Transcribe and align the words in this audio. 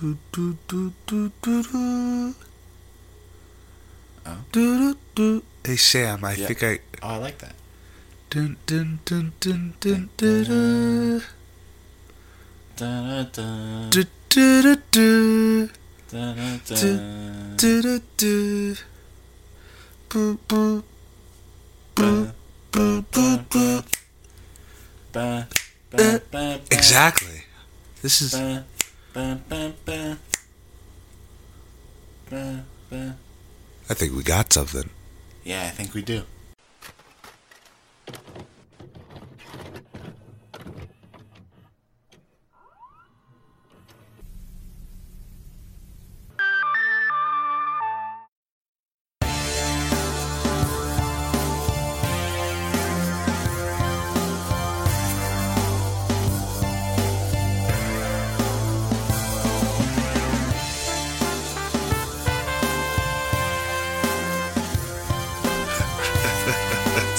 do 0.00 0.16
do 0.32 0.56
do 0.68 0.92
do 1.06 1.30
do 1.42 1.62
do. 1.62 2.34
Oh. 4.26 4.36
Do 4.52 4.94
do 4.94 4.96
do. 5.14 5.42
Hey 5.64 5.76
Sam, 5.76 6.24
I 6.24 6.32
Yeah. 6.34 6.46
think 6.48 6.62
I. 6.62 6.78
Oh, 7.02 7.08
I 7.08 7.16
like 7.18 7.38
that. 7.38 7.54
Dun 8.30 8.56
dun 8.66 9.00
dun 9.04 9.32
dun 9.40 9.74
dun 9.80 10.08
dun 10.16 10.44
dun. 10.44 11.22
Da-da-da, 12.76 13.90
Do 13.90 14.04
do 14.30 14.62
do 14.62 14.76
do. 14.90 15.68
da-da-da, 16.10 17.56
Do 17.56 17.82
do 17.82 18.00
do. 18.16 18.76
Boo 20.08 20.38
boo 20.48 20.82
boo 21.94 22.32
boo 22.72 23.02
boo 23.12 23.36
boo. 23.50 23.82
ba, 25.12 25.46
ba, 25.90 25.96
eh, 26.02 26.18
ba, 26.32 26.58
ba, 26.58 26.60
Exactly. 26.70 27.44
This 28.02 28.22
is. 28.22 28.34
I 33.90 33.94
think 33.94 34.14
we 34.14 34.22
got 34.22 34.52
something. 34.52 34.90
Yeah, 35.44 35.66
I 35.66 35.70
think 35.70 35.94
we 35.94 36.02
do. 36.02 36.22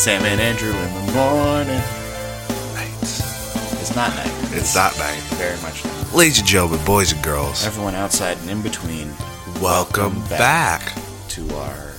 Sam 0.02 0.23
and 0.25 0.41
Andrew 0.41 0.69
in 0.71 0.75
the 1.05 1.11
morning. 1.13 1.81
Right. 2.73 2.91
It's 3.02 3.95
not 3.95 4.09
night. 4.16 4.31
It's 4.52 4.73
not 4.75 4.97
night. 4.97 5.19
very 5.38 5.59
much 5.61 5.85
night. 5.85 6.13
Ladies 6.13 6.39
and 6.39 6.47
gentlemen, 6.47 6.83
boys 6.85 7.11
and 7.13 7.23
girls, 7.23 7.63
Everyone 7.66 7.93
outside 7.93 8.38
and 8.39 8.49
in 8.49 8.61
between, 8.63 9.09
welcome, 9.61 10.16
welcome 10.16 10.19
back. 10.30 10.95
back. 10.95 11.03
to 11.30 11.47
our 11.55 11.93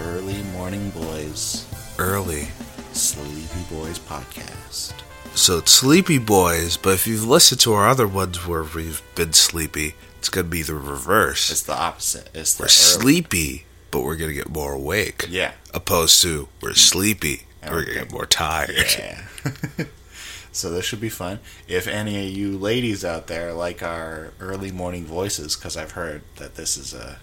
early 0.00 0.42
morning 0.52 0.90
boys, 0.90 1.66
Early. 1.98 2.48
Sleepy 2.92 3.62
Boys 3.70 3.98
podcast. 3.98 4.92
So 5.34 5.58
it's 5.58 5.72
Sleepy 5.72 6.18
Boys, 6.18 6.76
but 6.76 6.90
if 6.94 7.06
you've 7.06 7.26
listened 7.26 7.60
to 7.62 7.72
our 7.72 7.88
other 7.88 8.06
ones 8.06 8.46
where 8.46 8.62
we've 8.62 9.02
been 9.14 9.32
sleepy, 9.32 9.94
it's 10.18 10.28
going 10.28 10.46
to 10.46 10.50
be 10.50 10.62
the 10.62 10.74
reverse. 10.74 11.50
It's 11.50 11.62
the 11.62 11.74
opposite. 11.74 12.28
It's 12.34 12.54
the 12.54 12.62
we're 12.62 12.66
early- 12.66 12.70
sleepy, 12.70 13.64
but 13.90 14.02
we're 14.02 14.16
going 14.16 14.30
to 14.30 14.34
get 14.34 14.48
more 14.50 14.72
awake. 14.74 15.26
Yeah. 15.28 15.52
Opposed 15.74 16.22
to 16.22 16.48
we're 16.60 16.74
sleepy, 16.74 17.42
and 17.60 17.74
we're 17.74 17.84
to 17.84 18.12
more 18.12 18.26
tired. 18.26 18.70
Yeah. 18.96 19.24
so 20.52 20.70
this 20.70 20.84
should 20.84 21.00
be 21.00 21.08
fun. 21.08 21.40
If 21.66 21.88
any 21.88 22.28
of 22.28 22.32
you 22.32 22.56
ladies 22.56 23.04
out 23.04 23.26
there 23.26 23.52
like 23.52 23.82
our 23.82 24.32
early 24.38 24.70
morning 24.70 25.04
voices, 25.04 25.56
because 25.56 25.76
I've 25.76 25.92
heard 25.92 26.22
that 26.36 26.54
this 26.54 26.76
is 26.76 26.94
a 26.94 27.18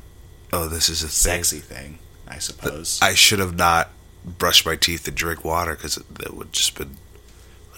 Oh, 0.54 0.68
this 0.68 0.90
is 0.90 1.02
a 1.02 1.08
sexy 1.08 1.60
thing, 1.60 2.00
I 2.28 2.40
suppose. 2.40 3.00
I 3.02 3.14
should 3.14 3.40
have 3.40 3.56
not 3.56 3.90
brushed 4.26 4.66
my 4.66 4.76
teeth 4.76 5.08
and 5.08 5.16
drink 5.16 5.46
water 5.46 5.76
because 5.76 5.96
it, 5.98 6.06
it 6.20 6.34
would 6.34 6.52
just 6.52 6.78
been 6.78 6.98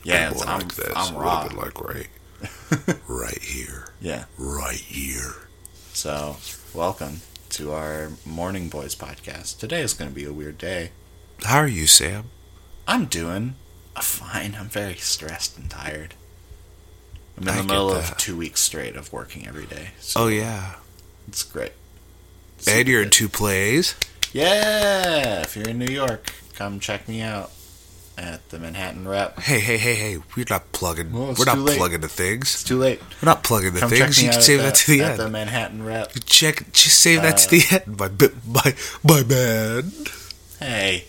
yeah, 0.04 0.32
been 0.32 0.42
I'm, 0.48 0.60
like 0.60 0.76
this. 0.76 0.92
I'm 0.96 1.16
raw. 1.16 1.48
been 1.48 1.56
like 1.56 1.80
right, 1.80 2.10
right 3.08 3.42
here, 3.42 3.90
yeah. 4.02 4.26
right 4.38 4.76
here. 4.76 5.36
So 5.94 6.38
welcome 6.74 7.22
to 7.54 7.72
our 7.72 8.10
Morning 8.26 8.68
Boys 8.68 8.96
podcast. 8.96 9.60
Today 9.60 9.82
is 9.82 9.94
going 9.94 10.10
to 10.10 10.16
be 10.16 10.26
a 10.26 10.34
weird 10.34 10.58
day. 10.58 10.90
How 11.44 11.60
are 11.60 11.68
you, 11.68 11.86
Sam? 11.86 12.32
I'm 12.88 13.06
doing 13.06 13.54
fine. 14.02 14.56
I'm 14.60 14.70
very 14.70 14.96
stressed 14.96 15.58
and 15.58 15.70
tired. 15.70 16.16
I'm 17.38 17.44
in 17.44 17.50
I 17.50 17.58
the 17.58 17.64
middle 17.64 17.92
of 17.92 18.18
two 18.18 18.36
weeks 18.36 18.60
straight 18.62 18.96
of 18.96 19.14
working 19.14 19.48
every 19.48 19.68
day. 19.68 19.90
So 20.00 20.24
Oh 20.24 20.28
yeah, 20.28 20.76
it's 21.28 21.44
great. 21.44 21.74
and 22.68 22.88
you're 22.88 23.04
in 23.04 23.12
two 23.12 23.30
plays. 23.30 23.94
Yeah, 24.32 25.42
if 25.42 25.56
you're 25.56 25.70
in 25.70 25.78
New 25.78 25.94
York, 25.94 26.34
come 26.56 26.80
check 26.80 27.08
me 27.08 27.22
out 27.22 27.52
at 28.18 28.48
the 28.50 28.60
Manhattan 28.60 29.08
Rep. 29.08 29.40
Hey, 29.40 29.60
hey, 29.60 29.78
hey, 29.78 29.96
hey! 29.96 30.18
We're 30.36 30.46
not 30.50 30.72
plugging. 30.72 31.12
Well, 31.12 31.34
we're 31.38 31.46
not 31.46 31.58
late. 31.58 31.78
plugging 31.78 32.02
the 32.02 32.08
things. 32.08 32.54
It's 32.54 32.64
too 32.64 32.78
late. 32.78 33.02
We're 33.22 33.28
not 33.28 33.44
plugging 33.44 33.74
the 33.74 33.80
Come 33.82 33.90
things. 33.90 34.22
You 34.22 34.30
can 34.30 34.42
save 34.42 34.60
the, 34.60 34.64
that 34.66 34.76
to 34.76 34.92
the 34.92 35.02
at 35.04 35.12
end. 35.12 35.20
the 35.20 35.30
Manhattan 35.30 35.84
Rep. 35.84 36.12
Check. 36.26 36.72
Just 36.74 37.00
save 37.00 37.22
that 37.24 37.38
to 37.38 37.48
Uh, 37.48 37.50
the 37.50 37.82
end. 37.86 38.00
My 38.00 38.10
my 38.64 38.76
my 39.04 39.24
man. 39.24 39.92
Hey, 40.60 41.06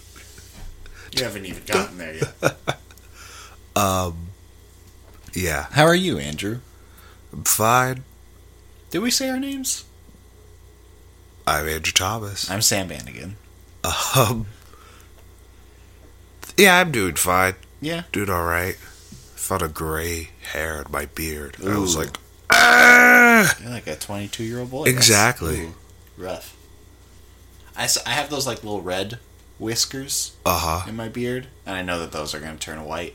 you 1.12 1.22
haven't 1.25 1.44
even 1.47 1.62
gotten 1.66 1.98
there 1.98 2.15
yet. 2.15 2.56
um, 3.76 4.28
Yeah, 5.34 5.66
How 5.72 5.84
are 5.84 5.94
you, 5.94 6.19
Andrew? 6.19 6.60
I'm 7.32 7.44
fine. 7.44 8.04
Did 8.91 9.00
we 9.00 9.10
say 9.10 9.28
our 9.28 9.38
names? 9.38 9.84
I'm 11.47 11.69
Andrew 11.69 11.92
Thomas. 11.92 12.50
I'm 12.50 12.62
Sam 12.62 12.88
Bannigan. 12.88 13.36
Um. 14.16 14.47
Yeah, 16.56 16.78
I'm 16.81 16.92
doing 16.92 17.15
fine. 17.16 17.54
Yeah. 17.81 18.03
Doing 18.12 18.31
all 18.31 18.44
right. 18.44 18.76
Found 19.37 19.62
a 19.62 19.69
gray 19.69 20.31
hair 20.53 20.82
in 20.82 20.91
my 20.92 21.06
beard. 21.06 21.56
I 21.66 21.76
was 21.78 21.97
like, 21.97 22.16
ah! 22.50 23.54
You're 23.60 23.70
like 23.70 23.87
a 23.87 23.97
22 23.97 24.42
year 24.44 24.60
old 24.60 24.70
boy. 24.70 24.84
Exactly. 24.84 25.60
ooh, 25.66 25.75
rough. 26.16 26.56
I 27.76 27.88
have 28.06 28.31
those 28.31 28.47
like 28.47 28.62
little 28.62 28.81
red 28.82 29.19
whiskers 29.59 30.32
Uh 30.47 30.59
huh. 30.59 30.88
in 30.88 30.94
my 30.97 31.09
beard, 31.09 31.48
and 31.66 31.75
I 31.76 31.82
know 31.82 31.98
that 31.98 32.12
those 32.12 32.34
are 32.34 32.41
going 32.41 32.56
to 32.56 32.59
turn 32.59 32.82
white 32.84 33.15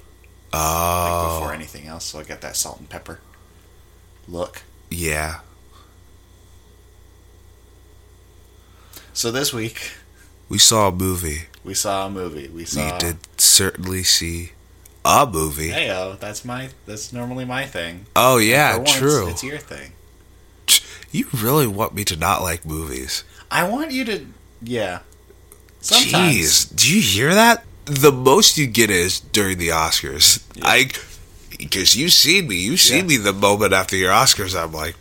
like, 0.51 0.61
Oh. 0.61 1.39
before 1.39 1.53
anything 1.53 1.87
else, 1.87 2.05
so 2.05 2.19
I 2.19 2.23
get 2.23 2.41
that 2.41 2.55
salt 2.57 2.79
and 2.79 2.89
pepper 2.89 3.19
look. 4.27 4.63
yeah. 4.89 5.39
So 9.13 9.31
this 9.31 9.53
week, 9.53 9.91
We 10.47 10.57
saw 10.57 10.89
a 10.89 10.91
movie. 10.91 11.43
we 11.63 11.73
saw 11.73 12.07
a 12.07 12.09
movie. 12.09 12.47
We 12.47 12.65
saw. 12.65 12.91
We 12.93 12.97
did 12.99 13.17
certainly 13.41 14.03
see 14.03 14.51
a 15.05 15.25
movie. 15.25 15.69
Heyo, 15.71 16.13
oh, 16.13 16.17
that's 16.19 16.43
my. 16.45 16.69
That's 16.85 17.11
normally 17.13 17.45
my 17.45 17.65
thing. 17.65 18.05
Oh 18.15 18.37
yeah, 18.37 18.77
once, 18.77 18.95
true. 18.95 19.29
It's 19.29 19.43
your 19.43 19.57
thing. 19.57 19.91
You 21.11 21.25
really 21.33 21.67
want 21.67 21.95
me 21.95 22.03
to 22.05 22.15
not 22.15 22.41
like 22.43 22.65
movies? 22.65 23.23
I 23.49 23.67
want 23.67 23.91
you 23.91 24.05
to. 24.05 24.25
Yeah. 24.61 24.99
Sometimes. 25.81 26.35
Jeez, 26.35 26.75
do 26.75 26.93
you 26.95 27.01
hear 27.01 27.33
that? 27.33 27.63
The 27.85 28.11
most 28.11 28.57
you 28.57 28.67
get 28.67 28.91
is 28.91 29.19
during 29.19 29.57
the 29.57 29.69
Oscars. 29.69 30.43
I, 30.61 30.91
because 31.57 31.95
you've 31.95 32.11
seen 32.13 32.47
me, 32.47 32.57
you've 32.57 32.79
seen 32.81 33.09
Yeah. 33.09 33.17
me 33.17 33.17
the 33.17 33.33
moment 33.33 33.73
after 33.73 33.95
your 33.95 34.11
Oscars. 34.11 34.55
I'm 34.61 34.71
like, 34.73 34.95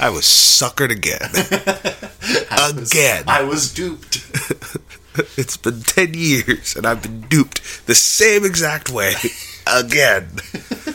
I 0.00 0.10
was 0.10 0.24
suckered 0.24 0.90
again, 0.90 1.20
again. 2.82 3.24
I 3.28 3.42
was 3.44 3.72
duped. 3.72 4.16
it's 5.36 5.56
been 5.56 5.80
ten 5.82 6.14
years, 6.14 6.76
and 6.76 6.86
I've 6.86 7.02
been 7.02 7.22
duped 7.22 7.86
the 7.86 7.94
same 7.94 8.44
exact 8.44 8.90
way 8.90 9.14
again. 9.66 10.30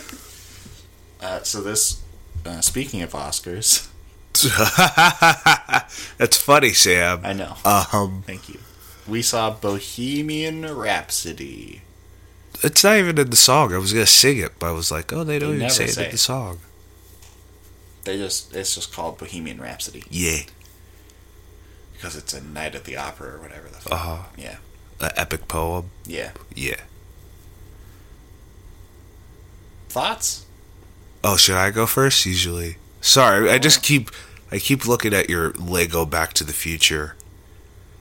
Uh, 1.22 1.44
so 1.44 1.62
this. 1.62 2.02
Uh, 2.46 2.62
speaking 2.62 3.02
of 3.02 3.12
Oscars, 3.12 3.90
That's 6.18 6.38
funny, 6.38 6.72
Sam. 6.72 7.20
I 7.26 7.34
know. 7.34 7.56
Um, 7.66 8.24
Thank 8.26 8.48
you. 8.48 8.60
We 9.06 9.22
saw 9.22 9.52
Bohemian 9.52 10.66
Rhapsody. 10.74 11.82
it's 12.64 12.84
not 12.86 12.98
even 12.98 13.18
in 13.18 13.30
the 13.32 13.36
song. 13.36 13.74
I 13.74 13.78
was 13.80 13.92
gonna 13.92 14.06
sing 14.06 14.38
it, 14.38 14.54
but 14.60 14.68
I 14.68 14.72
was 14.72 14.92
like, 14.92 15.12
oh, 15.12 15.26
they 15.26 15.40
don't 15.40 15.50
They 15.50 15.56
even 15.56 15.68
never 15.68 15.74
say 15.74 15.86
it 15.86 15.98
in 15.98 16.04
it. 16.06 16.12
the 16.12 16.18
song. 16.18 16.60
They 18.06 18.16
just 18.18 18.56
it's 18.56 18.76
just 18.76 18.94
called 18.94 19.18
Bohemian 19.18 19.60
Rhapsody 19.60 20.04
Yeah, 20.10 20.44
because 22.00 22.16
it's 22.16 22.34
a 22.34 22.42
night 22.42 22.76
at 22.76 22.86
the 22.86 22.96
opera 22.96 23.36
or 23.36 23.42
whatever 23.42 23.68
the 23.68 23.76
fuck. 23.76 23.92
uh 23.92 23.98
huh. 23.98 24.18
Yeah. 24.38 24.56
An 25.02 25.12
epic 25.18 25.50
poem. 25.50 25.90
Yeah. 26.06 26.32
Yeah. 26.56 26.78
Thoughts? 29.90 30.46
Oh, 31.24 31.36
should 31.36 31.56
I 31.56 31.72
go 31.72 31.86
first? 31.86 32.26
Usually, 32.26 32.78
sorry. 33.02 33.50
I 33.50 33.58
just 33.58 33.84
keep, 33.84 34.12
I 34.52 34.60
keep 34.60 34.88
looking 34.88 35.14
at 35.14 35.30
your 35.30 35.52
Lego 35.54 36.06
Back 36.06 36.32
to 36.34 36.44
the 36.46 36.54
Future. 36.54 37.16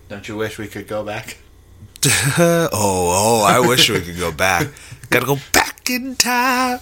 Don't 0.08 0.28
you 0.28 0.36
wish 0.36 0.58
we 0.58 0.68
could 0.68 0.86
go 0.86 1.02
back? 1.04 1.38
oh, 2.06 2.68
oh! 2.72 3.44
I 3.44 3.58
wish 3.66 3.90
we 3.90 4.00
could 4.00 4.18
go 4.18 4.30
back. 4.30 4.68
Gotta 5.10 5.26
go 5.26 5.38
back 5.52 5.90
in 5.90 6.14
time. 6.14 6.78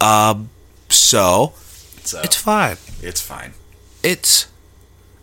Um. 0.00 0.48
So 0.88 1.52
So 2.02 2.20
it's 2.22 2.36
fine. 2.36 2.76
it's 3.02 3.20
fine. 3.20 3.52
It's 4.02 4.46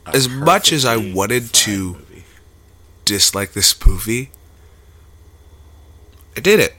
As 0.06 0.28
much 0.30 0.72
as 0.74 0.84
I 0.86 0.98
wanted 0.98 1.54
to- 1.54 1.94
movie. 1.94 2.24
dislike 3.06 3.54
this 3.54 3.76
movie. 3.86 4.32
I 6.36 6.40
did 6.40 6.60
it. 6.60 6.76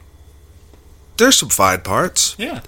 There's 1.18 1.36
some 1.38 1.50
fine 1.50 1.82
parts. 1.82 2.34
Yeah. 2.38 2.60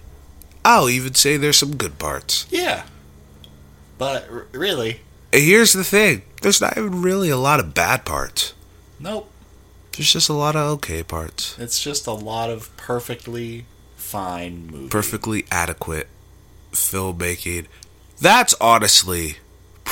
I'll 0.65 0.89
even 0.91 1.15
say 1.15 1.37
there's 1.37 1.56
some 1.59 1.77
good 1.77 1.99
parts. 1.99 2.47
Yeah. 2.51 2.85
But 3.99 4.29
r- 4.31 4.47
really, 4.53 5.01
And 5.33 5.43
here's 5.43 5.73
the 5.73 5.85
thing: 5.85 6.23
there's 6.43 6.61
not 6.61 6.77
even 6.77 7.01
really 7.03 7.31
a 7.31 7.37
lot 7.37 7.59
of 7.61 7.75
bad 7.75 8.05
parts. 8.05 8.53
nope. 9.01 9.31
There's 9.93 10.12
just 10.12 10.29
a 10.29 10.33
lot 10.35 10.56
of 10.56 10.62
okay 10.75 11.03
parts. 11.05 11.56
It's 11.59 11.81
just 11.81 12.06
a 12.09 12.12
lot 12.12 12.51
of 12.51 12.77
perfectly 12.77 13.65
fine 13.97 14.67
movie. 14.67 14.89
Perfectly 14.89 15.47
adequate 15.53 16.09
filmmaking. 16.73 17.67
That's 18.21 18.55
honestly 18.61 19.37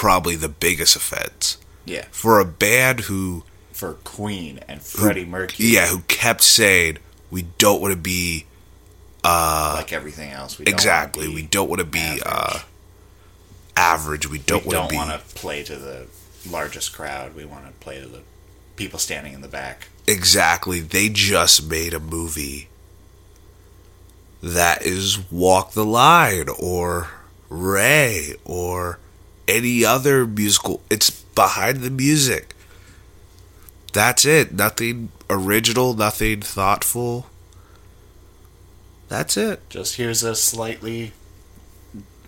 probably 0.02 0.34
the 0.34 0.48
biggest 0.48 0.96
offense 0.96 1.58
Yeah, 1.84 2.06
for 2.10 2.40
a 2.40 2.44
band 2.44 3.00
who, 3.02 3.44
for 3.70 3.92
Queen 4.02 4.58
and 4.66 4.82
Freddie 4.82 5.24
Mercury. 5.24 5.68
yeah, 5.68 5.86
who 5.86 6.00
kept 6.08 6.42
saying 6.42 6.98
we 7.30 7.42
don't 7.58 7.80
want 7.80 7.92
to 7.92 8.00
be 8.00 8.46
like 9.22 9.92
everything 9.92 10.32
else. 10.32 10.58
We 10.58 10.64
don't 10.64 10.74
exactly, 10.74 11.28
we 11.28 11.42
don't 11.42 11.68
want 11.70 11.78
to 11.78 11.86
be 11.86 12.00
average. 12.00 12.22
uh 12.26 12.58
average. 13.76 14.28
We 14.28 14.38
don't 14.38 14.66
want 14.66 14.72
don't 14.74 14.88
to 14.88 14.90
be 14.90 14.96
want 14.96 15.10
to 15.28 15.34
play 15.36 15.62
to 15.62 15.76
the 15.76 16.06
largest 16.50 16.92
crowd. 16.92 17.36
We 17.36 17.44
want 17.44 17.66
to 17.66 17.72
play 17.74 18.00
to 18.00 18.08
the 18.08 18.22
people 18.74 18.98
standing 18.98 19.34
in 19.34 19.40
the 19.40 19.48
back. 19.48 19.86
Exactly. 20.08 20.80
They 20.80 21.08
just 21.10 21.70
made 21.70 21.94
a 21.94 22.00
movie 22.00 22.66
that 24.42 24.82
is 24.84 25.30
Walk 25.30 25.72
the 25.74 25.84
Line 25.84 26.48
or 26.58 27.08
Ray 27.48 28.34
or 28.44 28.98
any 29.48 29.84
other 29.84 30.26
musical. 30.26 30.80
It's 30.90 31.10
behind 31.10 31.78
the 31.78 31.90
music. 31.90 32.54
That's 33.92 34.24
it. 34.24 34.52
Nothing 34.54 35.10
original, 35.28 35.94
nothing 35.94 36.40
thoughtful. 36.40 37.26
That's 39.08 39.36
it. 39.36 39.68
Just 39.68 39.96
here's 39.96 40.22
a 40.22 40.34
slightly 40.34 41.12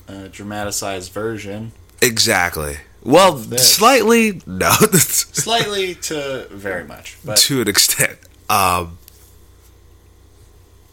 uh, 0.06 0.28
dramatized 0.30 1.12
version, 1.12 1.72
Exactly. 2.04 2.76
Well, 3.02 3.38
slightly, 3.38 4.42
no, 4.46 4.70
slightly 4.92 5.94
to 5.94 6.46
very 6.50 6.84
much, 6.84 7.18
but 7.24 7.36
to 7.38 7.60
an 7.60 7.68
extent. 7.68 8.18
Um, 8.48 8.98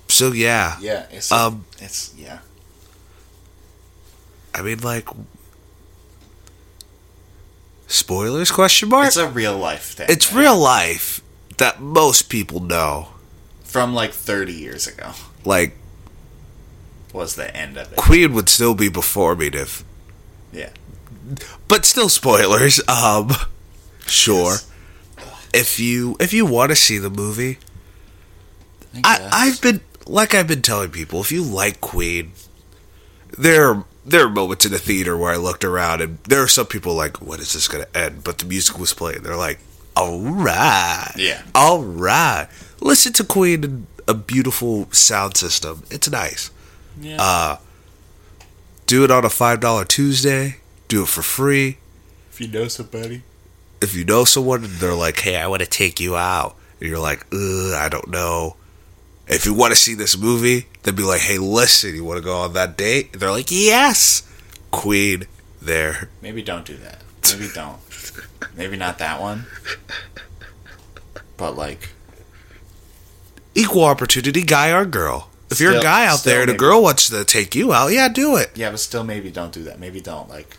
so, 0.08 0.32
yeah. 0.32 0.78
yeah, 0.82 1.06
it's 1.12 1.32
Um, 1.32 1.66
it's 1.80 2.14
yeah. 2.18 2.40
I 4.54 4.62
mean, 4.62 4.80
like, 4.80 5.08
spoilers? 7.92 8.52
Question 8.52 8.90
mark. 8.90 9.08
It's 9.08 9.18
a 9.18 9.28
real 9.28 9.58
life 9.58 9.94
thing. 9.94 10.08
It's 10.10 10.32
man. 10.32 10.42
real 10.44 10.58
life 10.58 11.22
that 11.58 11.80
most 11.82 12.24
people 12.30 12.60
know. 12.60 13.10
from 13.64 13.94
like 13.94 14.12
30 14.12 14.54
years 14.54 14.88
ago. 14.88 15.12
Like, 15.46 15.76
Was 17.14 17.36
the 17.36 17.56
end 17.56 17.78
of 17.78 17.92
it? 17.92 17.98
Queen 17.98 18.34
would 18.34 18.50
still 18.50 18.74
be 18.76 18.90
performing 18.90 19.54
if, 19.54 19.84
Yeah, 20.52 20.70
but 21.68 21.86
still 21.86 22.10
spoilers. 22.10 22.82
Um, 22.88 23.32
sure. 24.06 24.54
Yes. 24.54 24.68
If 25.54 25.80
you 25.80 26.16
if 26.20 26.32
you 26.34 26.46
want 26.46 26.70
to 26.72 26.76
see 26.76 26.98
the 26.98 27.10
movie, 27.10 27.58
I 29.04 29.18
I 29.18 29.30
I've 29.48 29.62
been 29.62 29.82
like 30.06 30.34
I've 30.34 30.48
been 30.48 30.62
telling 30.62 30.90
people, 30.92 31.20
if 31.22 31.32
you 31.32 31.44
like 31.44 31.82
Queen, 31.82 32.32
there 33.38 33.84
there 34.06 34.26
are 34.26 34.30
moments 34.30 34.66
in 34.66 34.72
the 34.72 34.80
theater 34.80 35.18
where 35.18 35.32
I 35.34 35.38
looked 35.38 35.64
around 35.64 36.02
and 36.02 36.18
there 36.24 36.42
are 36.42 36.48
some 36.48 36.66
people 36.68 36.94
like, 36.96 37.18
when 37.22 37.40
is 37.40 37.54
this 37.54 37.68
gonna 37.68 37.88
end? 37.94 38.24
But 38.24 38.40
the 38.40 38.46
music 38.46 38.78
was 38.80 38.94
playing. 38.94 39.24
They're 39.24 39.36
like, 39.38 39.60
all 39.96 40.20
right, 40.20 41.12
Yeah. 41.18 41.44
all 41.54 41.84
right. 41.84 42.48
Listen 42.80 43.14
to 43.14 43.24
Queen 43.24 43.86
a 44.08 44.14
beautiful 44.14 44.88
sound 44.92 45.38
system. 45.38 45.84
It's 45.92 46.10
nice. 46.10 46.50
yeah. 47.00 47.18
Uh, 47.22 47.58
do 48.88 49.04
it 49.04 49.12
on 49.12 49.24
a 49.24 49.30
five 49.30 49.60
dollar 49.60 49.86
Tuesday. 49.86 50.58
Do 50.88 51.04
it 51.04 51.08
for 51.08 51.22
free. 51.22 51.78
if 52.32 52.42
you 52.42 52.48
know 52.48 52.68
somebody, 52.68 53.22
If 53.82 53.96
you 53.96 54.04
know 54.04 54.26
someone 54.26 54.64
and 54.66 54.74
they're 54.76 54.94
like, 54.96 55.20
"Hey, 55.20 55.38
I 55.38 55.48
want 55.48 55.62
to 55.62 55.68
take 55.68 56.00
you 56.00 56.16
out," 56.18 56.56
and 56.80 56.90
you're 56.90 57.00
like, 57.00 57.26
Ugh, 57.34 57.74
"I 57.74 57.88
don't 57.90 58.10
know." 58.10 58.56
If 59.32 59.46
you 59.46 59.54
want 59.54 59.72
to 59.74 59.80
see 59.80 59.94
this 59.96 60.18
movie, 60.18 60.68
they'd 60.84 60.96
be 60.96 61.04
like, 61.04 61.22
"Hey, 61.22 61.38
listen, 61.38 61.96
you 61.96 62.04
want 62.04 62.18
to 62.18 62.24
go 62.24 62.38
on 62.42 62.54
that 62.54 62.78
date?" 62.78 63.14
They're 63.14 63.32
like, 63.32 63.50
"Yes." 63.50 64.24
Queen, 64.72 65.26
there. 65.62 66.10
maybe 66.22 66.42
don't 66.42 66.66
do 66.66 66.78
that. 66.78 67.02
Maybe 67.32 67.50
don't. 67.54 67.80
maybe 68.56 68.78
not 68.78 68.98
that 69.00 69.20
one. 69.22 69.46
But 71.38 71.58
like, 71.58 71.90
Equal 73.54 73.84
opportunity, 73.84 74.44
guy 74.44 74.72
or 74.72 74.86
girl. 74.86 75.30
If 75.50 75.60
you're 75.60 75.78
a 75.78 75.82
guy 75.82 76.06
out 76.06 76.24
there 76.24 76.42
and 76.42 76.50
a 76.50 76.54
girl 76.54 76.82
wants 76.82 77.10
to 77.10 77.26
take 77.26 77.54
you 77.54 77.74
out, 77.74 77.88
yeah, 77.92 78.08
do 78.08 78.38
it. 78.38 78.52
yeah, 78.56 78.70
but 78.72 78.80
still, 78.80 79.04
maybe 79.04 79.30
don't 79.30 79.52
do 79.52 79.64
that. 79.64 79.78
Maybe 79.80 80.00
don't 80.00 80.30
like 80.30 80.56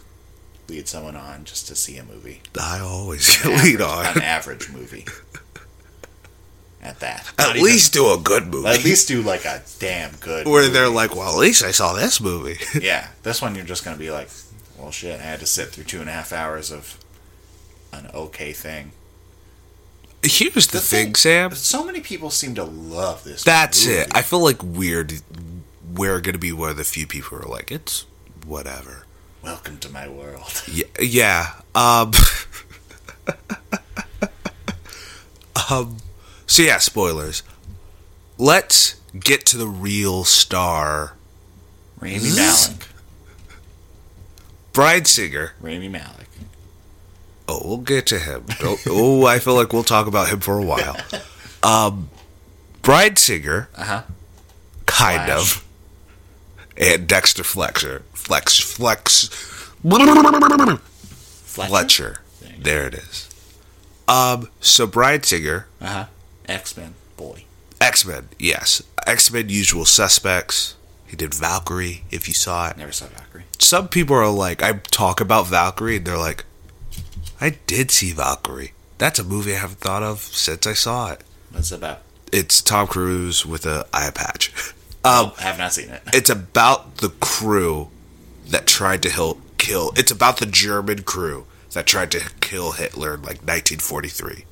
lead 0.69 0.87
someone 0.89 1.17
on 1.17 1.45
just 1.45 1.67
to 1.69 1.75
see 1.75 1.97
a 1.97 2.05
movie. 2.05 2.43
I 2.61 2.81
always 2.81 3.43
lead 3.47 3.81
average- 3.81 3.81
on. 3.81 4.07
an 4.17 4.23
average 4.23 4.69
movie. 4.71 5.07
At 6.83 6.99
that, 6.99 7.31
At 7.39 7.51
even- 7.51 7.63
least 7.63 7.93
do 7.93 8.13
a 8.13 8.19
good 8.19 8.49
movie. 8.49 8.67
at 8.69 8.83
least 8.85 9.07
do 9.07 9.23
like 9.23 9.45
a 9.45 9.63
damn 9.79 10.17
good. 10.17 10.49
where 10.49 10.63
movie. 10.63 10.73
they're 10.75 10.89
like, 10.89 11.15
well, 11.15 11.31
at 11.33 11.39
least 11.39 11.63
I 11.63 11.71
saw 11.71 11.93
this 11.93 12.21
movie. 12.21 12.59
yeah, 12.81 13.09
this 13.23 13.41
one 13.41 13.55
you're 13.55 13.65
just 13.65 13.85
gonna 13.85 13.97
be 13.97 14.11
like, 14.11 14.29
well, 14.77 14.91
shit, 14.91 15.21
I 15.21 15.23
had 15.23 15.39
to 15.41 15.47
sit 15.47 15.69
through 15.69 15.85
two 15.85 16.01
and 16.01 16.11
a 16.11 16.13
half 16.13 16.33
hours 16.33 16.73
of 16.73 16.99
an 17.93 18.11
okay 18.13 18.53
thing. 18.53 18.91
Here's 20.25 20.67
the, 20.67 20.79
The 20.79 20.81
thing, 20.81 21.07
thing- 21.07 21.15
Sam. 21.15 21.55
So 21.55 21.85
many 21.85 22.01
people 22.01 22.31
seem 22.31 22.57
to 22.57 22.65
love 22.65 23.23
this. 23.23 23.45
That's 23.45 23.87
movie. 23.87 23.99
it. 24.01 24.09
I 24.15 24.23
feel 24.23 24.41
like 24.43 24.61
weird. 24.63 25.13
We're 25.95 26.21
gonna 26.21 26.39
be 26.39 26.53
one 26.53 26.71
of 26.71 26.77
the 26.79 26.85
few 26.85 27.07
people 27.07 27.39
who 27.39 27.47
are 27.47 27.49
like, 27.49 27.71
it's 27.71 28.07
whatever. 28.45 29.07
Welcome 29.43 29.79
to 29.79 29.89
my 29.89 30.09
world. 30.09 30.65
Yeah, 30.73 30.85
yeah. 31.01 31.53
Um, 31.77 32.11
um. 35.71 35.97
So 36.53 36.63
yeah, 36.65 36.77
spoilers. 36.77 37.43
Let's 38.37 39.01
get 39.19 39.47
to 39.47 39.57
the 39.57 39.67
real 39.67 40.25
star, 40.25 41.15
Rami 41.99 42.19
Zzz. 42.19 42.69
Malek. 42.69 42.89
Bryan 44.75 45.05
Singer. 45.07 45.53
Rami 45.63 45.89
Malek. 45.89 46.29
Oh, 47.49 47.63
we'll 47.65 47.79
get 47.79 48.05
to 48.09 48.19
him. 48.19 48.45
Don't, 48.61 48.79
oh, 48.87 49.25
I 49.25 49.39
feel 49.39 49.55
like 49.55 49.73
we'll 49.73 49.83
talk 49.83 50.07
about 50.07 50.29
him 50.29 50.41
for 50.41 50.59
a 50.59 50.63
while. 50.63 50.95
Um, 51.63 52.11
Bryan 52.83 53.17
Singer, 53.17 53.71
Uh 53.75 53.85
huh. 53.85 54.03
kind 54.85 55.25
Flash. 55.31 55.57
of, 55.57 55.65
and 56.77 57.09
Dexter 57.09 57.45
Flexer, 57.45 58.03
Flex, 58.13 58.59
Flex, 58.61 59.29
Fletcher. 61.47 62.19
There 62.43 62.53
There 62.61 62.87
it 62.89 62.95
is. 62.95 63.31
Um, 64.07 64.51
so 64.61 64.87
Bryan 64.87 65.23
Singer, 65.23 65.67
Uh 65.81 65.87
huh. 65.87 66.05
X 66.49 66.77
Men 66.77 66.95
boy. 67.17 67.45
X 67.81 68.05
Men, 68.07 68.29
yes, 68.39 68.83
X 69.07 69.31
Men 69.33 69.49
Usual 69.49 69.85
Suspects. 69.85 70.77
He 71.07 71.17
did 71.17 71.35
Valkyrie. 71.35 72.05
If 72.11 72.27
you 72.29 72.35
saw 72.35 72.69
it, 72.71 72.77
Never 72.79 72.93
saw 72.93 73.07
Valkyrie. 73.07 73.45
some 73.59 73.89
people 73.89 74.17
are 74.17 74.31
like, 74.31 74.63
I 74.63 74.73
talk 74.91 75.21
about 75.21 75.47
Valkyrie, 75.47 75.97
and 75.99 76.07
they're 76.07 76.17
like, 76.17 76.45
I 77.41 77.59
did 77.67 77.91
see 77.91 78.13
Valkyrie. 78.13 78.73
That's 78.99 79.19
a 79.19 79.25
movie 79.25 79.53
I 79.53 79.59
haven't 79.59 79.81
thought 79.81 80.03
of 80.03 80.21
since 80.21 80.67
I 80.67 80.73
saw 80.75 81.11
it. 81.13 81.23
What's 81.51 81.71
it 81.73 81.77
about? 81.77 82.01
It's 82.33 82.63
Tom 82.63 82.87
Cruise 82.87 83.45
with 83.45 83.67
a 83.67 83.87
eye 83.93 84.11
patch. 84.15 84.53
oh, 85.05 85.35
I 85.39 85.43
have 85.43 85.59
not 85.59 85.73
seen 85.75 85.91
it. 85.91 86.03
It's 86.15 86.31
about 86.31 86.99
the 86.99 87.11
crew 87.21 87.89
that 88.49 88.67
tried 88.67 89.03
to 89.03 89.11
hill, 89.11 89.39
kill. 89.59 89.93
It's 89.97 90.11
about 90.13 90.39
the 90.39 90.47
German 90.47 91.03
crew 91.03 91.47
that 91.73 91.87
tried 91.87 92.11
to 92.13 92.21
kill 92.41 92.73
Hitler 92.73 93.15
in 93.15 93.21
like 93.23 93.43
1943. 93.43 94.45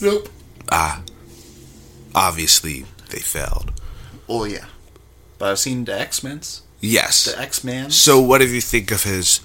Nope. 0.00 0.28
Ah, 0.70 1.02
obviously 2.14 2.84
they 3.10 3.18
failed. 3.20 3.72
Oh 4.28 4.44
yeah. 4.44 4.66
But 5.38 5.50
I've 5.50 5.58
seen 5.58 5.84
the 5.84 5.98
X 5.98 6.22
Men's. 6.22 6.62
Yes. 6.80 7.24
The 7.26 7.40
X 7.40 7.64
Men. 7.64 7.90
So, 7.90 8.20
what 8.20 8.38
do 8.40 8.46
you 8.48 8.60
think 8.60 8.90
of 8.90 9.04
his 9.04 9.40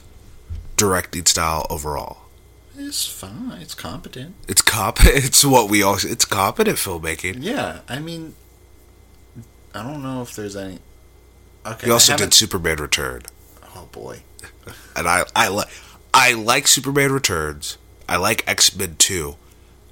directing 0.75 1.25
style 1.25 1.65
overall? 1.69 2.17
It's 2.77 3.05
fine. 3.05 3.59
It's 3.61 3.75
competent. 3.75 4.35
It's 4.47 4.61
comp. 4.61 4.97
It's 5.03 5.45
what 5.45 5.69
we 5.69 5.81
all. 5.83 5.95
It's 6.03 6.25
competent 6.25 6.77
filmmaking. 6.77 7.37
Yeah. 7.39 7.79
I 7.87 7.99
mean, 7.99 8.33
I 9.73 9.83
don't 9.83 10.01
know 10.03 10.21
if 10.21 10.35
there's 10.35 10.55
any. 10.55 10.79
Okay. 11.65 11.85
He 11.87 11.91
also 11.91 12.17
did 12.17 12.33
Superman 12.33 12.77
Return, 12.77 13.21
Oh 13.75 13.87
boy. 13.91 14.23
and 14.95 15.07
I 15.07 15.23
I 15.35 15.47
like 15.47 15.69
I 16.13 16.33
like 16.33 16.67
Superman 16.67 17.11
Returns. 17.13 17.77
I 18.09 18.17
like 18.17 18.43
X 18.47 18.75
Men 18.75 18.95
Two. 18.97 19.37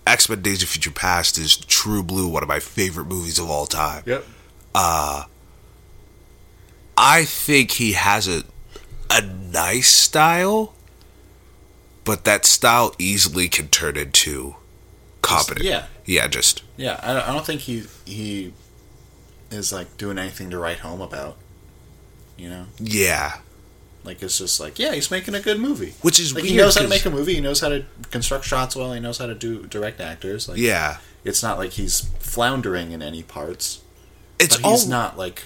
X 0.08 0.30
Men 0.30 0.42
Days 0.42 0.64
of 0.64 0.70
Future 0.70 0.92
Past 0.92 1.38
is 1.38 1.56
True 1.56 2.04
Blue, 2.04 2.28
one 2.28 2.44
of 2.44 2.50
my 2.50 2.60
favorite 2.60 3.06
movies 3.06 3.40
of 3.40 3.50
all 3.50 3.66
time. 3.66 4.04
Yep. 4.06 4.26
Uh, 4.74 5.26
I 6.98 7.24
think 7.26 7.72
he 7.72 7.94
has 7.94 8.28
a 8.28 8.44
a 9.10 9.22
nice 9.22 9.90
style, 9.90 10.74
but 12.04 12.24
that 12.24 12.46
style 12.46 12.94
easily 12.98 13.50
can 13.50 13.68
turn 13.68 13.98
into 13.98 14.56
competent. 15.22 15.66
yeah. 15.66 15.86
yeah, 16.06 16.28
just 16.28 16.64
Yeah. 16.78 17.00
I 17.04 17.14
don't, 17.14 17.30
I 17.30 17.34
don't 17.34 17.46
think 17.46 17.62
he 17.62 17.84
he 18.06 18.54
is 19.50 19.74
like 19.74 19.98
doing 19.98 20.18
anything 20.18 20.50
to 20.52 20.58
write 20.58 20.80
home 20.80 21.02
about. 21.02 21.38
You 22.38 22.50
know. 22.50 22.66
yeah. 22.80 23.40
Like 24.04 24.22
it's 24.24 24.38
just 24.40 24.60
like, 24.60 24.80
yeah, 24.80 24.94
he's 24.94 25.12
making 25.12 25.36
a 25.36 25.40
good 25.40 25.60
movie. 25.60 25.94
Which 26.02 26.20
is 26.20 26.34
Like 26.34 26.44
weird. 26.44 26.52
he 26.52 26.58
knows 26.58 26.76
how 26.76 26.82
to 26.82 26.88
make 26.88 27.06
a 27.06 27.10
movie. 27.12 27.36
He 27.36 27.42
knows 27.42 27.60
how 27.62 27.70
to 27.70 27.86
construct 28.10 28.46
shots 28.46 28.76
well. 28.76 28.94
He 28.94 29.00
knows 29.00 29.18
how 29.20 29.28
to 29.28 29.36
do 29.36 29.66
direct 29.68 30.02
actors. 30.02 30.50
Like 30.50 30.58
yeah, 30.58 30.98
it's 31.24 31.44
not 31.44 31.58
like 31.58 31.72
he's 31.72 32.02
floundering 32.20 32.92
in 32.92 33.02
any 33.02 33.22
parts. 33.24 33.82
it's 34.40 34.58
but 34.58 34.66
all 34.66 34.72
he's 34.72 34.88
not 34.88 35.18
like 35.18 35.44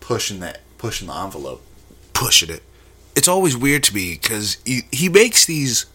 pushing 0.00 0.40
that 0.40 0.60
pushing 0.78 1.08
the 1.08 1.14
envelope. 1.14 1.62
pushing 2.14 2.50
it. 2.50 2.62
It's 3.16 3.28
always 3.28 3.56
weird 3.56 3.82
to 3.84 3.94
me 3.94 4.14
because 4.20 4.56
he, 4.64 4.82
he 4.90 5.08
makes 5.08 5.44
these 5.46 5.86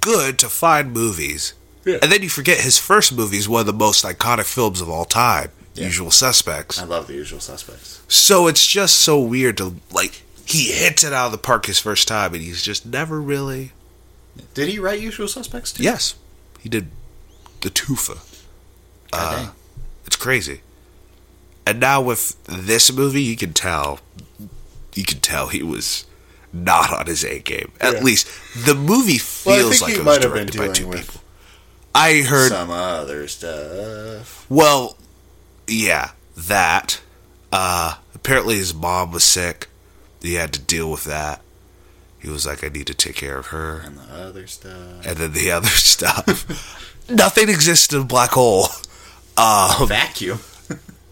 good 0.00 0.38
to 0.40 0.48
fine 0.48 0.90
movies, 0.92 1.54
Yeah. 1.84 1.98
and 2.02 2.10
then 2.10 2.22
you 2.22 2.28
forget 2.28 2.60
his 2.60 2.78
first 2.78 3.12
movie 3.12 3.36
is 3.36 3.48
one 3.48 3.60
of 3.60 3.66
the 3.66 3.72
most 3.72 4.04
iconic 4.04 4.44
films 4.46 4.80
of 4.80 4.88
all 4.88 5.04
time, 5.04 5.50
Yeah. 5.74 5.86
Usual 5.86 6.10
Suspects. 6.10 6.80
I 6.80 6.84
love 6.84 7.06
the 7.08 7.14
usual 7.14 7.40
suspects. 7.40 8.00
So 8.08 8.46
it's 8.46 8.64
just 8.66 8.96
so 8.96 9.20
weird 9.20 9.56
to 9.58 9.74
like 9.92 10.22
he 10.46 10.72
hits 10.72 11.02
it 11.02 11.12
out 11.12 11.26
of 11.26 11.32
the 11.32 11.38
park 11.38 11.66
his 11.66 11.80
first 11.80 12.06
time, 12.06 12.32
and 12.34 12.42
he's 12.42 12.62
just 12.62 12.86
never 12.86 13.20
really. 13.20 13.72
Did 14.54 14.68
he 14.68 14.78
write 14.78 15.00
Usual 15.00 15.26
Suspects 15.28 15.72
too? 15.72 15.82
Yes, 15.82 16.14
he 16.60 16.68
did 16.68 16.88
the 17.60 17.70
Tufa. 17.70 18.18
Uh. 19.12 19.50
It's 20.06 20.16
crazy. 20.16 20.60
And 21.66 21.80
now 21.80 22.00
with 22.02 22.36
this 22.44 22.92
movie, 22.92 23.22
you 23.22 23.36
can 23.36 23.52
tell, 23.54 24.00
you 24.94 25.02
can 25.02 25.18
tell 25.20 25.48
he 25.48 25.62
was 25.62 26.04
not 26.52 26.92
on 26.92 27.06
his 27.06 27.24
A 27.24 27.40
game. 27.40 27.72
At 27.80 27.94
Yeah. 27.94 28.00
least 28.02 28.28
the 28.66 28.74
movie 28.74 29.18
feels 29.18 29.46
Well, 29.46 29.80
like 29.80 29.94
it 29.94 29.96
was 29.98 30.04
might 30.04 30.22
have 30.22 30.34
been 30.34 30.46
directed 30.46 30.58
by 30.84 30.94
two 30.96 30.98
people. 31.04 31.20
I 31.94 32.20
heard. 32.22 32.50
some 32.50 32.70
other 32.70 33.26
stuff. 33.28 34.44
Well, 34.50 34.98
yeah, 35.66 36.10
that. 36.36 37.00
Uh, 37.52 37.96
apparently 38.14 38.56
his 38.56 38.74
mom 38.74 39.12
was 39.12 39.24
sick. 39.24 39.68
He 40.20 40.34
had 40.34 40.52
to 40.54 40.60
deal 40.60 40.90
with 40.90 41.04
that. 41.04 41.40
He 42.20 42.28
was 42.30 42.46
like, 42.46 42.64
I 42.64 42.68
need 42.68 42.86
to 42.86 42.94
take 42.94 43.16
care 43.16 43.36
of 43.38 43.46
her. 43.48 43.80
And 43.80 43.98
the 43.98 44.14
other 44.14 44.46
stuff. 44.46 45.06
And 45.06 45.16
then 45.18 45.32
the 45.32 45.50
other 45.52 45.68
stuff. 45.68 47.04
Nothing 47.10 47.48
exists 47.50 47.92
in 47.92 48.00
a 48.00 48.04
black 48.04 48.30
hole. 48.30 48.68
Um, 49.36 49.86
Vacuum. 49.88 50.38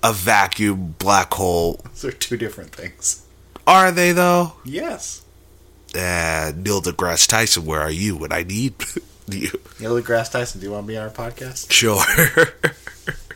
a 0.02 0.12
vacuum 0.12 0.94
black 0.99 1.35
hole. 1.35 1.80
Those 1.85 2.04
are 2.06 2.12
two 2.12 2.37
different 2.38 2.73
things. 2.75 3.25
Are 3.66 3.92
they 3.92 4.12
though? 4.12 4.54
Yes. 4.64 5.23
Uh, 5.94 6.52
Neil 6.56 6.80
deGrasse 6.80 7.28
Tyson, 7.28 7.66
where 7.66 7.80
are 7.80 7.90
you 7.90 8.16
when 8.16 8.32
I 8.32 8.42
need 8.44 8.75
you? 9.28 9.50
Neil 9.78 10.00
deGrasse 10.00 10.32
Tyson, 10.32 10.61
do 10.61 10.66
you 10.66 10.73
want 10.73 10.85
to 10.87 10.88
be 10.88 10.97
on 10.97 11.04
our 11.04 11.11
podcast? 11.11 11.71
Sure. 11.71 12.02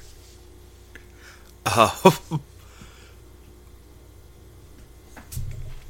um, 1.66 2.40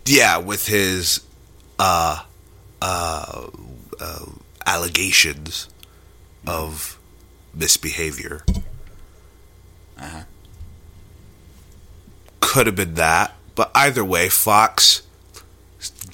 yeah, 0.07 0.39
with 0.39 0.67
his 0.67 1.21
uh, 1.79 2.23
uh, 2.81 3.49
uh, 4.01 4.27
allegations 4.65 5.69
of 6.47 6.99
misbehavior. 7.55 8.45
Uh-huh. 9.99 10.23
Could 12.41 12.67
have 12.67 12.77
been 12.77 12.95
that, 12.95 13.35
but 13.55 13.71
either 13.75 14.05
way, 14.05 14.29
Fox 14.29 15.03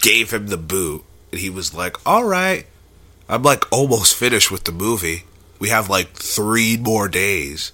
gave 0.01 0.33
him 0.33 0.49
the 0.49 0.57
boot, 0.57 1.05
and 1.31 1.41
he 1.41 1.51
was 1.51 1.75
like, 1.75 1.97
"All 2.07 2.25
right, 2.25 2.67
I'm 3.29 3.43
like 3.43 3.71
almost 3.73 4.15
finished 4.15 4.51
with 4.51 4.65
the 4.65 4.73
movie. 4.73 5.25
We 5.59 5.69
have 5.69 5.89
like 5.89 6.13
three 6.15 6.77
more 6.77 7.09
days." 7.09 7.73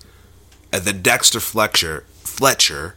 And 0.73 0.83
then 0.83 1.03
Dexter 1.03 1.41
Fletcher, 1.41 2.05
Fletcher, 2.21 2.95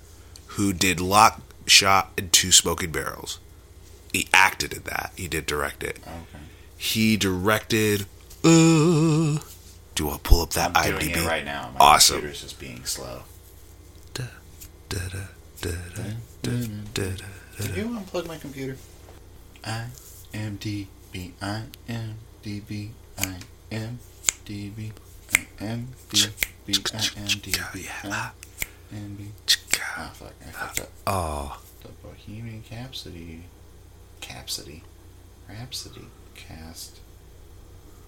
who 0.47 0.73
did 0.73 0.99
Lock, 0.99 1.41
Shot, 1.65 2.11
and 2.17 2.31
Two 2.31 2.51
Smoking 2.51 2.91
Barrels, 2.91 3.39
he 4.11 4.27
acted 4.33 4.73
in 4.73 4.83
that. 4.83 5.11
He 5.15 5.27
did 5.27 5.45
direct 5.45 5.83
it. 5.83 5.97
Okay. 6.05 6.43
He 6.77 7.15
directed. 7.15 8.01
Uh, 8.43 9.39
do 9.95 10.09
I 10.09 10.17
pull 10.23 10.41
up 10.41 10.49
that 10.51 10.71
I'm 10.75 10.93
IMDb? 10.95 10.99
doing 11.13 11.25
it 11.25 11.27
right 11.27 11.45
now. 11.45 11.71
My 11.79 11.85
Awesome. 11.85 12.15
computer's 12.15 12.41
just 12.41 12.59
being 12.59 12.83
slow. 12.85 13.21
Da, 14.13 14.25
da, 14.89 14.97
da. 15.61 15.71
Can 16.41 17.75
you 17.75 17.85
unplug 17.99 18.27
my 18.27 18.37
computer? 18.37 18.75
I 19.63 19.85
M 20.33 20.57
D 20.59 20.87
B 21.11 21.33
I 21.41 21.63
M 21.87 22.15
D 22.41 22.59
B 22.59 22.91
I 23.17 23.35
M 23.71 23.99
D 24.43 24.71
I 25.33 25.45
M 25.59 25.87
D 26.11 26.25
B 26.65 26.73
I 26.93 27.07
M 27.17 27.27
D 27.41 27.53
B 27.73 27.87
I 28.03 28.31
M 28.93 29.15
B. 29.17 29.25
Ah, 29.97 30.11
fuck! 30.13 30.33
I 30.45 30.51
fucked 30.51 30.79
up. 30.81 30.89
Oh, 31.07 31.61
The 31.81 31.89
Bohemian 32.03 32.63
Capsody, 32.63 33.43
Capsody, 34.21 34.83
Rhapsody 35.49 36.05
cast 36.35 36.99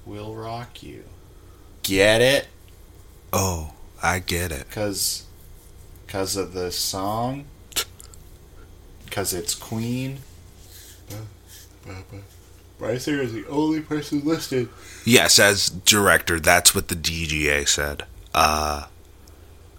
will 0.05 0.35
rock 0.35 0.83
you. 0.83 1.03
Get 1.83 2.21
it? 2.21 2.47
oh, 3.31 3.73
I 4.01 4.19
get 4.19 4.51
it. 4.51 4.69
Cause, 4.69 5.25
cause 6.07 6.35
of 6.35 6.53
the 6.53 6.71
song. 6.71 7.45
Cause 9.11 9.33
it's 9.33 9.53
Queen. 9.53 10.19
Singer 12.97 13.21
is 13.21 13.33
the 13.33 13.45
only 13.47 13.81
person 13.81 14.23
listed. 14.23 14.69
Yes, 15.05 15.39
as 15.39 15.69
director, 15.69 16.39
that's 16.39 16.73
what 16.75 16.87
the 16.89 16.95
DGA 16.95 17.67
said. 17.67 18.03
Uh, 18.33 18.85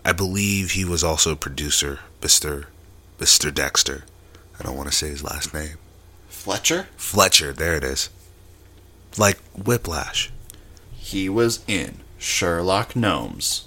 I 0.05 0.13
believe 0.13 0.73
he 0.73 0.85
was 0.85 1.03
also 1.05 1.33
a 1.33 1.37
producer, 1.37 2.01
Mister 2.23 2.67
Mister 3.21 3.51
Dexter. 3.51 4.05
I 4.59 4.63
don't 4.63 4.77
want 4.77 4.89
to 4.89 4.95
say 4.95 5.09
his 5.09 5.23
last 5.25 5.53
name. 5.55 5.77
Fletcher. 6.29 6.89
Fletcher. 6.97 7.53
There 7.53 7.75
it 7.77 7.85
is. 7.85 8.11
Like 9.19 9.39
Whiplash. 9.57 10.31
He 10.93 11.29
was 11.29 11.65
in 11.67 12.01
Sherlock 12.19 12.95
Gnomes, 12.97 13.67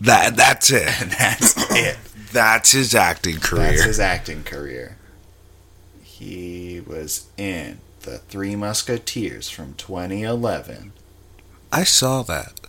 That 0.00 0.36
that's 0.36 0.70
it. 0.70 1.00
and 1.02 1.10
that's 1.18 1.70
it. 1.70 1.96
That's 2.32 2.72
his 2.72 2.94
acting 2.94 3.38
career. 3.38 3.64
That's 3.70 3.84
his 3.84 4.00
acting 4.00 4.42
career. 4.42 4.96
He 6.22 6.80
was 6.80 7.26
in 7.36 7.80
The 8.02 8.18
Three 8.18 8.54
Musketeers 8.54 9.50
from 9.50 9.74
2011. 9.74 10.92
I 11.72 11.82
saw 11.82 12.22
that. 12.22 12.60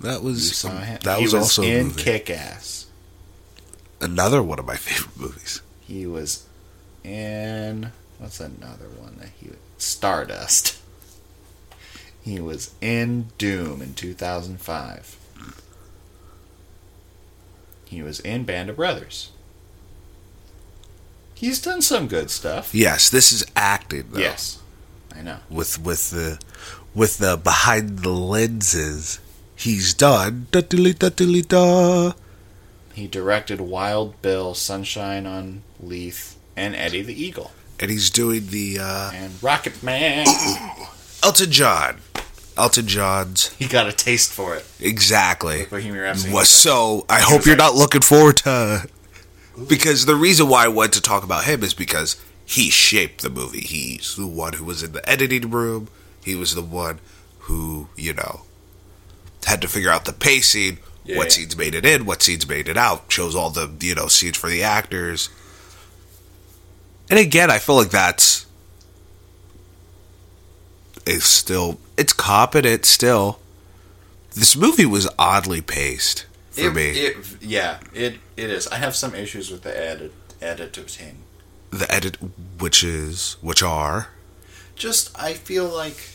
That 0.00 0.22
was 0.22 0.60
that 0.62 1.02
was, 1.06 1.32
was 1.32 1.34
also 1.34 1.62
in. 1.62 1.92
Kick 1.92 2.28
Ass. 2.28 2.86
another 4.02 4.42
one 4.42 4.58
of 4.58 4.66
my 4.66 4.76
favorite 4.86 5.18
movies. 5.18 5.62
He 5.80 6.06
was 6.06 6.46
in 7.02 7.90
what's 8.18 8.38
another 8.38 8.90
one 9.00 9.16
that 9.18 9.30
he 9.40 9.48
Stardust. 9.78 10.78
He 12.20 12.38
was 12.40 12.74
in 12.82 13.28
Doom 13.38 13.80
in 13.80 13.94
2005. 13.94 15.16
He 17.86 18.02
was 18.02 18.20
in 18.20 18.44
Band 18.44 18.68
of 18.68 18.76
Brothers. 18.76 19.30
He's 21.38 21.60
done 21.60 21.82
some 21.82 22.08
good 22.08 22.30
stuff. 22.30 22.74
Yes, 22.74 23.08
this 23.10 23.32
is 23.32 23.44
acting. 23.54 24.04
Though, 24.10 24.18
Yes, 24.20 24.58
I 25.16 25.22
know. 25.22 25.38
with 25.48 25.80
with 25.80 26.10
the 26.10 26.38
with 26.94 27.18
the 27.18 27.36
behind 27.36 28.00
the 28.00 28.10
lenses. 28.10 29.20
He's 29.54 29.92
done. 29.94 30.46
Da-dilly, 30.52 30.94
da-dilly, 30.94 31.42
da. 31.42 32.12
He 32.92 33.06
directed 33.08 33.60
Wild 33.60 34.20
Bill, 34.22 34.54
Sunshine 34.54 35.26
on 35.26 35.62
Leith, 35.80 36.36
and 36.56 36.74
Eddie 36.76 37.02
the 37.02 37.14
Eagle, 37.14 37.50
And 37.80 37.90
he's 37.90 38.10
doing 38.10 38.46
the 38.48 38.78
uh, 38.80 39.10
and 39.14 39.40
Rocket 39.42 39.82
Man. 39.82 40.26
Elton 41.22 41.50
John. 41.50 41.98
Elton 42.56 42.86
John's 42.88 43.48
he 43.50 43.68
got 43.68 43.86
a 43.88 43.92
taste 43.92 44.32
for 44.32 44.56
it. 44.56 44.64
exactly. 44.80 45.66
Bohemian 45.70 46.02
Rhapsody. 46.02 46.32
was 46.34 46.48
so. 46.48 47.06
I 47.08 47.20
hope 47.20 47.44
you're 47.46 47.54
like- 47.54 47.58
not 47.72 47.74
looking 47.76 48.00
forward 48.00 48.38
to. 48.38 48.88
Because 49.66 50.06
the 50.06 50.14
reason 50.14 50.48
why 50.48 50.64
I 50.64 50.68
wanted 50.68 50.92
to 50.94 51.02
talk 51.02 51.24
about 51.24 51.44
him 51.44 51.62
is 51.62 51.74
because 51.74 52.16
he 52.44 52.70
shaped 52.70 53.22
the 53.22 53.30
movie. 53.30 53.60
He's 53.60 54.14
the 54.16 54.26
one 54.26 54.54
who 54.54 54.64
was 54.64 54.82
in 54.82 54.92
the 54.92 55.08
editing 55.08 55.50
room. 55.50 55.88
He 56.24 56.34
was 56.34 56.54
the 56.54 56.62
one 56.62 57.00
who, 57.40 57.88
you 57.96 58.12
know, 58.12 58.42
had 59.46 59.60
to 59.62 59.68
figure 59.68 59.90
out 59.90 60.04
the 60.04 60.12
pacing, 60.12 60.78
Yeah, 61.04 61.16
what 61.16 61.24
yeah. 61.24 61.30
scenes 61.30 61.56
made 61.56 61.74
it 61.74 61.86
in, 61.86 62.04
what 62.06 62.22
scenes 62.22 62.46
made 62.48 62.68
it 62.68 62.76
out, 62.76 63.08
chose 63.08 63.34
all 63.34 63.50
the, 63.50 63.70
you 63.80 63.94
know, 63.94 64.06
scenes 64.08 64.36
for 64.36 64.48
the 64.50 64.62
actors. 64.62 65.30
And 67.10 67.18
again, 67.18 67.50
I 67.50 67.58
feel 67.58 67.76
like 67.76 67.90
that's 67.90 68.46
is 71.06 71.24
still 71.24 71.78
it's 71.96 72.12
competent 72.12 72.84
still. 72.84 73.40
This 74.34 74.54
movie 74.54 74.84
was 74.86 75.08
oddly 75.18 75.62
paced 75.62 76.26
for 76.58 76.68
it, 76.68 76.74
me. 76.74 76.90
It, 76.90 77.16
yeah, 77.40 77.80
it 77.94 78.16
it 78.36 78.50
is. 78.50 78.66
I 78.68 78.76
have 78.76 78.94
some 78.96 79.14
issues 79.14 79.50
with 79.50 79.62
the 79.62 79.76
edit 79.76 80.12
editing. 80.40 81.18
the 81.70 81.90
edit 81.92 82.16
which 82.58 82.82
is 82.84 83.36
which 83.40 83.62
are 83.62 84.08
Just 84.76 85.18
I 85.20 85.34
feel 85.34 85.68
like 85.68 86.10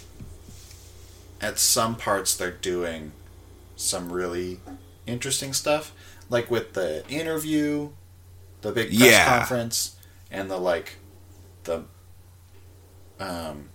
at 1.41 1.59
some 1.59 1.95
parts 1.95 2.35
they're 2.35 2.51
doing 2.51 3.11
some 3.75 4.11
really 4.11 4.59
interesting 5.05 5.53
stuff, 5.53 5.91
like 6.29 6.49
with 6.49 6.73
the 6.73 7.03
interview. 7.09 7.89
the 8.61 8.71
big 8.71 8.87
press 8.97 9.11
Yeah. 9.11 9.39
conference, 9.39 9.97
and 10.31 10.49
the 10.49 10.57
like, 10.57 10.95
the 11.65 11.83
um, 13.19 13.69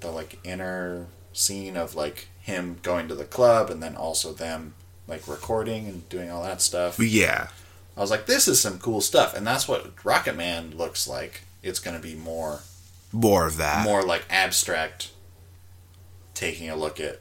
the 0.00 0.10
like 0.10 0.38
inner 0.44 1.06
scene 1.32 1.76
of 1.78 1.94
like 1.94 2.28
him 2.40 2.78
going 2.82 3.08
to 3.08 3.14
the 3.14 3.24
club, 3.24 3.70
and 3.70 3.82
then 3.82 3.96
also 3.96 4.32
them 4.34 4.74
like 5.06 5.26
recording 5.28 5.86
and 5.88 6.08
doing 6.08 6.30
all 6.30 6.42
that 6.42 6.60
stuff. 6.62 6.98
Yeah. 6.98 7.48
I 7.96 8.00
was 8.00 8.10
like, 8.10 8.26
this 8.26 8.48
is 8.48 8.60
some 8.60 8.78
cool 8.78 9.00
stuff, 9.00 9.34
and 9.36 9.46
that's 9.46 9.68
what 9.68 9.92
Rocket 10.04 10.34
Man 10.36 10.76
looks 10.76 11.06
like. 11.06 11.42
It's 11.62 11.78
going 11.78 11.96
to 11.96 12.02
be 12.02 12.14
more 12.14 12.60
More 13.12 13.46
of 13.46 13.56
that. 13.58 13.84
more 13.84 14.02
like 14.02 14.24
abstract, 14.30 15.10
taking 16.34 16.70
a 16.70 16.76
look 16.76 16.98
at 16.98 17.20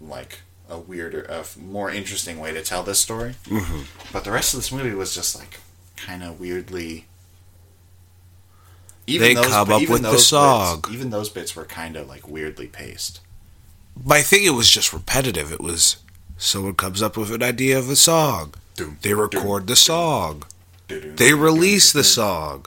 like 0.00 0.40
a 0.68 0.78
weirder, 0.78 1.22
a 1.22 1.44
more 1.60 1.90
interesting 1.90 2.40
way 2.40 2.52
to 2.52 2.62
tell 2.62 2.82
this 2.82 2.98
story. 2.98 3.36
Mhm. 3.44 3.84
But 4.12 4.24
the 4.24 4.32
rest 4.32 4.54
of 4.54 4.58
this 4.60 4.72
movie 4.72 4.94
was 4.94 5.14
just 5.14 5.38
like 5.38 5.60
kind 5.96 6.22
of 6.24 6.40
weirdly. 6.40 7.06
They 9.06 9.34
come 9.34 9.70
up 9.70 9.88
with 9.88 10.02
the 10.02 10.18
song. 10.18 10.80
Bits, 10.80 10.94
even 10.94 11.10
those 11.10 11.28
bits 11.28 11.54
were 11.54 11.64
kind 11.64 11.96
of 11.96 12.08
like 12.08 12.26
weirdly 12.26 12.66
paced. 12.66 13.20
But 13.96 14.18
I 14.18 14.22
think 14.22 14.44
it 14.44 14.50
was 14.50 14.70
just 14.70 14.92
repetitive. 14.92 15.52
It 15.52 15.60
was 15.60 15.96
someone 16.36 16.74
comes 16.74 17.02
up 17.02 17.16
with 17.16 17.30
an 17.32 17.42
idea 17.42 17.78
of 17.78 17.88
a 17.90 17.96
song. 17.96 18.54
They 19.02 19.14
record 19.14 19.66
the 19.66 19.76
song. 19.76 20.44
They 20.88 21.32
release 21.34 21.92
the 21.92 22.04
song. 22.04 22.66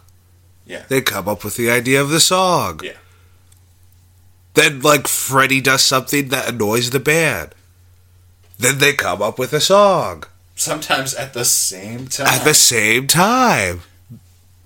Yeah. 0.66 0.84
They 0.88 1.02
come 1.02 1.28
up 1.28 1.44
with 1.44 1.58
the 1.58 1.70
idea 1.70 2.02
of 2.02 2.10
the 2.10 2.20
song. 2.20 2.80
Yeah. 2.84 2.94
Then, 4.54 4.82
like, 4.82 5.08
Freddie 5.08 5.62
does 5.62 5.84
something 5.84 6.30
that 6.30 6.48
annoys 6.50 6.90
the 6.92 7.00
band. 7.00 7.54
Then 8.58 8.78
they 8.78 8.94
come 8.94 9.22
up 9.22 9.38
with 9.38 9.52
a 9.52 9.60
song 9.60 10.24
Sometimes 10.56 11.14
at 11.14 11.34
the 11.34 11.44
same 11.44 12.08
time. 12.08 12.28
at 12.28 12.46
the 12.46 12.54
same 12.54 13.06
time. 13.08 13.82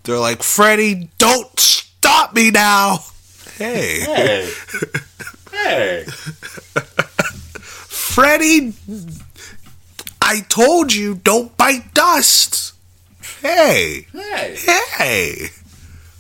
They're 0.04 0.20
like, 0.20 0.44
Freddie, 0.44 1.10
don't 1.18 1.60
stop 1.60 2.34
me 2.36 2.52
now. 2.52 3.00
Hey, 3.58 4.00
Hey. 4.02 4.52
hey. 5.52 6.06
Freddie, 8.10 8.74
I 10.22 10.42
told 10.50 10.94
you, 10.94 11.16
don't 11.16 11.56
bite 11.58 11.94
dust. 11.94 12.74
Hey, 13.42 14.08
Hey. 14.12 14.56
hey. 14.98 15.34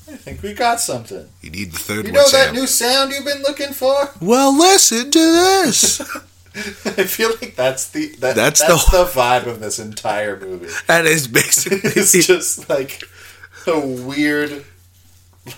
I 0.08 0.15
think 0.15 0.41
we 0.43 0.53
got 0.53 0.79
something. 0.79 1.27
You 1.41 1.50
need 1.50 1.72
the 1.72 1.79
third 1.79 2.05
You 2.08 2.13
one, 2.13 2.22
know 2.22 2.29
that 2.29 2.53
new 2.53 2.67
sound 2.67 3.12
you've 3.12 3.25
been 3.25 3.41
looking 3.41 3.74
for? 3.74 4.10
well, 4.22 4.55
listen 4.58 5.10
to 5.12 5.19
this. 5.19 6.00
I 6.86 7.03
feel 7.05 7.29
like 7.41 7.55
that's 7.55 7.89
the 7.89 8.08
that, 8.19 8.36
That's 8.36 8.62
that's, 8.62 8.86
the- 8.91 8.98
the, 9.03 9.05
vibe 9.10 9.46
of 9.48 9.60
this 9.60 9.79
entire 9.79 10.39
movie. 10.39 10.67
that 10.88 11.05
is 11.05 11.27
basically 11.27 11.79
It's 11.96 12.25
just 12.25 12.69
like 12.69 13.03
a 13.67 13.79
weird 13.79 14.63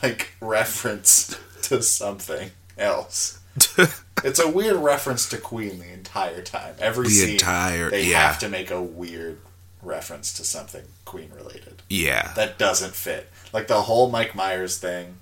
like 0.02 0.32
reference 0.42 1.38
to 1.64 1.82
something 1.84 2.52
else. 2.78 3.40
It's 4.24 4.40
a 4.40 4.48
weird 4.48 4.76
reference 4.76 5.28
to 5.30 5.38
Queen 5.40 5.80
the 5.80 5.92
entire 5.92 6.44
time. 6.44 6.76
Every 6.80 7.06
The 7.08 7.10
scene 7.14 7.30
entire- 7.32 7.90
they 7.90 8.06
yeah. 8.06 8.20
have 8.28 8.38
to 8.40 8.50
make 8.50 8.70
a 8.70 8.80
weird 8.82 9.40
reference 9.82 10.32
to 10.34 10.44
something 10.44 10.84
Queen 11.06 11.32
related. 11.36 11.82
yeah. 11.90 12.32
That 12.36 12.60
doesn't 12.60 12.94
fit. 12.94 13.30
Like 13.52 13.68
the 13.68 13.82
whole 13.82 14.12
Mike 14.12 14.36
Myers 14.36 14.78
thing. 14.78 15.16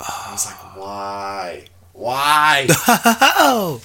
I 0.00 0.28
was 0.32 0.46
like, 0.46 0.56
oh. 0.64 0.80
why? 0.80 1.64
Why? 1.92 2.66
Oh. 3.42 3.82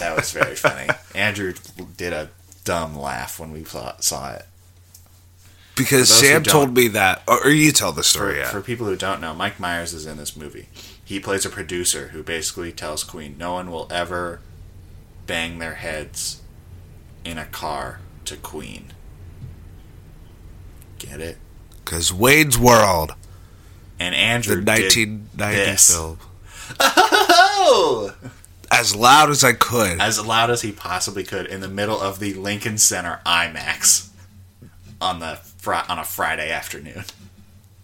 That 0.00 0.16
was 0.16 0.32
very 0.32 0.56
funny. 0.56 0.88
Andrew 1.14 1.54
did 1.96 2.12
a 2.12 2.30
dumb 2.64 2.98
laugh 2.98 3.38
when 3.38 3.52
we 3.52 3.64
saw, 3.64 4.32
it. 4.32 4.44
Because 5.76 6.10
For 6.10 6.24
Sam 6.26 6.42
told 6.42 6.74
me 6.74 6.88
that, 6.88 7.22
or, 7.28 7.48
you 7.48 7.70
tell 7.70 7.92
the 7.92 8.02
For, 8.02 8.08
story. 8.08 8.38
Yeah. 8.38 8.50
for 8.50 8.60
people 8.60 8.86
who 8.86 8.96
don't 8.96 9.20
know, 9.20 9.34
Mike 9.34 9.60
Myers 9.60 9.94
is 9.94 10.04
in 10.06 10.16
this 10.16 10.36
movie. 10.36 10.68
He 11.08 11.18
plays 11.18 11.46
a 11.46 11.48
producer 11.48 12.08
who 12.08 12.22
basically 12.22 12.70
tells 12.70 13.02
Queen 13.02 13.36
no 13.38 13.54
one 13.54 13.70
will 13.70 13.88
ever 13.90 14.40
bang 15.26 15.58
their 15.58 15.76
heads 15.76 16.42
in 17.24 17.38
a 17.38 17.46
car 17.46 18.00
to 18.26 18.36
Queen. 18.36 18.92
Get 20.98 21.20
it? 21.22 21.38
Because 21.82 22.12
Wayne's 22.12 22.58
World, 22.58 23.14
And 23.98 24.14
the 24.14 24.18
Andrew 24.18 24.56
did 24.56 24.66
1990 24.66 25.56
this. 25.56 25.90
film, 25.94 26.18
Oh! 26.78 28.14
as 28.70 28.94
loud 28.94 29.30
as 29.30 29.42
I 29.42 29.54
could. 29.54 29.98
as 30.02 30.22
loud 30.22 30.50
as 30.50 30.60
he 30.60 30.72
possibly 30.72 31.24
could 31.24 31.46
in 31.46 31.60
the 31.62 31.68
middle 31.68 31.98
of 31.98 32.18
the 32.18 32.34
Lincoln 32.34 32.76
Center 32.76 33.20
IMAX 33.24 34.10
on 35.00 35.20
the 35.20 35.38
fri- 35.56 35.84
on 35.88 35.98
a 35.98 36.04
Friday 36.04 36.50
afternoon. 36.50 37.04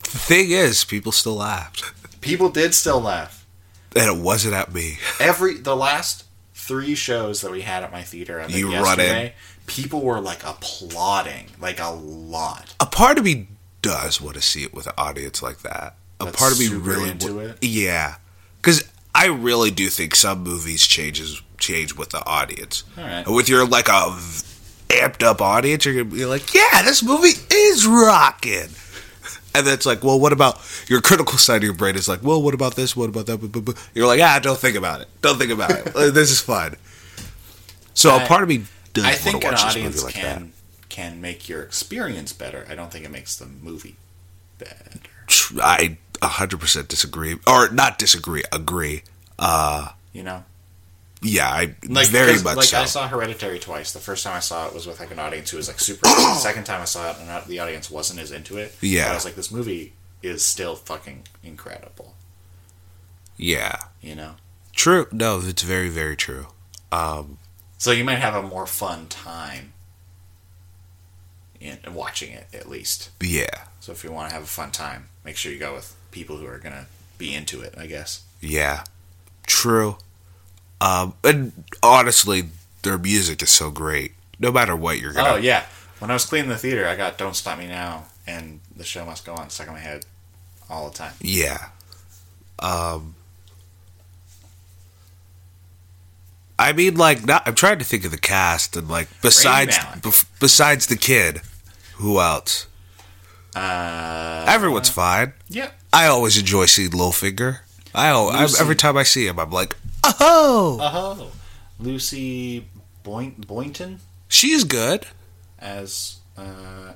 The 0.03 0.19
thing 0.19 0.51
is, 0.51 0.85
people 0.85 1.11
still 1.13 1.37
laughed, 1.37 1.91
People 2.25 2.49
did 2.49 2.75
still 2.75 3.01
laugh. 3.01 3.47
and 3.95 4.07
it 4.07 4.21
wasn't 4.23 4.55
at 4.55 4.73
me. 4.75 4.99
Every 5.21 5.55
the 5.59 5.77
last 5.77 6.25
three 6.55 6.95
shows 6.95 7.43
that 7.43 7.51
we 7.53 7.61
had 7.63 7.83
at 7.85 7.93
my 7.93 8.03
theater 8.03 8.41
on 8.41 8.51
the 8.51 8.59
You 8.59 8.73
run 8.73 8.99
in. 8.99 9.07
yesterday, 9.07 9.35
people 9.67 10.01
were 10.01 10.21
like 10.21 10.43
applauding, 10.45 11.47
like 11.61 11.79
a 11.81 11.91
lot. 11.91 12.75
A 12.81 12.87
part 12.87 13.19
of 13.19 13.25
me 13.25 13.49
does 13.83 14.21
want 14.21 14.35
to 14.37 14.43
see 14.43 14.63
it 14.65 14.73
with 14.75 14.87
an 14.87 14.95
audience 14.97 15.43
like 15.43 15.61
that. 15.63 15.97
A 16.21 16.25
That's 16.27 16.37
part 16.39 16.53
of 16.53 16.59
me 16.59 16.69
really 16.69 17.11
into 17.11 17.35
wa- 17.35 17.41
it? 17.43 17.59
Yeah, 17.63 18.17
because 18.57 18.83
I 19.15 19.27
really 19.27 19.71
do 19.71 19.89
think 19.91 20.15
some 20.17 20.43
movies 20.43 20.87
changes 20.87 21.41
change 21.59 21.95
with 21.95 22.11
the 22.11 22.25
audience. 22.25 22.85
Right. 22.97 23.25
With 23.29 23.49
your 23.49 23.67
like 23.67 23.89
a 23.89 24.11
v- 24.17 24.43
amped 24.89 25.23
up 25.23 25.41
audience, 25.43 25.85
you're 25.85 25.95
gonna 25.95 26.05
be 26.07 26.25
like, 26.25 26.55
"Yeah, 26.55 26.83
this 26.83 27.03
movie 27.03 27.35
is 27.53 27.87
rocking." 27.87 28.71
And 29.55 29.67
then 29.67 29.73
it's 29.75 29.87
like, 29.87 30.03
well, 30.03 30.19
what 30.19 30.33
about 30.33 30.61
your 30.89 31.01
critical 31.01 31.39
side 31.39 31.59
of 31.59 31.63
your 31.63 31.75
brain? 31.75 31.95
Is 31.95 32.09
like, 32.09 32.23
well, 32.23 32.43
what 32.43 32.55
about 32.55 32.75
this? 32.75 32.97
What 32.97 33.09
about 33.09 33.27
that? 33.27 33.77
You're 33.95 34.07
like, 34.09 34.21
ah, 34.21 34.41
don't 34.43 34.59
think 34.59 34.77
about 34.77 35.01
it. 35.01 35.09
Don't 35.23 35.39
think 35.39 35.53
about 35.53 35.71
it. 35.71 35.85
This 36.13 36.31
is 36.31 36.41
fun. 36.41 36.75
So 37.95 38.11
I- 38.11 38.25
a 38.25 38.27
part 38.27 38.43
of 38.43 38.49
me 38.49 38.65
does 38.93 39.05
I 39.05 39.13
think 39.13 39.45
an 39.45 39.55
audience 39.55 40.03
like 40.05 40.15
can 40.15 40.53
can 40.89 41.21
make 41.21 41.49
your 41.49 41.63
experience 41.63 42.33
better. 42.33 42.67
I 42.69 42.75
don't 42.75 42.91
think 42.93 43.05
it 43.05 43.11
makes 43.11 43.37
the 43.37 43.47
movie 43.47 43.97
better. 44.59 44.75
I 45.61 45.99
100% 46.23 46.89
disagree, 46.89 47.37
or 47.47 47.69
not 47.71 47.99
disagree, 47.99 48.43
agree. 48.53 49.03
Uh, 49.39 49.89
You 50.13 50.23
know, 50.23 50.45
yeah, 51.25 51.49
I 51.49 51.75
like 51.89 52.09
very 52.09 52.35
much 52.43 52.57
like 52.57 52.67
so. 52.67 52.79
I 52.81 52.85
saw 52.85 53.09
Hereditary 53.09 53.59
twice. 53.59 53.93
The 53.93 53.99
first 53.99 54.23
time 54.25 54.37
I 54.37 54.41
saw 54.41 54.69
it 54.69 54.75
was 54.75 54.87
with 54.87 55.01
like 55.01 55.11
an 55.11 55.19
audience 55.19 55.51
who 55.51 55.57
was 55.57 55.67
like 55.69 55.81
super. 55.81 56.07
into 56.07 56.21
it. 56.21 56.25
the 56.25 56.35
second 56.35 56.65
time 56.65 56.81
I 56.81 56.85
saw 56.85 57.11
it, 57.11 57.17
and 57.21 57.47
the 57.47 57.59
audience 57.59 57.91
wasn't 57.91 58.21
as 58.21 58.31
into 58.31 58.59
it. 58.59 58.77
Yeah. 58.81 59.11
I 59.11 59.15
was 59.15 59.25
like, 59.25 59.35
this 59.35 59.51
movie 59.51 59.95
is 60.23 60.45
still 60.45 60.77
fucking 60.77 61.25
incredible. 61.43 62.15
yeah, 63.37 63.77
You 64.01 64.15
know, 64.15 64.35
true. 64.73 65.07
No, 65.13 65.41
it's 65.43 65.63
very, 65.63 65.89
very 65.89 66.17
true. 66.17 66.47
Um, 66.93 67.39
so 67.79 67.91
you 67.91 68.05
might 68.05 68.21
have 68.21 68.35
a 68.35 68.43
more 68.43 68.67
fun 68.67 69.07
time 69.09 69.73
in 71.61 71.79
watching 71.93 72.33
it 72.33 72.47
at 72.53 72.69
least. 72.69 73.11
yeah, 73.23 73.65
So 73.81 73.93
if 73.93 74.05
you 74.05 74.13
want 74.13 74.29
to 74.29 74.35
have 74.35 74.45
a 74.45 74.47
fun 74.47 74.71
time, 74.71 75.09
make 75.25 75.37
sure 75.37 75.51
you 75.53 75.59
go 75.59 75.75
with 75.75 75.95
people 76.11 76.37
who 76.37 76.47
are 76.47 76.59
gonna 76.59 76.87
be 77.19 77.35
into 77.35 77.61
it. 77.63 77.75
I 77.77 77.87
guess. 77.87 78.23
yeah, 78.41 78.85
true. 79.47 79.97
Um, 80.85 81.15
and 81.25 81.53
honestly, 81.83 82.45
their 82.83 82.99
music 82.99 83.41
is 83.43 83.51
so 83.51 83.71
great. 83.71 84.13
No 84.39 84.53
matter 84.53 84.77
what 84.77 84.99
you're 85.01 85.13
gonna. 85.13 85.35
Oh 85.35 85.37
yeah. 85.37 85.65
When 86.01 86.11
I 86.11 86.15
was 86.15 86.27
cleaning 86.27 86.51
the 86.51 86.59
theater, 86.59 86.87
I 86.87 86.97
got 86.97 87.17
"Don't 87.17 87.35
Stop 87.35 87.59
Me 87.59 87.67
Now" 87.67 88.05
and 88.27 88.61
"The 88.77 88.85
Show 88.85 89.05
Must 89.07 89.25
Go 89.25 89.35
On" 89.35 89.49
stuck 89.49 89.69
in 89.69 89.73
my 89.73 89.79
head 89.79 90.05
all 90.69 90.91
the 90.91 90.95
time. 90.97 91.13
Yeah. 91.21 91.69
Um 92.59 93.15
I 96.59 96.73
mean 96.73 96.97
like 96.97 97.25
not, 97.27 97.47
I'm 97.49 97.55
trying 97.55 97.79
to 97.79 97.85
think 97.85 98.05
of 98.05 98.11
the 98.11 98.19
cast 98.19 98.77
and 98.77 98.89
like 98.89 99.09
besides 99.23 99.77
bef- 99.79 100.27
besides 100.41 100.87
the 100.87 100.97
kid, 100.97 101.41
who 101.97 102.21
else? 102.21 102.67
Uh, 103.57 104.45
Everyone's 104.49 104.89
fine. 104.91 105.33
yeah. 105.49 105.71
I 105.93 106.07
always 106.07 106.37
enjoy 106.37 106.67
seeing 106.67 106.91
Littlefinger. 106.91 107.61
I, 107.95 108.09
al- 108.09 108.31
I 108.31 108.43
Lucy. 108.43 108.61
every 108.61 108.75
time 108.75 108.97
I 108.97 109.05
see 109.05 109.27
him 109.29 109.39
I'm 109.39 109.51
like, 109.51 109.77
"Oh, 110.21 110.79
Oh, 110.81 111.31
Lucy 111.79 112.67
Boynt- 113.05 113.47
Boynton 113.47 114.01
she's 114.29 114.65
good." 114.65 115.07
as 115.59 116.17
uh, 116.37 116.93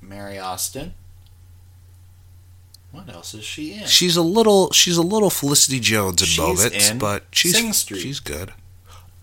Mary 0.00 0.38
Austin. 0.38 0.94
What 2.92 3.08
else 3.08 3.34
is 3.34 3.44
she 3.44 3.74
in? 3.74 3.86
She's 3.86 4.16
a 4.16 4.22
little 4.22 4.70
she's 4.72 4.96
a 4.96 5.02
little 5.02 5.30
Felicity 5.30 5.78
Jones 5.80 6.20
in 6.22 6.26
She's 6.28 6.38
moments, 6.38 6.90
in 6.90 6.98
but 6.98 7.24
she's 7.32 7.54
Sing 7.56 7.72
Street. 7.72 8.00
she's 8.00 8.18
good. 8.20 8.52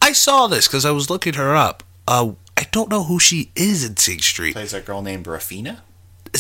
I 0.02 0.14
saw 0.14 0.48
this 0.48 0.68
cuz 0.68 0.86
I 0.86 0.92
was 0.92 1.10
looking 1.10 1.34
her 1.34 1.56
up. 1.56 1.84
Uh 2.08 2.32
I 2.56 2.64
don't 2.72 2.90
know 2.90 3.04
who 3.04 3.20
she 3.20 3.52
is 3.56 3.84
in 3.84 3.98
Sing 3.98 4.20
Street. 4.20 4.54
Plays 4.54 4.74
a 4.74 4.80
girl 4.82 5.02
named 5.02 5.26
Raphina. 5.26 5.80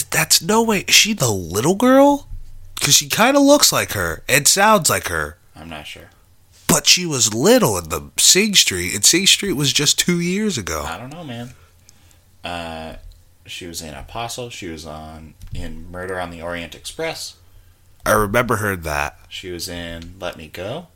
That's 0.10 0.41
no 0.41 0.62
way. 0.63 0.80
Is 0.88 0.95
she 0.95 1.13
the 1.13 1.30
little 1.32 1.75
girl? 1.75 2.27
Because 2.75 2.95
she 2.95 3.10
kind 3.10 3.36
of 3.36 3.43
looks 3.43 3.71
like 3.73 3.91
her 3.93 4.23
and 4.30 4.47
sounds 4.47 4.89
like 4.89 5.08
her. 5.10 5.38
I'm 5.56 5.69
not 5.69 5.86
sure. 5.88 6.10
But 6.67 6.86
she 6.86 7.06
was 7.06 7.34
little 7.34 7.77
in 7.77 7.89
the 7.89 8.12
Sing 8.17 8.53
Street, 8.56 8.93
and 8.93 9.03
Sing 9.06 9.25
Street 9.25 9.53
was 9.53 9.71
just 9.73 9.97
two 9.97 10.19
years 10.19 10.58
ago. 10.58 10.84
I 10.86 10.97
don't 10.97 11.12
know, 11.13 11.23
man. 11.23 11.53
Uh, 12.43 12.97
She 13.45 13.65
was 13.67 13.82
in 13.82 13.93
Apostle. 13.93 14.49
She 14.49 14.67
was 14.67 14.86
on 14.86 15.34
in 15.53 15.89
Murder 15.89 16.19
on 16.19 16.30
the 16.30 16.41
Orient 16.41 16.75
Express. 16.75 17.36
I 18.06 18.12
remember 18.12 18.58
heard 18.58 18.84
that. 18.84 19.17
She 19.30 19.49
was 19.51 19.67
in 19.69 20.15
Let 20.19 20.38
Me 20.38 20.47
Go. 20.47 20.88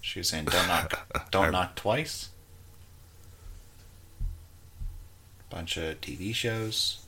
She 0.00 0.20
was 0.20 0.32
in 0.32 0.44
Don't 0.44 0.68
Knock 0.68 1.28
Don't 1.30 1.52
Knock 1.52 1.74
Twice. 1.76 2.28
Bunch 5.50 5.76
of 5.76 6.00
TV 6.00 6.34
shows. 6.34 6.98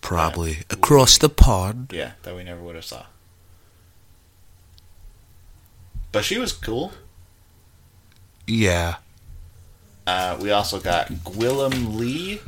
Probably 0.00 0.58
across 0.70 1.18
the 1.18 1.28
pond. 1.28 1.90
Yeah, 1.94 2.12
that 2.22 2.34
we 2.36 2.44
never 2.44 2.60
would 2.62 2.74
have 2.76 2.84
saw. 2.84 3.06
But 6.18 6.24
she 6.24 6.38
was 6.38 6.52
cool. 6.52 6.92
Yeah. 8.44 8.96
Uh, 10.04 10.36
we 10.40 10.50
also 10.50 10.80
got 10.80 11.06
Gwilym 11.08 11.94
Lee 11.96 12.40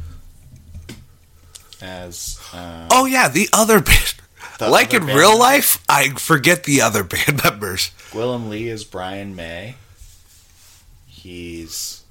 as 1.80 2.40
uh, 2.52 2.88
Oh 2.90 3.04
yeah, 3.04 3.28
the 3.28 3.48
other 3.52 3.80
band. 3.80 4.14
The 4.58 4.68
like 4.68 4.88
other 4.88 4.96
in 4.96 5.06
band 5.06 5.18
real 5.18 5.28
member? 5.30 5.44
life, 5.44 5.84
I 5.88 6.08
forget 6.10 6.64
the 6.64 6.80
other 6.80 7.04
band 7.14 7.44
members. 7.44 7.92
Gwilym 8.10 8.48
Lee 8.48 8.68
is 8.68 8.82
Brian 8.82 9.36
May. 9.36 9.76
He's 11.06 12.02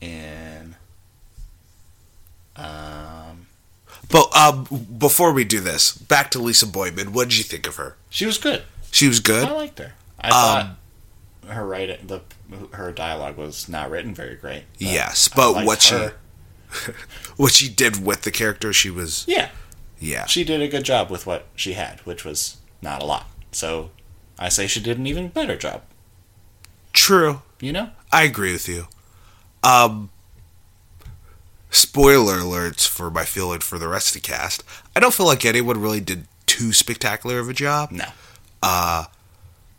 in 0.00 0.76
um 2.54 3.48
But 4.08 4.36
um, 4.36 4.64
before 4.96 5.32
we 5.32 5.42
do 5.42 5.58
this, 5.58 5.92
back 5.92 6.30
to 6.30 6.38
Lisa 6.38 6.66
Boydman. 6.66 7.08
What 7.08 7.30
did 7.30 7.38
you 7.38 7.44
think 7.44 7.66
of 7.66 7.74
her? 7.76 7.96
she 8.10 8.26
was 8.26 8.38
good. 8.38 8.62
She 8.92 9.08
was 9.08 9.18
good. 9.18 9.48
I 9.48 9.52
liked 9.52 9.80
her. 9.80 9.94
I 10.20 10.28
Um, 10.28 10.32
thought 11.42 11.54
her 11.54 11.66
writing 11.66 12.06
the 12.06 12.20
her 12.72 12.92
dialogue 12.92 13.36
was 13.36 13.68
not 13.68 13.90
written 13.90 14.14
very 14.14 14.36
great. 14.36 14.64
but 14.72 14.80
yes, 14.80 15.28
but 15.28 15.64
what 15.64 15.82
her. 15.84 16.14
she 16.72 16.92
what 17.36 17.52
she 17.52 17.68
did 17.68 18.04
with 18.04 18.22
the 18.22 18.30
character, 18.30 18.72
she 18.72 18.90
was 18.90 19.24
Yeah, 19.26 19.48
yeah. 19.98 20.26
she 20.26 20.44
did 20.44 20.60
a 20.62 20.68
good 20.68 20.84
job 20.84 21.10
with 21.10 21.26
what 21.26 21.46
she 21.56 21.72
had, 21.72 22.00
which 22.00 22.24
was 22.24 22.58
not 22.82 23.02
a 23.02 23.04
lot. 23.06 23.26
So 23.52 23.90
I 24.38 24.48
say 24.48 24.66
she 24.66 24.80
did 24.80 24.98
an 24.98 25.06
even 25.06 25.28
better 25.28 25.56
job. 25.56 25.82
True. 26.92 27.42
You 27.60 27.72
know? 27.72 27.90
I 28.12 28.22
agree 28.22 28.52
with 28.52 28.68
you. 28.68 28.86
Um, 29.62 30.10
spoiler 31.70 32.38
alerts 32.38 32.86
for 32.88 33.10
my 33.10 33.24
feeling 33.24 33.60
for 33.60 33.78
the 33.78 33.88
rest 33.88 34.08
of 34.14 34.22
the 34.22 34.26
cast. 34.28 34.64
I 34.96 35.00
don't 35.00 35.14
feel 35.14 35.26
like 35.26 35.44
anyone 35.44 35.80
really 35.80 36.00
did 36.00 36.26
too 36.46 36.72
spectacular 36.72 37.38
of 37.38 37.48
a 37.48 37.52
job, 37.54 37.90
No. 37.92 38.06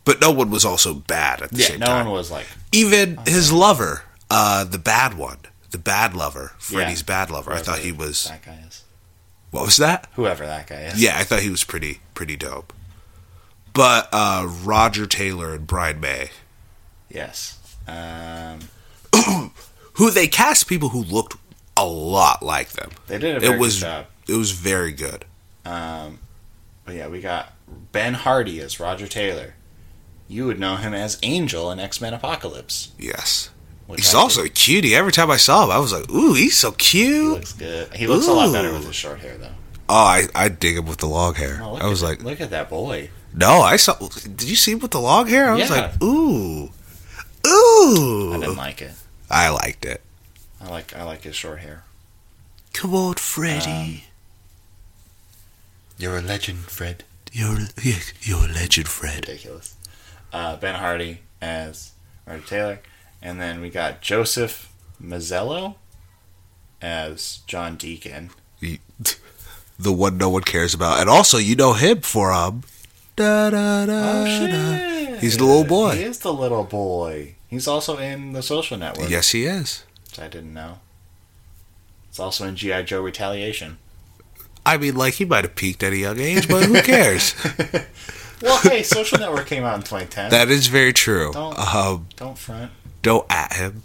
But 0.04 0.20
no 0.20 0.30
one 0.30 0.50
was 0.50 0.64
also 0.64 0.94
bad 0.94 1.42
at 1.42 1.50
the 1.50 1.58
Yeah, 1.58 1.66
same 1.66 1.80
no 1.80 1.86
time. 1.86 2.04
No 2.04 2.10
one 2.10 2.18
was 2.18 2.30
like, 2.30 2.46
Even 2.72 3.18
his 3.26 3.52
lover, 3.52 4.02
uh, 4.30 4.64
the 4.64 4.78
bad 4.78 5.14
one, 5.14 5.38
the 5.70 5.78
bad 5.78 6.14
lover, 6.14 6.52
Freddy's 6.58 7.00
Yeah. 7.00 7.06
bad 7.06 7.30
lover. 7.30 7.52
I 7.52 7.58
thought 7.62 7.78
he 7.80 7.92
was. 7.92 8.24
that 8.24 8.44
guy 8.44 8.58
is. 8.66 8.82
What 9.50 9.64
was 9.66 9.76
that? 9.76 10.08
Whoever 10.14 10.46
that 10.46 10.66
guy 10.66 10.82
is. 10.82 11.02
Yeah, 11.02 11.18
I 11.18 11.24
thought 11.24 11.40
he 11.40 11.50
was 11.50 11.64
pretty 11.64 12.00
pretty 12.14 12.36
dope. 12.36 12.72
But 13.74 14.08
uh, 14.12 14.46
Roger 14.64 15.06
Taylor 15.06 15.54
and 15.54 15.66
Brian 15.66 15.98
May, 16.00 16.30
Yes. 17.08 17.58
Um, 17.86 18.60
who 19.94 20.10
they 20.10 20.26
cast 20.26 20.66
people 20.68 20.90
who 20.90 21.02
looked 21.02 21.36
a 21.76 21.84
lot 21.86 22.42
like 22.42 22.70
them. 22.70 22.90
they 23.08 23.18
did 23.18 23.36
a 23.36 23.40
very 23.40 23.54
It 23.54 23.58
was 23.58 23.74
good 23.76 23.86
job. 23.86 24.06
it 24.28 24.34
was 24.34 24.50
very 24.52 24.92
good. 24.92 25.24
Um, 25.64 26.18
but 26.84 26.94
yeah, 26.94 27.08
we 27.08 27.20
got 27.20 27.52
Ben 27.92 28.14
Hardy 28.14 28.60
as 28.60 28.78
Roger 28.80 29.06
Taylor. 29.06 29.54
You 30.28 30.46
would 30.46 30.58
know 30.58 30.76
him 30.76 30.94
as 30.94 31.18
Angel 31.22 31.70
in 31.70 31.78
X 31.78 32.00
Men 32.00 32.14
Apocalypse. 32.14 32.92
Yes. 32.98 33.50
He's 33.96 34.14
I 34.14 34.18
also 34.18 34.44
a 34.44 34.48
cutie. 34.48 34.94
Every 34.94 35.12
time 35.12 35.30
I 35.30 35.36
saw 35.36 35.64
him, 35.64 35.70
I 35.70 35.78
was 35.78 35.92
like, 35.92 36.08
"Ooh, 36.10 36.32
he's 36.32 36.56
so 36.56 36.70
think 36.70 36.78
cute." 36.78 37.32
looks 37.34 37.52
good. 37.52 37.92
He 37.92 38.06
looks 38.06 38.26
a 38.26 38.32
lot 38.32 38.50
better 38.52 38.72
with 38.72 38.86
his 38.86 38.96
short 38.96 39.20
hair, 39.20 39.36
though. 39.36 39.52
Oh, 39.88 39.94
I, 39.94 40.22
I 40.34 40.48
dig 40.48 40.78
him 40.78 40.86
with 40.86 40.98
the 40.98 41.06
long 41.08 41.34
hair. 41.34 41.60
Oh, 41.62 41.74
I 41.76 41.86
was 41.88 42.02
like, 42.02 42.22
look 42.22 42.40
at 42.40 42.50
that 42.50 42.70
boy. 42.70 43.10
no, 43.34 43.60
I 43.60 43.76
saw. 43.76 43.94
Did 44.22 44.44
you 44.44 44.56
see 44.56 44.72
him 44.72 44.78
with 44.78 44.92
the 44.92 45.00
long 45.00 45.26
hair? 45.26 45.50
I 45.50 45.56
was 45.56 45.68
like, 45.68 46.02
ooh, 46.02 46.70
ooh. 47.46 48.32
I 48.32 48.38
didn't 48.40 48.56
like 48.56 48.80
it. 48.80 48.92
I 49.30 49.50
liked 49.50 49.84
it. 49.84 50.00
I 50.60 50.70
like 50.70 50.96
I 50.96 51.02
like 51.02 51.22
his 51.22 51.36
short 51.36 51.58
hair. 51.60 51.84
Come 52.72 52.94
on, 52.94 53.14
Freddy. 53.14 53.70
Um, 53.70 54.00
you're 55.98 56.16
a 56.16 56.22
legend, 56.22 56.58
Fred. 56.60 57.04
you're 57.32 57.58
you're 58.22 58.44
a 58.44 58.52
legend, 58.52 58.88
Fred. 58.88 59.28
Ridiculous. 59.28 59.74
Uh, 60.32 60.56
ben 60.56 60.76
Hardy 60.76 61.20
as 61.40 61.92
Roger 62.26 62.46
Taylor, 62.46 62.80
and 63.20 63.40
then 63.40 63.60
we 63.60 63.68
got 63.68 64.00
Joseph 64.00 64.72
Mazzello 65.02 65.74
as 66.80 67.40
John 67.46 67.76
Deacon. 67.76 68.30
The, 68.60 68.80
the 69.78 69.92
one 69.92 70.16
no 70.16 70.30
one 70.30 70.42
cares 70.42 70.74
about, 70.74 71.00
and 71.00 71.10
also 71.10 71.38
you 71.38 71.56
know 71.56 71.74
him 71.74 72.00
for 72.00 72.32
um. 72.32 72.62
Da, 73.14 73.50
da, 73.50 73.84
da, 73.84 74.24
oh, 74.24 74.46
da. 74.46 75.18
He's 75.18 75.36
the 75.36 75.44
little 75.44 75.64
boy. 75.64 75.96
He 75.96 76.04
is 76.04 76.18
the 76.20 76.32
little 76.32 76.64
boy. 76.64 77.34
He's 77.46 77.68
also 77.68 77.98
in 77.98 78.32
the 78.32 78.42
Social 78.42 78.78
Network. 78.78 79.10
Yes, 79.10 79.32
he 79.32 79.44
is. 79.44 79.84
which 80.06 80.18
I 80.18 80.28
didn't 80.28 80.54
know. 80.54 80.78
It's 82.08 82.18
also 82.18 82.46
in 82.46 82.56
GI 82.56 82.84
Joe 82.84 83.02
Retaliation. 83.02 83.76
I 84.64 84.78
mean, 84.78 84.96
like 84.96 85.14
he 85.14 85.24
might 85.24 85.44
have 85.44 85.54
peaked 85.54 85.82
at 85.82 85.92
a 85.92 85.96
young 85.96 86.18
age, 86.18 86.48
but 86.48 86.64
who 86.64 86.80
cares? 86.82 87.34
Well, 88.42 88.58
hey, 88.62 88.82
Social 88.82 89.18
Network 89.18 89.46
came 89.46 89.64
out 89.64 89.76
in 89.76 89.82
2010. 89.82 90.30
that 90.30 90.50
is 90.50 90.66
very 90.66 90.92
true. 90.92 91.30
Don't- 91.32 91.58
Um, 91.58 92.08
Don't 92.16 92.36
front. 92.38 92.70
don't 93.02 93.26
at 93.30 93.52
him. 93.54 93.82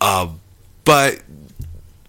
um, 0.00 0.40
but 0.84 1.20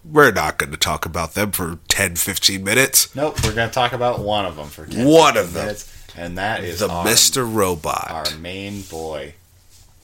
we're 0.04 0.32
not 0.32 0.58
going 0.58 0.70
to 0.72 0.76
talk 0.76 1.06
about 1.06 1.34
them 1.34 1.52
for 1.52 1.78
10, 1.88 2.16
15 2.16 2.62
minutes. 2.64 3.14
Nope, 3.14 3.42
we're 3.44 3.54
going 3.54 3.68
to 3.68 3.74
talk 3.74 3.92
about 3.92 4.20
one 4.20 4.44
of 4.44 4.56
them 4.56 4.68
for 4.68 4.86
10 4.86 5.04
One 5.06 5.34
15 5.34 5.44
of 5.44 5.52
them. 5.54 5.62
minutes, 5.66 5.92
and 6.16 6.38
that 6.38 6.62
is 6.64 6.80
the 6.80 6.88
our, 6.90 7.04
Mr. 7.06 7.50
Robot. 7.50 8.10
our 8.10 8.36
main 8.38 8.82
boy. 8.82 9.34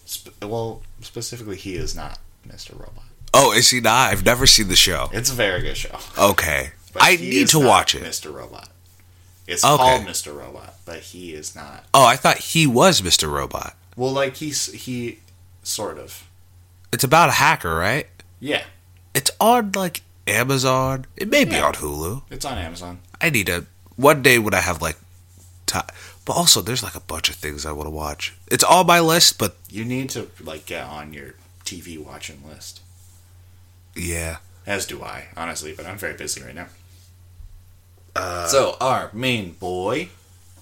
Sp- 0.06 0.34
well, 0.42 0.82
specifically, 1.02 1.56
he 1.56 1.74
is 1.76 1.94
not 1.94 2.18
Mr. 2.48 2.72
Robot. 2.78 3.04
oh, 3.34 3.52
is 3.52 3.70
he 3.70 3.80
not? 3.80 4.10
I've 4.12 4.24
never 4.24 4.46
seen 4.46 4.68
the 4.68 4.76
show. 4.76 5.08
It's 5.12 5.30
a 5.30 5.34
very 5.34 5.60
good 5.62 5.76
show. 5.76 5.96
Okay. 6.18 6.70
but 6.92 7.02
I 7.04 7.16
need 7.16 7.48
to 7.48 7.60
watch 7.60 7.94
it. 7.94 8.02
Mr. 8.02 8.32
Robot. 8.34 8.68
It's 9.50 9.64
Okay. 9.64 9.76
called 9.76 10.02
Mr. 10.06 10.36
Robot, 10.36 10.74
but 10.84 11.00
he 11.00 11.34
is 11.34 11.54
not. 11.56 11.84
Oh, 11.92 12.04
I 12.04 12.16
thought 12.16 12.38
he 12.38 12.66
was 12.66 13.00
Mr. 13.00 13.30
Robot. 13.30 13.74
Well, 13.96 14.12
like 14.12 14.36
he's 14.36 14.66
he 14.72 15.18
sort 15.62 15.98
of. 15.98 16.26
It's 16.92 17.04
about 17.04 17.28
a 17.28 17.32
hacker, 17.32 17.74
right? 17.74 18.06
Yeah, 18.40 18.64
It's 19.14 19.30
on 19.40 19.72
like 19.72 20.02
Amazon. 20.26 21.06
It 21.16 21.28
may 21.28 21.44
be 21.44 21.56
on 21.58 21.74
Hulu. 21.74 22.22
it's 22.30 22.44
on 22.44 22.56
Amazon. 22.58 23.00
I 23.20 23.30
need 23.30 23.48
a 23.48 23.66
One 23.96 24.22
day 24.22 24.38
when 24.38 24.54
I 24.54 24.60
have 24.60 24.80
like 24.80 24.96
time. 25.66 25.86
But 26.24 26.34
also, 26.34 26.60
there's 26.62 26.82
like 26.82 26.94
a 26.94 27.00
bunch 27.00 27.28
of 27.28 27.34
things 27.36 27.66
I 27.66 27.72
want 27.72 27.86
to 27.86 27.90
watch. 27.90 28.34
It's 28.50 28.62
on 28.64 28.86
my 28.86 29.00
list, 29.00 29.38
but 29.38 29.56
You 29.68 29.84
need 29.84 30.10
to 30.10 30.30
like 30.40 30.64
get 30.66 30.84
on 30.84 31.12
your 31.12 31.34
TV 31.64 31.98
watching 31.98 32.40
list. 32.48 32.80
yeah. 33.94 34.36
As 34.66 34.86
do 34.86 35.02
I, 35.02 35.28
honestly, 35.36 35.72
but 35.74 35.86
I'm 35.86 35.98
very 35.98 36.14
busy 36.14 36.42
right 36.42 36.54
now. 36.54 36.66
Uh, 38.16 38.46
so 38.46 38.76
our 38.80 39.10
main 39.12 39.52
boy, 39.52 40.08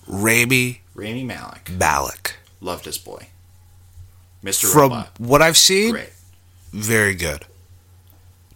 Rami 0.07 0.83
Rami 0.95 1.25
Malek, 1.25 1.71
Malek. 1.71 2.37
loved 2.61 2.85
his 2.85 2.99
boy, 2.99 3.29
Mr. 4.45 4.71
From 4.71 4.91
Robot. 4.93 5.11
what 5.19 5.41
I've 5.43 5.57
seen, 5.57 5.93
Great. 5.93 6.13
very 6.73 7.15
good. 7.15 7.47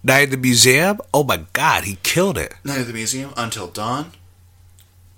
Night 0.05 0.25
at 0.25 0.31
the 0.33 0.37
Museum, 0.37 1.01
oh 1.15 1.23
my 1.25 1.45
god, 1.53 1.85
he 1.85 1.97
killed 2.03 2.37
it. 2.37 2.55
Night 2.65 2.81
at 2.81 2.87
the 2.87 2.93
Museum, 2.93 3.33
Until 3.37 3.69
Dawn. 3.69 4.13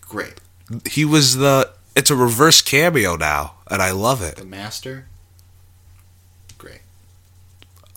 Great. 0.03 0.41
He 0.89 1.05
was 1.05 1.37
the. 1.37 1.71
It's 1.97 2.11
a 2.11 2.17
reverse 2.17 2.61
cameo 2.63 3.17
now, 3.17 3.55
and 3.71 3.81
I 3.81 3.91
love 3.93 4.21
it. 4.23 4.37
The 4.37 4.45
Master. 4.45 5.07
Great. 6.59 6.81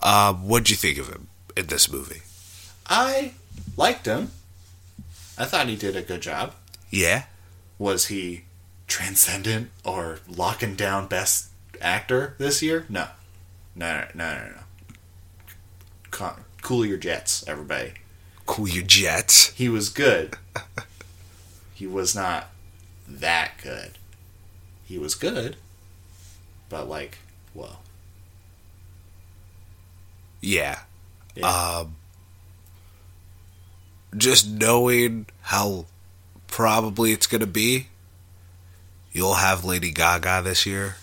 Um, 0.02 0.48
what'd 0.48 0.70
you 0.70 0.76
think 0.76 0.98
of 0.98 1.08
him 1.08 1.28
in 1.56 1.66
this 1.66 1.90
movie? 1.90 2.22
I 2.88 3.32
liked 3.76 4.06
him. 4.06 4.30
I 5.38 5.44
thought 5.44 5.68
he 5.68 5.76
did 5.76 5.96
a 5.96 6.02
good 6.02 6.20
job. 6.20 6.54
Yeah, 6.90 7.24
Was 7.78 8.06
he 8.06 8.42
transcendent 8.86 9.70
or 9.84 10.18
locking 10.26 10.74
down 10.74 11.06
best 11.06 11.48
actor 11.80 12.34
this 12.38 12.62
year? 12.62 12.86
No. 12.88 13.08
No, 13.76 14.06
no, 14.14 14.34
no, 14.34 14.38
no, 14.48 14.54
no. 16.20 16.36
Cool 16.62 16.84
your 16.86 16.96
jets, 16.98 17.44
everybody. 17.46 17.92
cool 18.46 18.66
your 18.68 18.82
jets. 18.82 19.50
He 19.50 19.68
was 19.68 19.88
good. 19.90 20.36
he 21.74 21.86
was 21.86 22.14
not 22.16 22.48
that 23.06 23.52
good. 23.62 23.92
He 24.84 24.98
was 24.98 25.14
good, 25.14 25.56
but 26.68 26.88
like, 26.88 27.18
well, 27.54 27.80
Yeah. 30.40 30.80
Yeah. 31.36 31.46
Um, 31.48 31.96
just 34.16 34.48
knowing 34.48 35.26
how 35.42 35.86
probably 36.46 37.12
it's 37.12 37.26
gonna 37.26 37.46
be, 37.46 37.88
you'll 39.12 39.34
have 39.34 39.64
Lady 39.64 39.90
Gaga 39.90 40.42
this 40.44 40.66
year. 40.66 40.96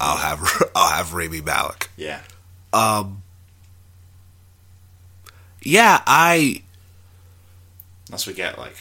I'll 0.00 0.16
have 0.18 0.40
I'll 0.74 0.90
have 0.90 1.14
Rami 1.14 1.40
Malek. 1.40 1.90
yeah. 1.96 2.20
Um, 2.72 3.22
yeah, 5.62 6.00
I 6.06 6.62
Unless 8.08 8.26
we 8.26 8.32
get 8.34 8.58
like. 8.58 8.76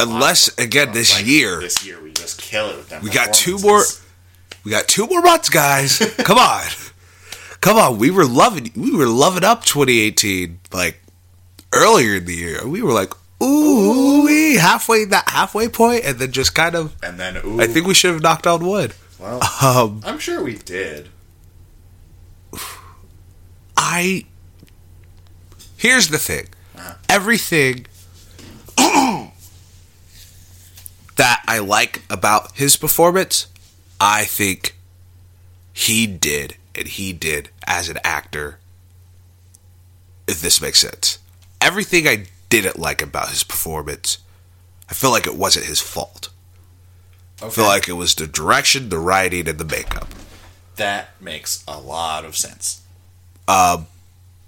Unless, 0.00 0.48
of- 0.48 0.58
again, 0.64 0.92
this 0.92 1.14
like, 1.16 1.26
year- 1.26 1.60
This 1.60 1.84
year 1.86 2.02
we 2.02 2.12
just 2.12 2.40
kill 2.40 2.70
it 2.70 2.76
with 2.76 2.88
them. 2.88 3.02
We 3.02 3.10
got 3.10 3.32
two 3.34 3.58
more. 3.58 3.82
We 4.64 4.70
got 4.70 4.88
two 4.88 5.06
more 5.06 5.20
months, 5.22 5.48
guys. 5.50 5.98
Come 6.18 6.38
on, 6.38 6.62
come 7.60 7.76
on. 7.76 7.98
We 7.98 8.10
were 8.10 8.24
loving. 8.24 8.70
We 8.76 8.94
were 8.94 9.06
loving 9.08 9.42
up 9.44 9.64
2018. 9.64 10.60
Like 10.72 11.01
earlier 11.72 12.16
in 12.16 12.24
the 12.26 12.34
year, 12.34 12.66
we 12.66 12.82
were 12.82 12.92
like, 12.92 13.12
ooh, 13.42 14.24
we 14.24 14.56
halfway 14.56 15.04
that 15.06 15.28
halfway 15.28 15.68
point, 15.68 16.04
and 16.04 16.18
then 16.18 16.32
just 16.32 16.54
kind 16.54 16.74
of. 16.74 16.94
And 17.02 17.18
then, 17.18 17.38
ooh, 17.44 17.60
I 17.60 17.66
think 17.66 17.86
we 17.86 17.94
should 17.94 18.12
have 18.12 18.22
knocked 18.22 18.46
on 18.46 18.64
wood. 18.66 18.94
well, 19.18 19.40
Um, 19.62 20.00
I'm 20.04 20.18
sure 20.18 20.42
we 20.42 20.56
did. 20.58 21.08
I. 23.76 24.26
Here's 25.76 26.08
the 26.08 26.18
thing. 26.18 26.46
Uh-huh. 26.76 26.94
Everything 27.08 27.86
that 31.16 31.42
I 31.46 31.58
like 31.58 32.02
about 32.08 32.52
his 32.56 32.76
performance, 32.76 33.48
I 34.00 34.24
think 34.24 34.76
he 35.72 36.06
did, 36.06 36.56
and 36.74 36.86
he 36.86 37.12
did 37.12 37.50
as 37.66 37.88
an 37.88 37.98
actor. 38.04 38.58
If 40.28 40.40
this 40.40 40.60
makes 40.62 40.78
sense. 40.78 41.18
Everything 41.62 42.06
I 42.08 42.26
didn't 42.48 42.78
like 42.78 43.00
about 43.02 43.28
his 43.30 43.44
performance, 43.44 44.18
I 44.90 44.94
feel 44.94 45.10
like 45.10 45.26
it 45.26 45.36
wasn't 45.36 45.66
his 45.66 45.80
fault. 45.80 46.28
Okay. 47.40 47.46
I 47.46 47.50
feel 47.50 47.64
like 47.64 47.88
it 47.88 47.92
was 47.94 48.14
the 48.14 48.26
direction, 48.26 48.88
the 48.88 48.98
writing, 48.98 49.48
and 49.48 49.58
the 49.58 49.64
makeup. 49.64 50.08
that 50.76 51.20
makes 51.20 51.62
a 51.68 51.78
lot 51.78 52.24
of 52.24 52.36
sense 52.36 52.82
Um, 53.48 53.86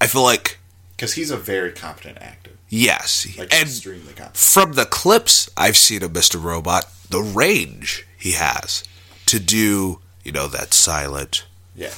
I 0.00 0.07
feel 0.07 0.22
like 0.22 0.59
because 0.96 1.14
he's 1.14 1.31
a 1.31 1.37
very 1.37 1.72
competent 1.72 2.18
actor, 2.20 2.50
yes, 2.68 3.27
like 3.37 3.53
and 3.53 3.64
extremely 3.68 4.12
competent. 4.12 4.37
from 4.37 4.72
the 4.74 4.85
clips 4.87 5.50
I've 5.57 5.77
seen 5.77 6.03
of 6.05 6.12
Mr. 6.12 6.42
Robot, 6.42 6.87
the 7.11 7.20
range 7.20 8.07
he 8.16 8.33
has 8.33 8.85
to 9.27 9.38
do, 9.40 10.00
you 10.22 10.33
know, 10.33 10.46
that 10.48 10.72
silent, 10.72 11.44
Yeah, 11.74 11.92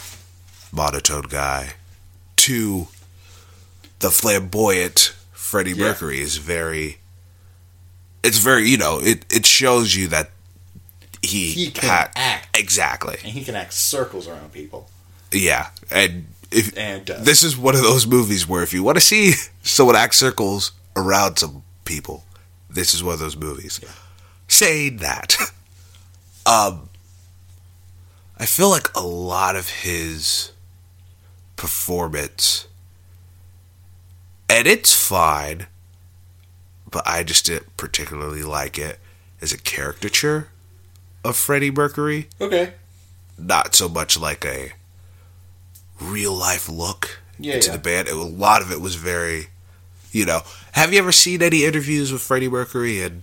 monotone 0.72 1.26
guy 1.28 1.74
to 2.36 2.88
the 4.00 4.10
flamboyant 4.10 5.14
Freddie 5.32 5.72
Yeah. 5.72 5.86
Mercury 5.88 6.20
is 6.20 6.36
very. 6.38 6.98
It's 8.22 8.38
very, 8.38 8.68
you 8.68 8.76
know, 8.76 8.98
it, 9.00 9.24
it 9.32 9.46
shows 9.46 9.94
you 9.94 10.08
that 10.08 10.30
he, 11.22 11.52
He 11.52 11.70
can 11.70 11.88
ha- 11.88 12.10
act. 12.16 12.58
Exactly. 12.58 13.16
and 13.22 13.32
he 13.32 13.44
can 13.44 13.54
act 13.54 13.72
circles 13.72 14.26
around 14.26 14.52
people. 14.52 14.88
Yeah. 15.30 15.68
And 15.90 16.26
if 16.50 16.76
And 16.76 17.06
this 17.06 17.42
is 17.44 17.56
one 17.56 17.74
of 17.76 17.82
those 17.82 18.06
movies 18.06 18.48
where 18.48 18.62
if 18.64 18.72
you 18.72 18.82
want 18.82 18.96
to 18.96 19.00
see 19.00 19.32
someone 19.62 19.94
act 19.96 20.14
circles 20.16 20.72
around 20.96 21.36
some 21.36 21.62
people, 21.84 22.24
this 22.68 22.94
is 22.94 23.02
one 23.04 23.14
of 23.14 23.20
those 23.20 23.36
movies. 23.36 23.80
Saying 24.48 24.96
that, 24.98 25.36
um, 26.46 26.88
I 28.38 28.46
feel 28.46 28.70
like 28.70 28.88
a 28.96 29.06
lot 29.06 29.54
of 29.54 29.68
his 29.68 30.50
performance, 31.56 32.66
and 34.48 34.66
it's 34.66 34.94
fine, 34.94 35.66
but 36.90 37.06
I 37.06 37.22
just 37.22 37.46
didn't 37.46 37.76
particularly 37.76 38.42
like 38.42 38.78
it 38.78 38.98
as 39.40 39.52
a 39.52 39.58
caricature 39.58 40.48
of 41.24 41.36
Freddie 41.36 41.70
Mercury 41.70 42.28
Okay, 42.40 42.72
not 43.38 43.74
so 43.74 43.88
much 43.88 44.18
like 44.18 44.44
a 44.44 44.72
real 46.00 46.32
life 46.34 46.68
look 46.68 47.20
Yeah, 47.38 47.54
into 47.54 47.68
yeah. 47.68 47.72
the 47.76 47.82
band. 47.82 48.08
It, 48.08 48.14
a 48.14 48.22
lot 48.22 48.62
of 48.62 48.70
it 48.70 48.80
was 48.80 48.94
very, 48.96 49.48
you 50.12 50.24
know. 50.24 50.40
Have 50.72 50.92
you 50.92 50.98
ever 50.98 51.12
seen 51.12 51.42
any 51.42 51.64
interviews 51.64 52.12
with 52.12 52.22
Freddie 52.22 52.48
Mercury? 52.48 53.02
And 53.02 53.22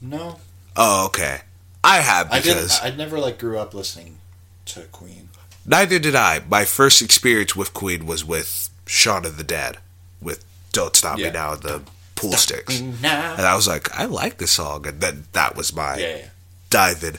no, 0.00 0.38
oh, 0.76 1.06
okay, 1.06 1.40
I 1.82 1.96
have 1.98 2.30
I 2.30 2.38
because 2.40 2.78
didn't. 2.80 2.94
I 2.94 2.96
never 2.96 3.18
like 3.18 3.38
grew 3.38 3.58
up 3.58 3.74
listening 3.74 4.18
to 4.66 4.82
Queen. 4.92 5.28
neither 5.66 5.98
did 5.98 6.14
I. 6.14 6.40
My 6.48 6.64
first 6.64 7.02
experience 7.02 7.56
with 7.56 7.74
Queen 7.74 8.06
was 8.06 8.24
with 8.24 8.68
Shaun 8.86 9.24
of 9.26 9.36
the 9.36 9.44
Dead 9.44 9.78
with 10.22 10.44
"Don't 10.72 10.94
Stop 10.96 11.18
Yeah. 11.18 11.26
Me 11.26 11.32
Now" 11.32 11.54
the 11.54 11.82
pool 12.14 12.32
sticks, 12.32 12.80
and 12.80 13.04
I 13.04 13.54
was 13.56 13.66
like, 13.66 13.90
I 13.98 14.04
like 14.04 14.38
this 14.38 14.52
song, 14.52 14.86
and 14.86 15.00
then 15.00 15.24
that 15.32 15.56
was 15.56 15.74
my 15.74 15.96
yeah, 15.96 16.16
yeah. 16.16 16.28
dive 16.68 17.02
in. 17.02 17.16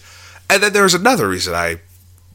And 0.49 0.61
then 0.61 0.73
there 0.73 0.83
was 0.83 0.93
another 0.93 1.27
reason 1.27 1.53
I 1.53 1.79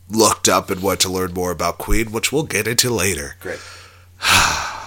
looked 0.09 0.49
up 0.49 0.71
and 0.71 0.83
wanted 0.83 1.01
to 1.01 1.09
learn 1.11 1.33
more 1.33 1.51
about 1.51 1.79
Queen, 1.79 2.11
which 2.13 2.33
we'll 2.33 2.45
get 2.45 2.67
into 2.67 2.91
later. 2.91 3.37
great. 3.41 3.61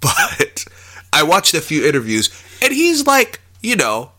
But 0.00 0.64
I 1.12 1.22
watched 1.24 1.52
a 1.52 1.60
few 1.60 1.86
interviews, 1.86 2.30
and 2.62 2.72
he's 2.72 3.06
like, 3.06 3.40
you 3.60 3.76
know, 3.76 4.12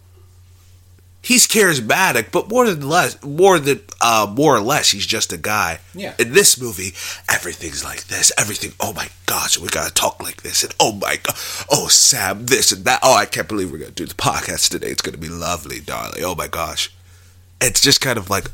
he's 1.22 1.48
charismatic, 1.48 2.32
but 2.32 2.50
more 2.50 2.66
than 2.70 2.88
less, 2.88 3.22
more 3.24 3.60
than 3.60 3.82
uh, 4.02 4.32
more 4.36 4.56
or 4.56 4.62
less, 4.62 4.92
he's 4.92 5.06
just 5.06 5.32
a 5.32 5.38
guy. 5.38 5.80
Yeah. 5.94 6.14
In 6.20 6.34
this 6.34 6.60
movie, 6.60 6.94
everything's 7.30 7.84
like 7.84 8.06
this. 8.06 8.32
Everything. 8.38 8.72
Oh 8.80 8.94
my 8.94 9.10
gosh, 9.26 9.58
we 9.58 9.68
gotta 9.70 9.94
talk 9.94 10.22
like 10.22 10.42
this, 10.44 10.64
and 10.64 10.74
oh 10.80 10.94
my 10.94 11.18
god, 11.24 11.36
oh 11.72 11.88
Sam, 11.90 12.46
this 12.48 12.72
and 12.72 12.86
that. 12.86 13.00
Oh, 13.04 13.16
I 13.16 13.26
can't 13.26 13.48
believe 13.48 13.72
we're 13.72 13.78
gonna 13.80 13.92
do 13.92 14.06
the 14.06 14.14
podcast 14.16 14.70
today. 14.70 14.88
It's 14.88 15.02
gonna 15.02 15.18
be 15.18 15.30
lovely, 15.30 15.80
darling. 15.80 16.24
Oh 16.24 16.36
my 16.36 16.48
gosh, 16.48 16.92
it's 17.62 17.82
just 17.82 18.02
kind 18.02 18.18
of 18.18 18.30
like 18.30 18.46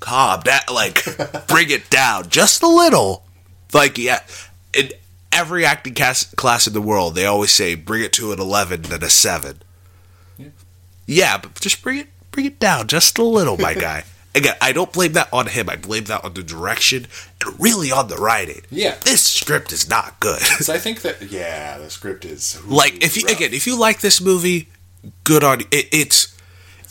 calm 0.00 0.42
that 0.44 0.70
like 0.70 1.02
bring 1.48 1.70
it 1.70 1.88
down 1.88 2.28
just 2.28 2.62
a 2.62 2.68
little 2.68 3.22
like 3.72 3.96
yeah 3.96 4.20
in 4.76 4.90
every 5.32 5.64
acting 5.64 5.94
class, 5.94 6.24
class 6.34 6.66
in 6.66 6.74
the 6.74 6.80
world 6.80 7.14
they 7.14 7.24
always 7.24 7.50
say 7.50 7.74
bring 7.74 8.02
it 8.02 8.12
to 8.12 8.30
an 8.30 8.38
11 8.38 8.82
then 8.82 9.02
a 9.02 9.08
7 9.08 9.56
Yeah. 9.56 9.62
Yeah 11.06 11.38
but 11.38 11.54
just 11.60 11.82
bring 11.82 11.98
it 11.98 12.08
bring 12.30 12.46
it 12.46 12.58
down 12.58 12.86
just 12.86 13.18
a 13.18 13.22
little 13.22 13.56
my 13.58 13.74
guy 13.88 14.04
again 14.34 14.54
i 14.60 14.72
don't 14.72 14.92
blame 14.92 15.12
that 15.12 15.28
on 15.32 15.46
him 15.46 15.68
i 15.70 15.76
blame 15.76 16.04
that 16.04 16.24
on 16.24 16.34
the 16.34 16.42
direction 16.42 17.06
and 17.44 17.60
really 17.60 17.92
on 17.92 18.08
the 18.08 18.16
writing 18.16 18.62
Yeah. 18.70 18.96
this 19.04 19.22
script 19.22 19.72
is 19.72 19.88
not 19.88 20.18
good 20.20 20.40
So 20.60 20.72
I 20.74 20.78
think 20.78 21.02
that 21.02 21.22
yeah, 21.22 21.78
the 21.78 21.90
script 21.90 22.24
is 22.24 22.64
like 22.66 23.02
if 23.04 23.16
you 23.16 23.24
rough. 23.26 23.36
again 23.36 23.52
if 23.54 23.66
you 23.66 23.78
like 23.78 24.00
this 24.00 24.20
movie 24.20 24.68
good 25.24 25.44
on. 25.44 25.60
It, 25.70 25.88
it's 25.92 26.34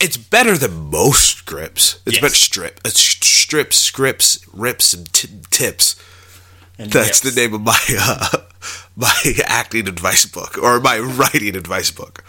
it's 0.00 0.16
better 0.16 0.56
than 0.56 0.90
most 0.90 1.38
scripts 1.38 2.00
it's 2.06 2.16
Yes. 2.16 2.22
better 2.22 2.34
strip 2.34 2.80
it's 2.84 3.00
strips 3.00 3.76
scripts 3.76 4.38
rips 4.52 4.94
and 4.94 5.12
t- 5.12 5.28
tips 5.50 5.96
And 6.78 6.90
that's 6.90 7.22
yes. 7.24 7.34
the 7.34 7.40
name 7.40 7.52
of 7.54 7.60
my 7.60 7.78
uh, 8.00 8.38
my 8.96 9.14
acting 9.46 9.86
advice 9.88 10.24
book 10.26 10.56
or 10.58 10.80
my 10.80 10.98
writing 10.98 11.56
advice 11.56 11.90
book 11.90 12.24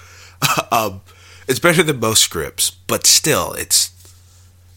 um 0.72 1.02
it's 1.48 1.60
better 1.60 1.84
than 1.84 2.00
most 2.00 2.22
scripts 2.22 2.72
but 2.88 3.06
still 3.06 3.54
it's 3.54 3.92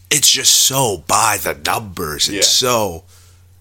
it's 0.09 0.29
just 0.29 0.53
so 0.53 1.03
by 1.07 1.37
the 1.41 1.53
numbers 1.65 2.27
it's 2.29 2.61
Yeah. 2.61 2.69
so 2.69 3.03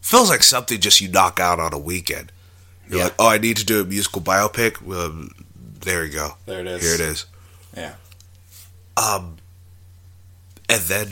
feels 0.00 0.30
like 0.30 0.42
something 0.42 0.80
just 0.80 1.00
you 1.00 1.08
knock 1.08 1.38
out 1.40 1.60
on 1.60 1.72
a 1.72 1.78
weekend 1.78 2.32
you're 2.88 2.98
Yeah. 2.98 3.04
like, 3.04 3.14
oh, 3.18 3.28
I 3.28 3.36
need 3.38 3.58
to 3.58 3.66
do 3.66 3.82
a 3.82 3.84
musical 3.84 4.22
biopic. 4.22 4.80
Well, 4.80 5.28
there 5.82 6.06
you 6.06 6.10
go. 6.12 6.36
There 6.46 6.60
it 6.60 6.66
is. 6.66 6.82
Here 6.82 6.94
it 6.94 7.00
is. 7.00 7.26
Yeah. 7.76 7.94
Um, 8.96 9.36
and 10.70 10.80
then 10.80 11.08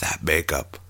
that 0.00 0.24
makeup. 0.24 0.80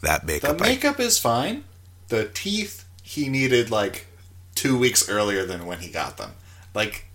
That 0.00 0.20
The 0.20 0.26
makeup. 0.28 0.62
I- 0.62 0.66
makeup 0.68 1.00
is 1.00 1.18
fine. 1.18 1.64
The 2.06 2.26
teeth 2.32 2.84
he 3.02 3.28
needed 3.28 3.68
like 3.72 4.06
two 4.54 4.78
weeks 4.78 5.08
earlier 5.08 5.44
than 5.44 5.66
when 5.66 5.80
he 5.80 5.88
got 5.88 6.16
them. 6.16 6.30
Like 6.72 7.06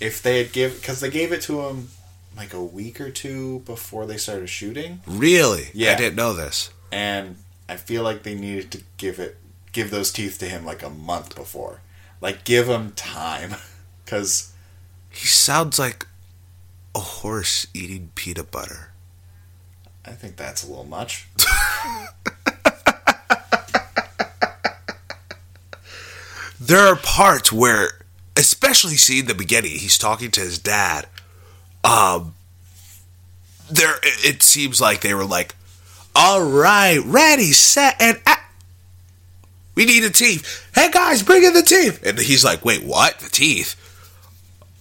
if 0.00 0.22
they 0.22 0.38
had 0.42 0.52
give 0.52 0.74
because 0.76 1.00
they 1.00 1.10
gave 1.10 1.32
it 1.32 1.42
to 1.42 1.62
him 1.62 1.88
like 2.36 2.52
a 2.52 2.62
week 2.62 3.00
or 3.00 3.10
two 3.10 3.60
before 3.60 4.06
they 4.06 4.16
started 4.16 4.48
shooting, 4.48 5.00
really? 5.06 5.68
Yeah. 5.72 5.92
I 5.92 5.94
didn't 5.96 6.16
know 6.16 6.32
this. 6.34 6.70
and 6.92 7.36
I 7.68 7.76
feel 7.76 8.02
like 8.02 8.22
they 8.22 8.34
needed 8.34 8.70
to 8.72 8.82
give 8.96 9.18
it 9.18 9.36
give 9.72 9.90
those 9.90 10.12
teeth 10.12 10.38
to 10.38 10.46
him 10.46 10.64
like 10.64 10.82
a 10.82 10.90
month 10.90 11.34
before. 11.34 11.80
Like 12.20 12.44
give 12.44 12.68
him 12.68 12.92
time, 12.92 13.54
because 14.04 14.52
He 15.10 15.26
sounds 15.26 15.78
like 15.78 16.06
a 16.94 16.98
horse 17.00 17.66
eating 17.74 18.10
peanut 18.14 18.50
butter. 18.50 18.92
I 20.04 20.12
think 20.12 20.36
that's 20.36 20.62
a 20.64 20.68
little 20.68 20.84
much. 20.84 21.26
There 26.58 26.86
are 26.86 26.96
parts 26.96 27.52
where, 27.52 27.90
especially 28.36 28.96
seeing 28.96 29.26
the 29.26 29.34
beginning, 29.34 29.72
he's 29.72 29.98
talking 29.98 30.30
to 30.32 30.40
his 30.40 30.58
dad. 30.58 31.06
Um, 31.84 32.34
there 33.70 33.94
it 34.02 34.42
seems 34.42 34.80
like 34.80 35.00
they 35.00 35.14
were 35.14 35.24
like, 35.24 35.54
"All 36.14 36.42
right, 36.42 36.98
ready, 37.04 37.52
set, 37.52 37.96
and 38.00 38.20
act. 38.26 38.52
we 39.74 39.84
need 39.84 40.04
a 40.04 40.10
teeth. 40.10 40.68
Hey 40.74 40.90
guys, 40.90 41.22
bring 41.22 41.44
in 41.44 41.52
the 41.52 41.62
teeth." 41.62 42.04
And 42.04 42.18
he's 42.18 42.44
like, 42.44 42.64
"Wait, 42.64 42.84
what? 42.84 43.18
The 43.20 43.28
teeth? 43.28 43.74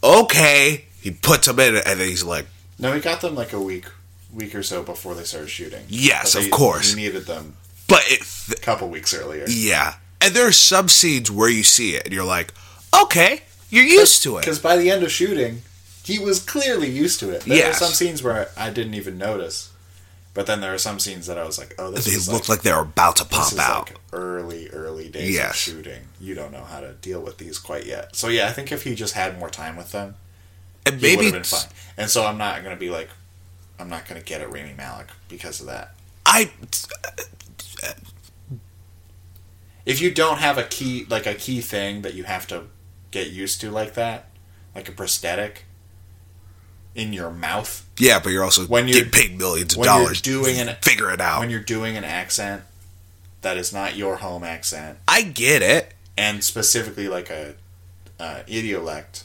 Okay." 0.04 0.86
He 1.02 1.12
puts 1.12 1.46
them 1.46 1.60
in, 1.60 1.76
and 1.76 2.00
then 2.00 2.08
he's 2.08 2.24
like, 2.24 2.48
No, 2.80 2.92
he 2.92 3.00
got 3.00 3.22
them 3.22 3.36
like 3.36 3.54
a 3.54 3.62
week 3.62 3.86
week 4.34 4.56
or 4.56 4.64
so 4.64 4.84
before 4.84 5.14
they 5.16 5.24
started 5.24 5.50
shooting. 5.50 5.84
Yes, 5.88 6.36
of 6.36 6.50
course. 6.52 6.94
He 6.94 7.02
needed 7.04 7.26
them 7.26 7.56
"But 7.88 8.04
it." 8.08 8.22
a 8.52 8.60
couple 8.60 8.90
weeks 8.90 9.14
earlier. 9.14 9.46
Yeah. 9.48 9.96
And 10.22 10.34
there 10.34 10.48
are 10.48 10.52
some 10.52 10.90
scenes 10.90 11.30
where 11.30 11.50
you 11.50 11.64
see 11.64 11.96
it 11.96 12.06
and 12.06 12.14
you're 12.14 12.26
like, 12.26 12.54
okay, 13.04 13.42
you're 13.70 13.84
used 13.84 14.24
to 14.24 14.38
it. 14.38 14.42
Because 14.42 14.60
by 14.60 14.78
the 14.78 14.90
end 14.92 15.04
of 15.04 15.12
shooting, 15.12 15.62
he 16.04 16.20
was 16.20 16.40
clearly 16.40 16.90
used 16.90 17.20
to 17.22 17.32
it. 17.32 17.42
There 17.42 17.58
Yes. 17.58 17.80
were 17.80 17.86
some 17.88 17.94
scenes 17.96 18.22
where 18.24 18.50
I 18.56 18.70
didn't 18.70 18.94
even 18.94 19.18
notice, 19.18 19.70
but 20.34 20.46
then 20.48 20.62
there 20.62 20.74
are 20.74 20.78
some 20.78 21.00
scenes 21.00 21.26
that 21.28 21.38
I 21.38 21.44
was 21.46 21.58
like, 21.58 21.74
"Oh, 21.80 21.92
this 21.92 22.06
They 22.06 22.12
is 22.12 22.28
looked 22.28 22.48
like, 22.50 22.60
like 22.60 22.64
they 22.64 22.72
were 22.74 22.82
about 22.82 23.16
to 23.18 23.26
pop 23.26 23.54
out. 23.58 23.90
like 23.90 24.00
early, 24.14 24.70
early 24.70 25.10
days 25.10 25.34
Yes. 25.34 25.52
of 25.52 25.56
shooting. 25.56 26.02
You 26.20 26.36
don't 26.36 26.52
know 26.52 26.64
how 26.64 26.80
to 26.82 26.94
deal 26.94 27.22
with 27.22 27.38
these 27.38 27.58
quite 27.58 27.86
yet." 27.86 28.16
So 28.16 28.28
yeah, 28.28 28.48
I 28.48 28.52
think 28.54 28.72
if 28.72 28.84
he 28.84 28.94
just 28.96 29.14
had 29.14 29.40
more 29.40 29.50
time 29.50 29.76
with 29.78 29.92
them, 29.92 30.16
and 30.86 31.02
he 31.02 31.16
would 31.16 31.26
have 31.26 31.34
been 31.34 31.44
fine. 31.44 31.70
And 31.98 32.10
so 32.12 32.26
I'm 32.26 32.38
not 32.38 32.64
gonna 32.64 32.76
be 32.76 32.90
like, 32.92 33.10
I'm 33.80 33.90
not 33.90 34.08
gonna 34.08 34.22
get 34.22 34.42
at 34.42 34.52
Rami 34.52 34.74
Malek 34.78 35.08
because 35.28 35.60
of 35.60 35.66
that. 35.68 35.96
I 36.26 36.52
if 39.86 40.02
you 40.02 40.12
don't 40.12 40.38
have 40.40 40.58
a 40.58 40.64
key 40.64 41.06
like 41.10 41.26
a 41.26 41.34
key 41.36 41.62
thing 41.62 42.02
that 42.02 42.14
you 42.14 42.24
have 42.24 42.48
to 42.48 42.64
get 43.16 43.30
used 43.32 43.62
to 43.62 43.72
like 43.72 43.94
that 43.94 44.26
like 44.76 44.90
a 44.90 44.92
prosthetic 44.92 45.64
in 46.94 47.14
your 47.14 47.30
mouth 47.32 47.86
yeah, 47.98 48.20
but 48.20 48.30
you're 48.30 48.44
also 48.44 48.66
When 48.66 48.88
you're- 48.90 49.06
getting 49.06 49.12
paid 49.30 49.38
millions 49.38 49.74
of 49.74 49.80
when 49.80 49.88
you're 49.88 50.04
dollars. 50.04 50.22
doing 50.22 50.58
an- 50.60 50.76
figure 50.82 51.10
it 51.12 51.22
out. 51.22 51.40
when 51.40 51.50
you're 51.50 51.62
doing 51.62 51.96
an 51.98 52.04
accent 52.04 52.64
that 53.42 53.56
is 53.58 53.72
not 53.72 53.96
your 53.96 54.18
home 54.18 54.44
accent 54.44 54.98
I 55.08 55.22
get 55.22 55.62
it. 55.62 55.94
and 56.18 56.44
specifically 56.44 57.08
like 57.08 57.30
a 57.30 57.56
uh, 58.20 58.42
idiolect 58.48 59.24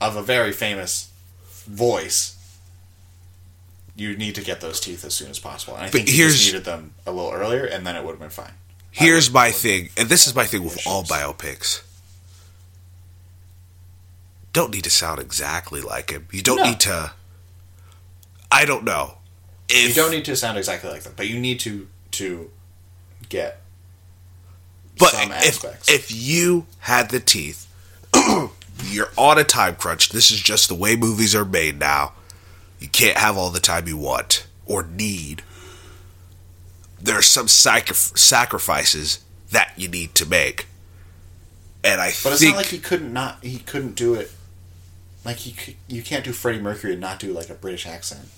of 0.00 0.16
a 0.16 0.22
very 0.22 0.52
famous 0.52 1.10
voice 1.66 2.34
you 3.96 4.16
need 4.16 4.34
to 4.36 4.40
get 4.42 4.60
those 4.60 4.78
teeth 4.80 5.04
as 5.04 5.14
soon 5.14 5.28
as 5.30 5.38
possible 5.38 5.74
and 5.76 5.84
i 5.84 5.88
think 5.90 6.08
you 6.08 6.14
here's- 6.16 6.34
just 6.34 6.46
needed 6.46 6.64
them 6.64 6.94
a 7.06 7.12
little 7.12 7.32
earlier 7.32 7.64
and 7.64 7.86
then 7.86 7.94
it 7.96 8.02
would 8.04 8.12
have 8.12 8.20
been 8.20 8.30
fine 8.30 8.52
Here's 8.90 9.30
my 9.30 9.52
thing, 9.52 9.90
and 9.96 10.08
this 10.08 10.26
is 10.26 10.34
my 10.34 10.44
thing 10.44 10.64
with 10.64 10.84
all 10.84 11.04
biopics. 11.04 11.82
Don't 14.58 14.72
need 14.74 14.82
to 14.82 14.90
sound 14.90 15.20
exactly 15.20 15.80
like 15.80 16.10
him. 16.10 16.26
You 16.32 16.42
don't 16.42 16.56
No. 16.56 16.64
need 16.64 16.80
to. 16.80 17.12
I 18.50 18.64
don't 18.64 18.82
know. 18.82 19.18
If, 19.68 19.90
you 19.90 19.94
don't 19.94 20.10
need 20.10 20.24
to 20.24 20.34
sound 20.34 20.58
exactly 20.58 20.90
like 20.90 21.02
them 21.04 21.12
but 21.16 21.28
you 21.28 21.38
need 21.38 21.60
to 21.60 21.86
to 22.10 22.50
get 23.28 23.60
But 24.98 25.10
some 25.10 25.30
if 25.30 25.46
aspects. 25.64 25.88
if 25.88 26.10
you 26.10 26.66
had 26.80 27.10
the 27.10 27.20
teeth, 27.20 27.68
you're 28.84 29.10
on 29.16 29.38
a 29.38 29.44
time 29.44 29.76
crunch. 29.76 30.08
This 30.08 30.32
is 30.32 30.40
just 30.40 30.68
the 30.68 30.74
way 30.74 30.96
movies 30.96 31.36
are 31.36 31.44
made 31.44 31.78
now. 31.78 32.14
You 32.80 32.88
can't 32.88 33.16
have 33.16 33.36
all 33.36 33.50
the 33.50 33.60
time 33.60 33.86
you 33.86 33.96
want 33.96 34.44
or 34.66 34.82
need. 34.82 35.44
There 37.00 37.16
are 37.16 37.22
some 37.22 37.46
sacri- 37.46 37.94
sacrifices 37.94 39.20
that 39.52 39.72
you 39.76 39.86
need 39.86 40.16
to 40.16 40.26
make, 40.26 40.66
and 41.84 42.00
I 42.00 42.06
But 42.24 42.32
it's 42.32 42.40
think 42.40 42.54
not 42.54 42.56
like 42.56 42.66
he 42.66 42.80
couldn't 42.80 43.12
not 43.12 43.38
he 43.44 43.58
couldn't 43.60 43.94
do 43.94 44.14
it. 44.14 44.32
Like 45.24 45.38
c- 45.38 45.76
you 45.88 46.02
can't 46.02 46.24
do 46.24 46.32
Freddie 46.32 46.60
Mercury 46.60 46.92
and 46.92 47.00
not 47.00 47.18
do 47.18 47.32
like 47.32 47.50
a 47.50 47.54
British 47.54 47.86
accent. 47.86 48.28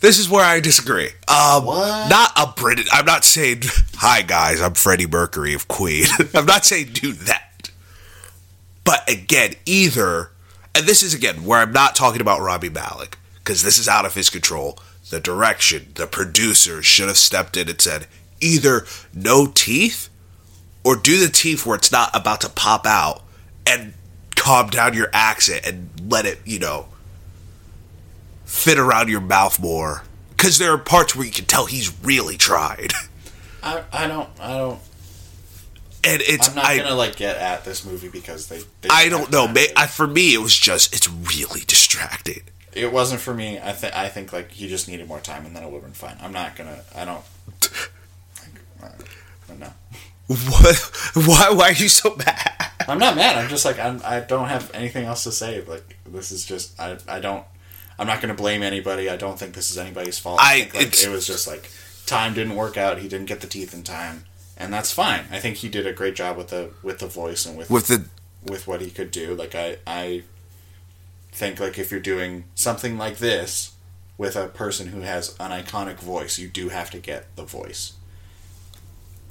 this 0.00 0.18
is 0.18 0.28
where 0.28 0.44
I 0.44 0.60
disagree. 0.60 1.08
Um, 1.28 1.64
What? 1.64 2.08
Not 2.10 2.32
a 2.36 2.52
British. 2.60 2.88
I'm 2.92 3.04
not 3.06 3.24
saying, 3.24 3.62
"Hi 3.96 4.22
guys, 4.22 4.60
I'm 4.60 4.74
Freddie 4.74 5.06
Mercury 5.06 5.54
of 5.54 5.68
Queen." 5.68 6.06
I'm 6.34 6.46
not 6.46 6.64
saying 6.64 6.90
do 6.92 7.12
that. 7.12 7.70
But 8.84 9.08
again, 9.08 9.54
either, 9.64 10.30
and 10.74 10.86
this 10.86 11.02
is 11.02 11.14
again 11.14 11.44
where 11.44 11.60
I'm 11.60 11.72
not 11.72 11.96
talking 11.96 12.20
about 12.20 12.40
Rami 12.40 12.68
Malek 12.68 13.18
because 13.36 13.62
this 13.62 13.78
is 13.78 13.88
out 13.88 14.04
of 14.04 14.14
his 14.14 14.30
control. 14.30 14.78
The 15.10 15.20
direction, 15.20 15.92
the 15.94 16.06
producers 16.06 16.84
should 16.86 17.08
have 17.08 17.18
stepped 17.18 17.56
in 17.58 17.68
and 17.68 17.80
said, 17.80 18.06
either 18.40 18.86
no 19.12 19.46
teeth, 19.46 20.08
or 20.82 20.96
do 20.96 21.18
the 21.20 21.30
teeth 21.30 21.64
where 21.66 21.76
it's 21.76 21.92
not 21.92 22.10
about 22.14 22.40
to 22.40 22.48
pop 22.48 22.86
out, 22.86 23.22
and 23.66 23.94
calm 24.36 24.68
down 24.70 24.94
your 24.94 25.08
accent 25.12 25.66
and 25.66 25.90
let 26.10 26.26
it, 26.26 26.40
you 26.44 26.58
know, 26.58 26.86
fit 28.44 28.78
around 28.78 29.08
your 29.08 29.20
mouth 29.20 29.60
more. 29.60 30.02
Because 30.30 30.58
there 30.58 30.72
are 30.72 30.78
parts 30.78 31.14
where 31.14 31.24
you 31.24 31.32
can 31.32 31.46
tell 31.46 31.66
he's 31.66 31.92
really 32.02 32.36
tried, 32.36 32.92
I 33.62 33.82
I 33.92 34.06
don't 34.06 34.28
I 34.40 34.58
don't 34.58 34.80
and 36.06 36.22
it's 36.22 36.48
I'm 36.48 36.54
not 36.54 36.64
I 36.66 36.76
gonna 36.76 36.94
like 36.94 37.16
get 37.16 37.36
at 37.36 37.64
this 37.64 37.84
movie 37.84 38.08
because 38.08 38.48
they. 38.48 38.58
they 38.82 38.88
I 38.90 39.08
don't 39.08 39.30
know. 39.30 39.48
May, 39.48 39.68
I, 39.74 39.86
for 39.86 40.06
me, 40.06 40.34
it 40.34 40.38
was 40.38 40.56
just 40.56 40.94
it's 40.94 41.08
really 41.08 41.62
distracting. 41.66 42.42
It 42.72 42.92
wasn't 42.92 43.20
for 43.20 43.32
me. 43.32 43.58
I 43.58 43.72
think 43.72 43.96
I 43.96 44.08
think 44.08 44.32
like 44.32 44.50
he 44.50 44.68
just 44.68 44.86
needed 44.86 45.08
more 45.08 45.20
time 45.20 45.46
and 45.46 45.56
then 45.56 45.62
it 45.62 45.66
would 45.66 45.82
have 45.82 45.84
been 45.84 45.92
fine. 45.92 46.16
I'm 46.20 46.32
not 46.32 46.56
gonna. 46.56 46.80
I 46.94 47.04
don't. 47.04 47.24
Like, 48.82 49.58
no. 49.58 49.72
What? 50.26 50.76
Why? 51.14 51.50
Why 51.50 51.68
are 51.68 51.72
you 51.72 51.88
so 51.88 52.16
mad? 52.16 52.50
I'm 52.88 52.98
not 52.98 53.14
mad. 53.16 53.36
I'm 53.36 53.48
just 53.48 53.64
like 53.64 53.78
I'm. 53.78 54.00
I 54.04 54.20
don't 54.20 54.48
have 54.48 54.70
anything 54.74 55.04
else 55.04 55.24
to 55.24 55.32
say. 55.32 55.62
Like 55.62 55.98
this 56.06 56.32
is 56.32 56.44
just. 56.46 56.78
I. 56.80 56.96
I 57.06 57.20
don't. 57.20 57.44
I'm 57.98 58.06
not 58.06 58.20
going 58.20 58.34
to 58.34 58.42
blame 58.42 58.62
anybody. 58.62 59.08
I 59.10 59.16
don't 59.16 59.38
think 59.38 59.54
this 59.54 59.70
is 59.70 59.78
anybody's 59.78 60.18
fault. 60.18 60.40
I- 60.40 60.54
I 60.56 60.60
think 60.62 60.74
like, 60.94 61.02
it 61.04 61.10
was 61.10 61.26
just 61.26 61.46
like 61.46 61.70
time 62.06 62.34
didn't 62.34 62.56
work 62.56 62.76
out. 62.76 62.98
He 62.98 63.08
didn't 63.08 63.26
get 63.26 63.40
the 63.40 63.46
teeth 63.46 63.72
in 63.74 63.82
time, 63.82 64.24
and 64.56 64.72
that's 64.72 64.90
fine. 64.90 65.26
I 65.30 65.38
think 65.40 65.56
he 65.58 65.68
did 65.68 65.86
a 65.86 65.92
great 65.92 66.14
job 66.16 66.36
with 66.36 66.48
the 66.48 66.70
with 66.82 66.98
the 67.00 67.06
voice 67.06 67.44
and 67.46 67.56
with 67.58 67.70
With 67.70 67.86
the 67.88 68.06
with 68.42 68.66
what 68.66 68.80
he 68.80 68.90
could 68.90 69.10
do. 69.10 69.34
Like 69.34 69.54
I 69.54 69.76
I 69.86 70.22
think 71.32 71.60
like 71.60 71.78
if 71.78 71.90
you're 71.90 72.00
doing 72.00 72.44
something 72.54 72.96
like 72.96 73.18
this 73.18 73.72
with 74.16 74.36
a 74.36 74.46
person 74.48 74.88
who 74.88 75.00
has 75.02 75.36
an 75.38 75.50
iconic 75.50 75.98
voice, 75.98 76.38
you 76.38 76.48
do 76.48 76.70
have 76.70 76.90
to 76.92 76.98
get 76.98 77.34
the 77.36 77.44
voice. 77.44 77.92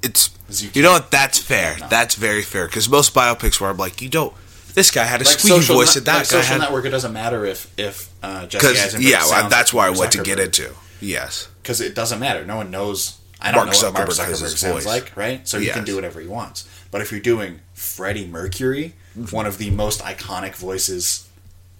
it's 0.01 0.29
you, 0.49 0.69
can't- 0.69 0.83
know 0.83 0.91
what? 0.93 1.11
That's 1.11 1.39
fair. 1.39 1.75
can't. 1.75 1.89
That's 1.89 2.15
very 2.15 2.41
fair. 2.43 2.65
Because 2.67 2.87
most 2.89 3.13
biopics 3.13 3.59
where 3.61 3.69
I'm 3.69 3.77
like, 3.77 4.01
you 4.01 4.09
don't. 4.09 4.33
This 4.73 4.89
guy 4.91 5.03
had 5.03 5.21
a 5.21 5.23
like 5.23 5.37
squeaky 5.39 5.55
social, 5.61 5.75
voice, 5.75 5.95
and 5.95 6.05
that 6.07 6.13
like 6.13 6.21
guy 6.23 6.41
social 6.41 6.53
had. 6.53 6.61
network. 6.61 6.85
It 6.85 6.89
doesn't 6.89 7.13
matter 7.13 7.45
if 7.45 7.71
if 7.79 8.09
uh, 8.23 8.47
Jesse 8.47 8.67
Eisenberg 8.67 9.03
yeah, 9.07 9.23
well, 9.25 9.47
that's 9.49 9.71
why 9.73 9.85
I 9.87 9.91
went 9.91 10.11
to 10.13 10.23
get 10.23 10.39
into. 10.39 10.73
Yes, 10.99 11.47
because 11.61 11.79
it 11.79 11.93
doesn't 11.93 12.19
matter. 12.19 12.43
No 12.45 12.55
one 12.57 12.71
knows. 12.71 13.19
I 13.39 13.51
don't 13.51 13.65
Mark 13.67 13.79
know 13.81 13.87
what 13.89 13.93
Mark 13.93 14.09
Zuckerberg 14.09 14.25
Zuckerberg 14.25 14.57
sounds 14.57 14.73
voice. 14.73 14.85
like, 14.85 15.15
right? 15.17 15.47
So 15.47 15.59
he 15.59 15.67
can 15.67 15.83
do 15.83 15.95
whatever 15.95 16.21
he 16.21 16.27
wants. 16.27 16.67
But 16.91 17.01
if 17.01 17.11
you're 17.11 17.19
doing 17.21 17.59
Freddie 17.73 18.27
Mercury, 18.27 18.93
Mm-hmm. 19.17 19.35
one 19.35 19.45
of 19.45 19.59
the 19.59 19.69
most 19.69 20.01
iconic 20.01 20.55
voices 20.55 21.27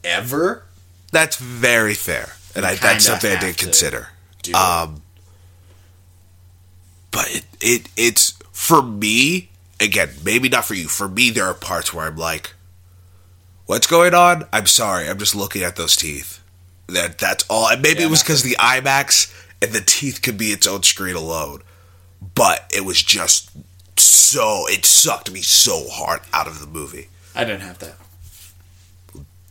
ever, 0.04 0.65
that's 1.12 1.38
very 1.38 1.95
fair, 1.95 2.34
and 2.56 2.63
I, 2.63 2.76
that's 2.76 3.06
something 3.06 3.36
I 3.36 3.39
did 3.39 3.58
consider. 3.58 4.10
Um, 4.54 5.02
but 7.10 7.28
it, 7.34 7.45
it 7.60 7.89
it's 7.97 8.38
for 8.54 8.82
me 8.82 9.50
again. 9.82 10.12
Maybe 10.24 10.48
not 10.48 10.63
for 10.63 10.74
you. 10.76 10.88
For 10.88 11.10
me, 11.10 11.30
there 11.30 11.44
are 11.46 11.54
parts 11.54 11.94
where 11.94 12.08
I'm 12.08 12.16
like, 12.16 12.54
"What's 13.66 13.88
going 13.88 14.13
on?" 14.13 14.48
I'm 14.54 14.68
sorry. 14.68 15.10
I'm 15.10 15.18
just 15.20 15.36
looking 15.36 15.63
at 15.63 15.76
those 15.76 15.98
teeth. 15.98 16.39
That 16.88 17.18
that's 17.18 17.46
all. 17.50 17.68
And 17.68 17.82
maybe 17.82 18.00
Yeah, 18.00 18.08
it 18.08 18.10
was 18.10 18.24
because 18.24 18.44
the 18.44 18.56
IMAX 18.58 19.34
and 19.62 19.74
the 19.74 19.82
teeth 19.82 20.22
could 20.22 20.38
be 20.38 20.48
its 20.52 20.66
own 20.66 20.84
screen 20.84 21.16
alone. 21.16 21.62
But 22.36 22.72
it 22.74 22.86
was 22.86 23.04
just 23.04 23.50
so 23.98 24.68
it 24.70 24.86
sucked 24.86 25.30
me 25.32 25.42
so 25.42 25.89
hard 25.89 26.22
out 26.32 26.48
of 26.48 26.62
the 26.62 26.68
movie. 26.68 27.10
I 27.36 27.44
didn't 27.44 27.62
have 27.62 27.80
that. 27.80 27.96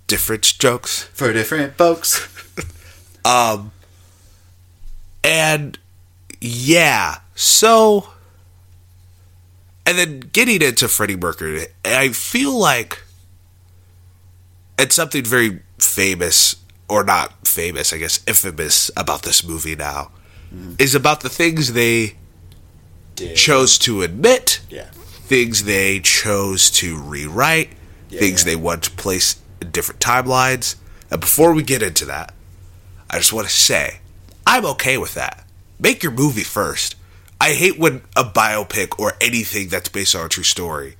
Different 0.07 0.43
jokes. 0.59 1.05
For 1.13 1.33
different 1.33 1.77
folks. 1.77 2.29
Um, 3.25 3.71
and 5.23 5.79
yeah, 6.41 7.19
so, 7.35 8.12
and 9.87 9.99
then 9.99 10.21
getting 10.21 10.63
into 10.63 10.89
Freddie 10.89 11.17
Mercury, 11.17 11.67
I 11.85 12.11
feel 12.11 12.57
like 12.59 13.03
it's 14.79 14.95
something 14.95 15.25
very 15.25 15.61
famous, 15.79 16.57
or 16.89 17.05
not 17.05 17.47
famous, 17.47 17.93
I 17.93 17.99
guess, 17.99 18.21
infamous 18.27 18.91
about 18.97 19.23
this 19.23 19.45
movie 19.45 19.77
now, 19.77 20.11
mm. 20.55 20.81
is 20.81 20.95
about 20.95 21.21
the 21.21 21.29
things 21.29 21.73
they 21.73 22.17
Did. 23.17 23.37
chose 23.37 23.79
to 23.79 24.03
admit, 24.03 24.61
Yeah. 24.71 24.91
things 25.27 25.65
they 25.65 26.01
chose 26.01 26.71
to 26.73 26.97
rewrite, 26.99 27.71
Yeah, 28.09 28.21
things 28.21 28.43
yeah. 28.45 28.51
they 28.53 28.57
want 28.57 28.85
to 28.85 28.91
place 28.93 29.37
in 29.61 29.71
different 29.71 30.01
timelines. 30.01 30.77
And 31.11 31.21
before 31.21 31.53
we 31.53 31.63
get 31.63 31.83
into 31.83 32.05
that, 32.07 32.35
I 33.11 33.19
just 33.19 33.33
want 33.33 33.47
to 33.49 33.55
say, 33.55 34.01
I'm 34.47 34.65
okay 34.67 34.97
with 34.97 35.15
that. 35.15 35.45
Make 35.79 36.03
your 36.03 36.13
movie 36.13 36.43
first. 36.45 36.97
I 37.43 37.55
hate 37.55 37.77
when 37.77 38.03
a 38.15 38.23
biopic 38.23 38.97
or 39.01 39.15
anything 39.21 39.67
that's 39.67 39.89
based 39.89 40.15
on 40.15 40.25
a 40.25 40.29
true 40.29 40.45
story 40.45 40.95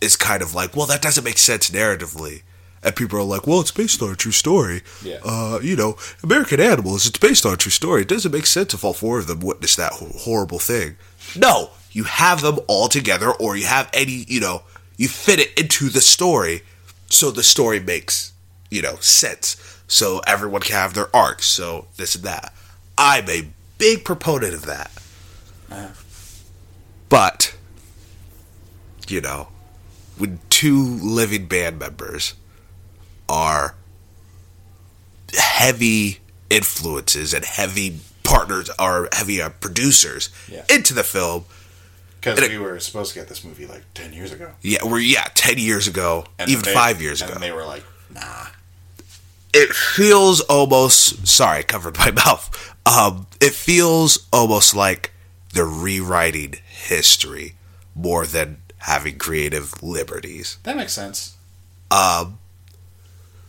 is 0.00 0.14
kind 0.14 0.40
of 0.40 0.54
like, 0.54 0.76
well, 0.76 0.86
that 0.86 1.02
doesn't 1.02 1.24
make 1.24 1.36
sense 1.36 1.68
narratively. 1.70 2.42
And 2.84 2.94
people 2.94 3.18
are 3.18 3.24
like, 3.24 3.44
well, 3.44 3.60
it's 3.60 3.72
based 3.72 4.00
on 4.00 4.12
a 4.12 4.14
true 4.14 4.30
story. 4.30 4.82
Yeah. 5.02 5.18
Uh, 5.24 5.58
you 5.60 5.74
know, 5.74 5.96
American 6.22 6.60
Animals, 6.60 7.06
it's 7.06 7.18
based 7.18 7.44
on 7.44 7.54
a 7.54 7.56
true 7.56 7.72
story. 7.72 8.02
It 8.02 8.08
doesn't 8.08 8.30
make 8.30 8.46
sense 8.46 8.72
if 8.72 8.84
all 8.84 8.92
four 8.92 9.18
of 9.18 9.26
them 9.26 9.40
witnessed 9.40 9.76
that 9.78 9.94
horrible 9.94 10.60
thing. 10.60 10.94
No, 11.34 11.70
you 11.90 12.04
have 12.04 12.42
them 12.42 12.60
all 12.68 12.86
together, 12.86 13.32
or 13.32 13.56
you 13.56 13.66
have 13.66 13.90
any, 13.92 14.24
you 14.28 14.38
know, 14.38 14.62
you 14.96 15.08
fit 15.08 15.40
it 15.40 15.58
into 15.58 15.88
the 15.88 16.00
story 16.00 16.62
so 17.10 17.32
the 17.32 17.42
story 17.42 17.80
makes, 17.80 18.32
you 18.70 18.80
know, 18.80 18.94
sense. 19.00 19.56
So 19.88 20.20
everyone 20.24 20.60
can 20.60 20.76
have 20.76 20.94
their 20.94 21.14
arcs. 21.14 21.46
So 21.46 21.88
this 21.96 22.14
and 22.14 22.22
that. 22.22 22.54
I'm 22.96 23.28
a 23.28 23.48
big 23.78 24.04
proponent 24.04 24.54
of 24.54 24.66
that. 24.66 24.92
Uh-huh. 25.70 25.88
But, 27.08 27.54
you 29.08 29.20
know, 29.20 29.48
when 30.18 30.40
two 30.50 30.82
living 30.82 31.46
band 31.46 31.78
members 31.78 32.34
are 33.28 33.74
heavy 35.36 36.18
influences 36.50 37.32
and 37.34 37.44
heavy 37.44 38.00
partners 38.22 38.70
are 38.78 39.08
heavy 39.12 39.40
uh, 39.42 39.48
producers 39.50 40.30
Yeah. 40.48 40.64
into 40.70 40.94
the 40.94 41.04
film. 41.04 41.44
Because 42.20 42.38
And 42.38 42.46
it- 42.46 42.50
we 42.52 42.58
were 42.58 42.78
supposed 42.80 43.12
to 43.12 43.18
get 43.18 43.28
this 43.28 43.44
movie 43.44 43.66
like 43.66 43.82
10 43.94 44.12
years 44.12 44.32
ago. 44.32 44.52
Yeah, 44.62 44.84
we're 44.84 44.98
yeah, 45.00 45.28
ten 45.34 45.58
years 45.58 45.86
ago, 45.86 46.26
And 46.38 46.48
even 46.50 46.64
they- 46.64 46.72
five 46.74 47.02
years 47.02 47.20
ago. 47.20 47.32
and 47.34 47.36
ago. 47.42 47.46
they 47.46 47.52
were 47.52 47.66
like, 47.66 47.84
nah. 48.10 48.46
it 49.52 49.74
feels 49.74 50.40
almost 50.42 51.26
sorry, 51.26 51.58
I 51.58 51.62
covered 51.62 51.98
my 51.98 52.10
mouth. 52.24 52.74
Um, 52.86 53.26
it 53.40 53.52
feels 53.54 54.26
almost 54.32 54.74
like 54.74 55.12
they're 55.54 55.64
rewriting 55.66 56.54
history 56.66 57.54
more 57.94 58.26
than 58.26 58.58
having 58.78 59.16
creative 59.18 59.82
liberties. 59.82 60.58
That 60.64 60.76
makes 60.76 60.92
sense. 60.92 61.36
Um, 61.90 62.38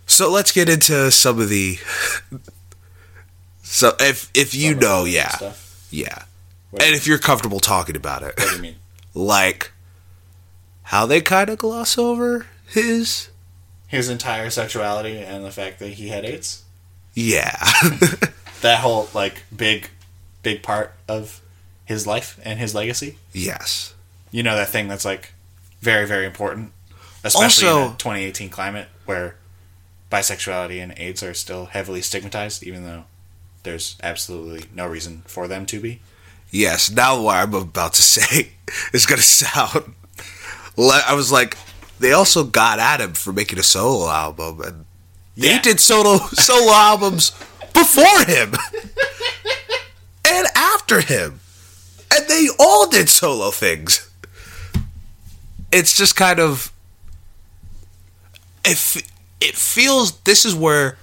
so 0.05 0.31
let's 0.31 0.51
get 0.51 0.69
into 0.69 1.11
some 1.11 1.39
of 1.39 1.49
the. 1.49 1.77
so 3.63 3.93
if 3.99 4.29
if 4.33 4.53
you 4.53 4.71
Some 4.71 4.79
know, 4.79 5.05
yeah, 5.05 5.29
Stuff. 5.29 5.87
yeah, 5.91 6.23
What, 6.71 6.83
and 6.83 6.95
if 6.95 7.07
you're 7.07 7.17
comfortable 7.17 7.59
talking 7.59 7.95
about 7.95 8.23
it, 8.23 8.33
what 8.37 8.49
do 8.49 8.55
you 8.55 8.61
mean? 8.61 8.75
like 9.13 9.71
how 10.83 11.05
they 11.05 11.21
kind 11.21 11.49
of 11.49 11.57
gloss 11.57 11.97
over 11.97 12.45
his, 12.67 13.29
His 13.87 14.09
entire 14.09 14.49
sexuality 14.51 15.17
and 15.17 15.43
the 15.43 15.51
fact 15.51 15.79
that 15.79 15.93
he 15.93 16.09
had 16.09 16.23
AIDS? 16.25 16.63
yeah, 17.15 17.55
That 18.61 18.79
whole, 18.79 19.09
like, 19.13 19.43
big, 19.55 19.89
big 20.43 20.61
part 20.63 20.93
of 21.07 21.41
his 21.85 22.05
life 22.07 22.39
and 22.43 22.59
his 22.59 22.73
legacy? 22.75 23.17
yes, 23.33 23.93
You 24.31 24.43
know 24.43 24.55
that 24.55 24.69
thing 24.69 24.87
that's, 24.89 25.05
like, 25.05 25.33
very, 25.81 26.05
very 26.05 26.25
important? 26.25 26.71
Especially 27.23 27.67
in 27.67 27.73
Also- 27.73 27.93
a 27.93 27.97
2018 27.97 28.49
climate 28.49 28.89
where 29.05 29.35
bisexuality 30.11 30.81
and 30.83 30.93
AIDS 30.97 31.23
are 31.23 31.33
still 31.33 31.65
heavily 31.67 32.01
stigmatized, 32.01 32.63
even 32.63 32.83
though 32.85 33.05
there's 33.63 33.95
absolutely 34.03 34.65
no 34.73 34.85
reason 34.87 35.23
for 35.25 35.47
them 35.47 35.65
to 35.67 35.79
be. 35.79 36.01
Yes, 36.51 36.89
now 36.91 37.19
what 37.21 37.35
I'm 37.37 37.53
about 37.53 37.93
to 37.93 38.01
say 38.17 38.51
is 38.93 39.05
going 39.05 39.17
to 39.17 39.23
sound. 39.23 39.93
I 40.77 41.13
was 41.15 41.31
like, 41.31 41.57
they 41.99 42.11
also 42.11 42.43
got 42.43 42.79
at 42.79 42.99
him 43.01 43.13
for 43.13 43.31
making 43.33 43.57
a 43.59 43.63
solo 43.63 44.09
album, 44.09 44.61
and 44.61 44.85
they 45.37 45.51
Yeah. 45.51 45.61
did 45.61 45.79
solo 45.79 46.17
solo 46.33 46.73
albums 46.73 47.31
before 47.73 48.23
him 48.25 48.53
and 50.27 50.47
after 50.55 51.01
him, 51.01 51.39
and 52.13 52.27
they 52.27 52.47
all 52.59 52.89
did 52.89 53.09
solo 53.09 53.51
things. 53.51 54.09
It's 55.71 55.97
just 55.97 56.15
kind 56.15 56.39
of 56.39 56.71
it. 58.63 59.03
It 59.41 59.55
feels 59.55 60.17
this 60.21 60.45
is 60.45 60.55
where 60.55 60.97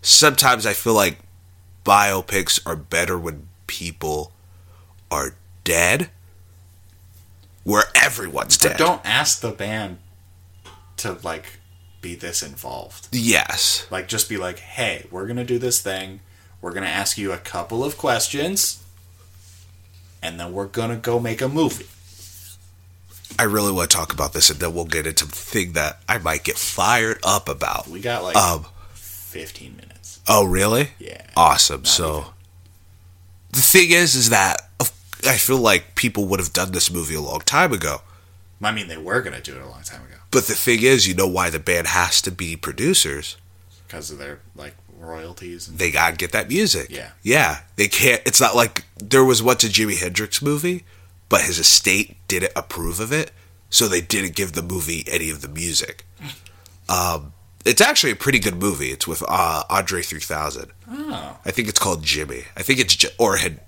sometimes 0.00 0.64
I 0.64 0.72
feel 0.72 0.94
like 0.94 1.18
biopics 1.84 2.60
are 2.64 2.76
better 2.76 3.18
when 3.18 3.48
people 3.66 4.32
are 5.10 5.34
dead, 5.64 6.10
where 7.64 7.84
everyone's 7.94 8.56
But 8.56 8.68
dead. 8.68 8.76
don't 8.78 9.00
ask 9.04 9.40
the 9.40 9.50
band 9.50 9.98
to, 10.98 11.18
like, 11.22 11.58
be 12.00 12.14
this 12.14 12.42
involved. 12.42 13.08
Yes, 13.10 13.86
Like, 13.90 14.06
just 14.06 14.28
be 14.28 14.36
like, 14.36 14.60
hey, 14.60 15.06
we're 15.10 15.26
going 15.26 15.36
to 15.36 15.44
do 15.44 15.58
this 15.58 15.80
thing. 15.82 16.20
We're 16.60 16.72
going 16.72 16.84
to 16.84 16.88
ask 16.88 17.18
you 17.18 17.32
a 17.32 17.38
couple 17.38 17.84
of 17.84 17.98
questions. 17.98 18.83
And 20.24 20.40
then 20.40 20.52
we're 20.52 20.66
going 20.66 20.90
to 20.90 20.96
go 20.96 21.20
make 21.20 21.40
a 21.42 21.48
movie. 21.48 21.86
I 23.38 23.44
really 23.44 23.72
want 23.72 23.90
to 23.90 23.96
talk 23.96 24.12
about 24.12 24.32
this, 24.32 24.48
and 24.50 24.58
then 24.58 24.74
we'll 24.74 24.84
get 24.84 25.06
into 25.06 25.26
the 25.26 25.34
thing 25.34 25.72
that 25.72 26.00
I 26.08 26.18
might 26.18 26.44
get 26.44 26.56
fired 26.56 27.18
up 27.22 27.48
about. 27.48 27.86
We 27.88 28.00
got 28.00 28.22
like 28.24 28.36
Um. 28.36 28.66
15 28.94 29.76
minutes. 29.76 30.20
Oh, 30.28 30.44
really? 30.44 30.90
Yeah. 31.00 31.20
Awesome. 31.36 31.84
So, 31.84 32.26
the 33.50 33.60
thing 33.60 33.90
is, 33.90 34.14
is 34.14 34.30
that 34.30 34.68
I 35.26 35.36
feel 35.36 35.58
like 35.58 35.96
people 35.96 36.26
would 36.26 36.38
have 36.38 36.52
done 36.52 36.70
this 36.72 36.90
movie 36.90 37.16
a 37.16 37.20
long 37.20 37.40
time 37.40 37.72
ago. 37.72 38.02
I 38.62 38.70
mean, 38.72 38.86
they 38.88 38.96
were 38.96 39.20
going 39.20 39.34
to 39.36 39.42
do 39.42 39.56
it 39.56 39.62
a 39.62 39.68
long 39.68 39.82
time 39.82 40.02
ago 40.02 40.14
But 40.30 40.44
the 40.46 40.54
thing 40.54 40.82
is, 40.82 41.06
you 41.08 41.14
know 41.14 41.26
why 41.28 41.50
the 41.50 41.58
band 41.58 41.88
has 41.88 42.22
to 42.22 42.30
be 42.30 42.56
producers? 42.56 43.36
because 43.86 44.10
of 44.10 44.18
their, 44.18 44.38
like, 44.56 44.74
royalties. 45.04 45.68
And 45.68 45.78
They 45.78 45.90
gotta 45.90 46.16
get 46.16 46.32
that 46.32 46.48
music. 46.48 46.88
Yeah. 46.90 47.10
Yeah. 47.22 47.60
They 47.76 47.88
can't. 47.88 48.22
It's 48.26 48.40
not 48.40 48.54
like 48.56 48.84
there 48.98 49.24
was 49.24 49.42
once 49.42 49.64
a 49.64 49.68
Jimi 49.68 49.98
Hendrix 50.00 50.40
movie, 50.42 50.84
but 51.28 51.42
his 51.42 51.58
estate 51.58 52.16
didn't 52.28 52.52
approve 52.56 53.00
of 53.00 53.12
it, 53.12 53.30
so 53.70 53.88
they 53.88 54.00
didn't 54.00 54.34
give 54.36 54.52
the 54.52 54.62
movie 54.62 55.04
any 55.08 55.30
of 55.30 55.40
the 55.42 55.48
music. 55.48 56.06
Um, 56.88 57.32
it's 57.64 57.80
actually 57.80 58.12
a 58.12 58.16
pretty 58.16 58.38
good 58.38 58.56
movie. 58.56 58.88
It's 58.88 59.06
with 59.06 59.22
uh, 59.26 59.64
Andre 59.70 60.02
3000. 60.02 60.70
oh. 60.90 61.38
I 61.44 61.50
think 61.50 61.68
it's 61.68 61.78
called 61.78 62.02
Jimi. 62.02 62.44
I 62.56 62.62
think 62.62 62.78
it's 62.80 63.04
or 63.18 63.36
had 63.36 63.60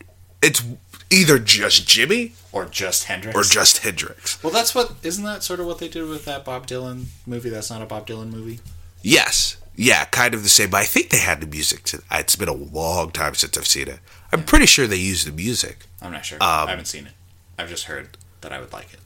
it's 0.43 0.63
either 1.11 1.39
just 1.39 1.87
Jimi 1.89 2.33
Or 2.53 2.67
just 2.67 3.05
Hendrix. 3.05 3.37
or 3.37 3.43
just 3.43 3.79
Hendrix. 3.79 4.43
Well, 4.43 4.53
that's 4.53 4.75
what. 4.75 4.93
Isn't 5.03 5.25
that 5.25 5.43
sort 5.43 5.61
of 5.61 5.67
what 5.67 5.79
they 5.79 5.89
did 5.89 6.09
with 6.09 6.25
that 6.27 6.45
Bob 6.45 6.67
Dylan 6.67 7.07
movie 7.27 7.49
that's 7.49 7.71
not 7.71 7.81
a 7.81 7.87
Bob 7.87 8.07
Dylan 8.07 8.31
movie? 8.31 8.61
Yes, 9.03 9.57
yeah, 9.77 10.05
kind 10.07 10.35
of 10.35 10.43
the 10.43 10.49
same. 10.49 10.71
But 10.71 10.79
I 10.81 10.85
think 10.85 11.11
they 11.11 11.19
had 11.19 11.41
the 11.41 11.47
music. 11.47 11.85
To, 11.85 12.03
it's 12.13 12.37
been 12.37 12.49
a 12.49 12.53
long 12.55 13.11
time 13.11 13.35
since 13.35 13.57
I've 13.57 13.67
seen 13.67 13.89
it. 13.89 14.01
I'm 14.33 14.43
pretty 14.45 14.67
sure 14.67 14.87
they 14.87 14.97
used 14.97 15.27
the 15.27 15.33
music. 15.33 15.87
I'm 16.03 16.13
not 16.13 16.25
sure. 16.25 16.39
Um, 16.43 16.67
I 16.69 16.71
haven't 16.71 16.87
seen 16.87 17.07
it. 17.07 17.13
I've 17.59 17.69
just 17.69 17.85
heard 17.85 18.17
that 18.41 18.53
I 18.53 18.61
would 18.61 18.73
like 18.73 18.93
it. 18.93 19.01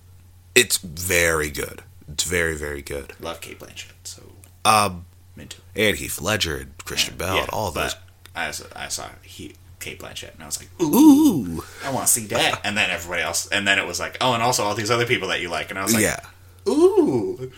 It's 0.54 0.78
very 0.78 1.50
good. 1.50 1.82
It's 2.08 2.24
very 2.24 2.56
very 2.56 2.82
good. 2.82 3.12
Love 3.20 3.40
Cate 3.40 3.58
Blanchett, 3.60 3.92
so 4.04 4.22
Um, 4.64 5.04
I'm 5.36 5.42
into 5.42 5.58
it. 5.74 5.88
and 5.88 5.96
Heath 5.98 6.20
Ledger 6.20 6.56
and 6.56 6.76
Christian 6.84 7.16
Bale 7.16 7.38
and 7.38 7.48
all 7.50 7.70
those. 7.70 7.94
I 8.34 8.50
saw, 8.50 8.64
I 8.74 8.88
saw 8.88 9.08
he, 9.22 9.54
Cate 9.78 10.00
Blanchett, 10.00 10.34
and 10.34 10.42
I 10.42 10.46
was 10.46 10.58
like, 10.60 10.68
ooh, 10.82 10.94
Ooh, 10.94 11.64
I 11.84 11.90
want 11.92 12.06
to 12.06 12.12
see 12.12 12.26
that. 12.26 12.60
and 12.64 12.76
then 12.76 12.90
everybody 12.90 13.22
else, 13.22 13.46
and 13.48 13.66
then 13.66 13.78
it 13.78 13.86
was 13.86 14.00
like, 14.00 14.16
oh, 14.20 14.34
and 14.34 14.42
also 14.42 14.64
all 14.64 14.74
these 14.74 14.90
other 14.90 15.06
people 15.06 15.28
that 15.28 15.40
you 15.40 15.48
like, 15.48 15.70
and 15.70 15.78
I 15.78 15.82
was 15.84 15.94
like, 15.94 16.02
yeah. 16.02 16.20
ooh, 16.68 17.52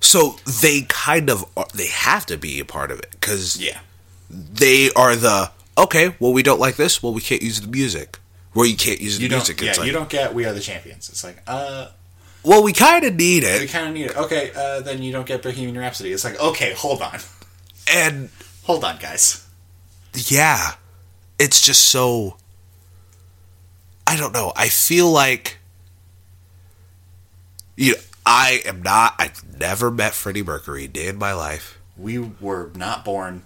So 0.00 0.36
they 0.62 0.82
kind 0.82 1.28
of 1.28 1.44
are, 1.56 1.66
they 1.74 1.88
have 1.88 2.26
to 2.26 2.38
be 2.38 2.58
a 2.58 2.64
part 2.64 2.90
of 2.90 2.98
it 2.98 3.10
because 3.12 3.60
yeah, 3.60 3.80
they 4.30 4.90
are 4.96 5.14
the 5.14 5.50
okay. 5.76 6.14
Well, 6.18 6.32
we 6.32 6.42
don't 6.42 6.60
like 6.60 6.76
this. 6.76 7.02
Well, 7.02 7.12
we 7.12 7.20
can't 7.20 7.42
use 7.42 7.60
the 7.60 7.68
music. 7.68 8.18
Well, 8.54 8.66
you 8.66 8.76
can't 8.76 9.00
use 9.00 9.18
the 9.18 9.24
you 9.24 9.28
music. 9.28 9.60
yeah, 9.60 9.72
like, 9.72 9.86
you 9.86 9.92
don't 9.92 10.08
get 10.08 10.34
We 10.34 10.44
Are 10.44 10.52
the 10.52 10.60
Champions. 10.60 11.08
It's 11.08 11.22
like, 11.22 11.40
uh, 11.46 11.88
well, 12.42 12.62
we 12.64 12.72
kind 12.72 13.04
of 13.04 13.14
need 13.14 13.44
it. 13.44 13.60
we 13.60 13.68
kind 13.68 13.88
of 13.88 13.94
need 13.94 14.06
it. 14.06 14.16
Okay, 14.16 14.50
uh, 14.56 14.80
then 14.80 15.02
you 15.02 15.12
don't 15.12 15.26
get 15.26 15.42
Bohemian 15.42 15.78
Rhapsody. 15.78 16.12
It's 16.12 16.24
like, 16.24 16.40
okay, 16.40 16.72
hold 16.72 17.02
on, 17.02 17.18
and 17.92 18.30
hold 18.64 18.84
on, 18.84 18.98
guys. 18.98 19.46
yeah, 20.14 20.72
it's 21.38 21.60
just 21.60 21.84
so. 21.84 22.36
I 24.06 24.16
don't 24.16 24.32
know. 24.32 24.52
I 24.56 24.68
feel 24.68 25.10
like. 25.10 25.58
You, 27.76 27.94
know, 27.94 28.00
I 28.26 28.60
am 28.64 28.82
not. 28.82 29.14
I've 29.18 29.58
never 29.58 29.90
met 29.90 30.14
Freddie 30.14 30.42
Mercury 30.42 30.84
a 30.84 30.88
day 30.88 31.08
in 31.08 31.16
my 31.16 31.32
life. 31.32 31.78
We 31.96 32.18
were 32.18 32.70
not 32.74 33.04
born 33.04 33.42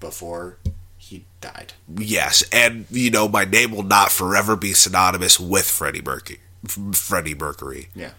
before 0.00 0.58
he 0.96 1.24
died. 1.40 1.72
Yes, 1.96 2.42
and 2.52 2.86
you 2.90 3.10
know 3.10 3.28
my 3.28 3.44
name 3.44 3.70
will 3.72 3.82
not 3.82 4.10
forever 4.12 4.56
be 4.56 4.72
synonymous 4.72 5.38
with 5.38 5.66
Freddie 5.66 6.02
Mercury. 6.02 6.40
Freddie 6.92 7.34
Mercury. 7.34 7.88
Yeah. 7.94 8.10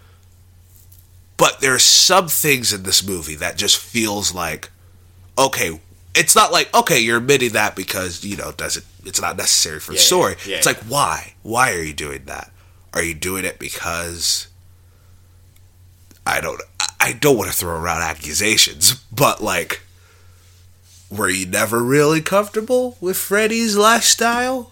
But 1.37 1.59
there's 1.59 1.83
some 1.83 2.27
things 2.27 2.71
in 2.71 2.83
this 2.83 3.05
movie 3.05 3.35
that 3.35 3.57
just 3.57 3.77
feels 3.77 4.33
like, 4.33 4.69
okay, 5.37 5.79
it's 6.15 6.35
not 6.35 6.51
like 6.51 6.73
okay, 6.73 6.99
you're 6.99 7.17
admitting 7.17 7.51
that 7.53 7.75
because 7.75 8.23
you 8.23 8.37
know 8.37 8.51
does 8.51 8.77
it? 8.77 8.85
It's 9.03 9.19
not 9.21 9.37
necessary 9.37 9.79
for 9.79 9.91
the 9.91 9.97
Yeah, 9.97 10.01
yeah, 10.01 10.05
story. 10.05 10.35
yeah, 10.45 10.57
it's 10.57 10.65
yeah. 10.65 10.71
like 10.71 10.83
why? 10.83 11.33
Why 11.43 11.73
are 11.73 11.81
you 11.81 11.93
doing 11.93 12.23
that? 12.25 12.51
Are 12.93 13.03
you 13.03 13.13
doing 13.13 13.43
it 13.45 13.59
because? 13.59 14.47
I 16.25 16.41
don't. 16.41 16.61
I 16.99 17.13
don't 17.13 17.37
want 17.37 17.51
to 17.51 17.55
throw 17.55 17.75
around 17.79 18.01
accusations, 18.01 18.95
but 19.11 19.41
like, 19.43 19.81
were 21.11 21.29
you 21.29 21.45
never 21.45 21.83
really 21.83 22.21
comfortable 22.21 22.97
with 22.99 23.15
Freddie's 23.17 23.77
lifestyle? 23.77 24.71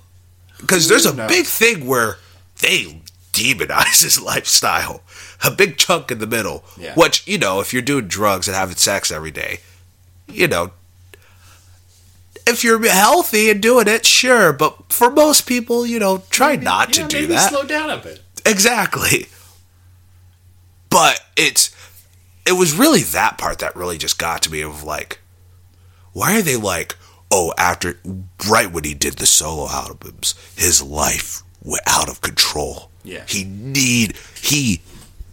Because 0.60 0.88
there's 0.88 1.06
a 1.06 1.14
knows? 1.16 1.30
big 1.30 1.46
thing 1.46 1.86
where 1.86 2.18
they 2.62 3.02
demonize 3.34 4.02
his 4.04 4.20
lifestyle. 4.22 5.02
A 5.44 5.52
big 5.52 5.78
chunk 5.78 6.10
in 6.10 6.20
the 6.20 6.28
middle. 6.28 6.64
Yeah. 6.78 6.96
Which, 6.96 7.28
you 7.28 7.38
know, 7.38 7.60
if 7.60 7.74
you're 7.74 7.82
doing 7.82 8.08
drugs 8.08 8.48
and 8.48 8.56
having 8.56 8.78
sex 8.78 9.12
every 9.12 9.32
day, 9.32 9.60
you 10.28 10.48
know, 10.48 10.72
if 12.48 12.64
you're 12.64 12.84
healthy 12.88 13.50
and 13.50 13.62
doing 13.62 13.88
it, 13.88 14.06
sure. 14.06 14.54
But 14.54 14.92
for 14.92 15.12
most 15.12 15.42
people, 15.46 15.86
you 15.86 16.00
know, 16.00 16.24
try 16.30 16.56
not 16.56 16.96
Yeah, 16.98 17.04
to 17.04 17.10
do 17.10 17.18
maybe 17.22 17.34
that. 17.34 17.50
Slow 17.50 17.64
down 17.64 17.90
a 17.90 17.98
bit. 17.98 18.22
Exactly. 18.46 19.28
But 20.90 21.23
it's 21.36 21.76
it 22.46 22.54
was 22.54 22.76
really 22.76 23.02
that 23.02 23.38
part 23.38 23.60
that 23.60 23.76
really 23.76 23.98
just 23.98 24.20
got 24.20 24.42
to 24.44 24.52
me 24.52 24.62
of 24.62 24.84
like 24.84 25.20
why 26.12 26.38
are 26.38 26.42
they 26.42 26.56
like 26.56 26.96
oh 27.32 27.54
after 27.58 27.98
right 28.50 28.72
when 28.72 28.84
he 28.84 28.94
did 28.94 29.14
the 29.14 29.26
solo 29.26 29.68
albums 29.70 30.36
his 30.56 30.82
life 30.82 31.44
went 31.64 31.84
out 31.88 32.10
of 32.10 32.22
control. 32.22 32.90
Yeah. 33.04 33.24
He 33.28 33.44
need 33.44 34.16
he 34.40 34.82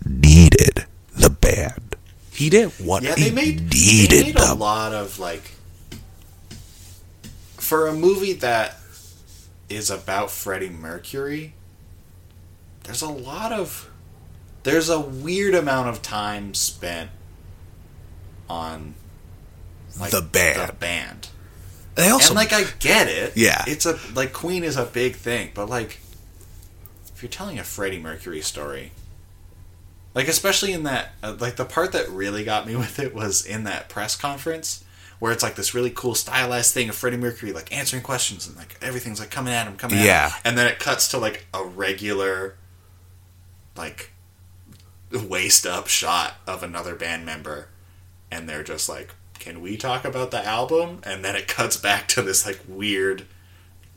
needed 0.07 0.87
the 1.15 1.31
band. 1.31 1.97
He 2.33 2.49
didn't 2.49 2.81
want. 2.81 3.05
Yeah, 3.05 3.17
he 3.17 3.25
they 3.25 3.31
made, 3.35 3.71
they 3.71 3.79
needed 3.79 4.35
made 4.35 4.37
a 4.37 4.55
lot 4.55 4.93
of 4.93 5.19
like 5.19 5.43
for 7.57 7.87
a 7.87 7.93
movie 7.93 8.33
that 8.35 8.77
is 9.69 9.91
about 9.91 10.31
Freddie 10.31 10.71
Mercury. 10.71 11.55
There's 12.85 13.03
a 13.03 13.09
lot 13.09 13.53
of 13.53 13.90
there's 14.63 14.89
a 14.89 15.01
weird 15.01 15.55
amount 15.55 15.89
of 15.89 16.03
time 16.03 16.55
spent 16.55 17.11
on 18.49 18.95
like 19.99 20.11
The 20.11 20.23
band. 20.23 20.69
The 20.69 20.73
band. 20.75 21.29
They 21.95 22.09
also 22.09 22.31
and 22.31 22.37
like 22.37 22.53
I 22.53 22.65
get 22.79 23.09
it. 23.09 23.37
Yeah. 23.37 23.65
It's 23.67 23.87
a 23.87 23.99
like 24.15 24.33
Queen 24.33 24.65
is 24.65 24.77
a 24.77 24.85
big 24.85 25.17
thing, 25.17 25.51
but 25.55 25.69
like 25.69 26.01
if 27.15 27.23
you're 27.23 27.31
telling 27.31 27.59
a 27.59 27.65
Freddie 27.65 27.99
Mercury 27.99 28.41
story, 28.41 28.93
like 30.15 30.29
especially 30.29 30.73
in 30.73 30.85
that 30.85 31.11
uh, 31.23 31.37
like 31.39 31.57
the 31.57 31.65
part 31.65 31.93
that 31.93 32.09
really 32.09 32.45
got 32.45 32.67
me 32.67 32.77
with 32.85 32.99
it 32.99 33.15
was 33.15 33.45
in 33.45 33.65
that 33.65 33.89
press 33.89 34.17
conference 34.17 34.85
where 35.19 35.33
it's 35.33 35.43
like 35.43 35.55
this 35.55 35.75
really 35.75 35.91
cool 35.91 36.15
stylized 36.15 36.73
thing 36.73 36.89
of 36.89 36.95
Freddie 36.95 37.19
Mercury 37.19 37.53
like 37.53 37.77
answering 37.77 38.03
questions 38.03 38.47
and 38.49 38.57
like 38.57 38.77
everything's 38.81 39.21
like 39.21 39.31
coming 39.31 39.53
at 39.53 39.67
him, 39.67 39.77
coming 39.77 39.99
at 39.99 40.05
Yeah. 40.05 40.31
him, 40.31 40.41
and 40.47 40.59
then 40.59 40.67
it 40.67 40.79
cuts 40.79 41.09
to 41.09 41.19
like 41.19 41.47
a 41.53 41.63
regular 41.65 42.57
like 43.77 44.13
waist 45.13 45.67
up 45.67 45.89
shot 45.89 46.35
of 46.47 46.63
another 46.63 46.95
band 46.95 47.27
member 47.27 47.69
and 48.31 48.49
they're 48.49 48.63
just 48.63 48.89
like 48.89 49.15
can 49.39 49.61
we 49.61 49.77
talk 49.77 50.05
about 50.05 50.31
the 50.31 50.45
album 50.45 51.01
and 51.05 51.25
then 51.25 51.35
it 51.35 51.49
cuts 51.49 51.77
back 51.77 52.07
to 52.09 52.23
this 52.23 52.45
like 52.47 52.61
weird 52.69 53.25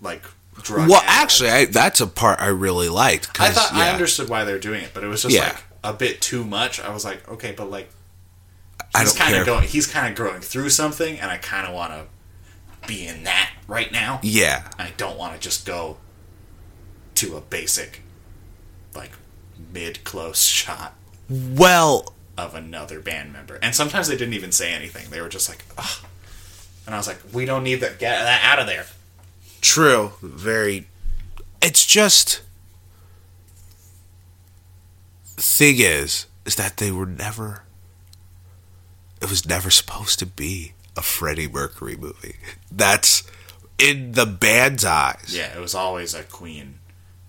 like 0.01 0.23
drug 0.61 0.87
well, 0.89 1.01
addict. 1.01 1.11
actually, 1.11 1.49
I, 1.49 1.65
that's 1.65 1.99
a 1.99 2.07
part 2.07 2.39
I 2.41 2.47
really 2.47 2.89
liked. 2.89 3.39
i 3.39 3.49
thought 3.49 3.73
i 3.73 3.91
understood 3.91 4.29
why 4.29 4.43
they're 4.43 4.59
doing 4.59 4.83
it 4.83 4.91
but 4.93 5.03
it 5.03 5.07
was 5.07 5.21
just 5.23 5.35
Yeah. 5.35 5.49
like 5.49 5.63
a 5.83 5.93
bit 5.93 6.21
too 6.21 6.43
much 6.43 6.79
i 6.79 6.91
was 6.93 7.03
like 7.05 7.27
okay 7.29 7.53
but 7.55 7.69
like 7.69 7.89
I 8.95 9.01
he's 9.01 9.13
kind 9.13 9.35
of 9.35 9.45
going 9.45 9.67
he's 9.67 9.87
kind 9.87 10.07
of 10.07 10.15
growing 10.15 10.41
through 10.41 10.69
something 10.69 11.19
and 11.19 11.29
i 11.29 11.37
kind 11.37 11.67
of 11.67 11.73
want 11.73 11.91
to 11.93 12.87
be 12.87 13.05
in 13.07 13.23
that 13.23 13.51
right 13.67 13.91
now 13.91 14.19
Yeah, 14.23 14.67
i 14.79 14.91
don't 14.97 15.17
want 15.17 15.33
to 15.33 15.39
just 15.39 15.65
go 15.65 15.97
to 17.15 17.35
a 17.37 17.41
basic 17.41 18.01
like 18.95 19.11
mid 19.73 20.03
close 20.03 20.43
shot 20.43 20.93
well, 21.57 22.13
of 22.37 22.55
another 22.55 22.99
band 22.99 23.33
member. 23.33 23.59
And 23.61 23.75
sometimes 23.75 24.07
they 24.07 24.17
didn't 24.17 24.33
even 24.33 24.51
say 24.51 24.73
anything. 24.73 25.09
They 25.09 25.21
were 25.21 25.29
just 25.29 25.49
like, 25.49 25.63
Ugh. 25.77 26.05
and 26.85 26.95
I 26.95 26.97
was 26.97 27.07
like, 27.07 27.19
we 27.31 27.45
don't 27.45 27.63
need 27.63 27.75
that. 27.75 27.99
Get 27.99 28.17
that 28.19 28.41
out 28.43 28.59
of 28.59 28.67
there. 28.67 28.85
true. 29.61 30.13
Very. 30.21 30.87
It's 31.61 31.85
just. 31.85 32.41
Thing 35.35 35.75
is, 35.79 36.27
is 36.45 36.55
that 36.55 36.77
they 36.77 36.91
were 36.91 37.05
never. 37.05 37.63
It 39.21 39.29
was 39.29 39.45
never 39.47 39.69
supposed 39.69 40.19
to 40.19 40.25
be 40.25 40.73
a 40.97 41.01
Freddie 41.01 41.47
Mercury 41.47 41.95
movie. 41.95 42.35
That's 42.71 43.23
in 43.79 44.11
the 44.11 44.25
band's 44.25 44.83
eyes. 44.85 45.33
Yeah, 45.35 45.55
it 45.55 45.59
was 45.61 45.73
always 45.73 46.13
a 46.13 46.23
Queen 46.23 46.79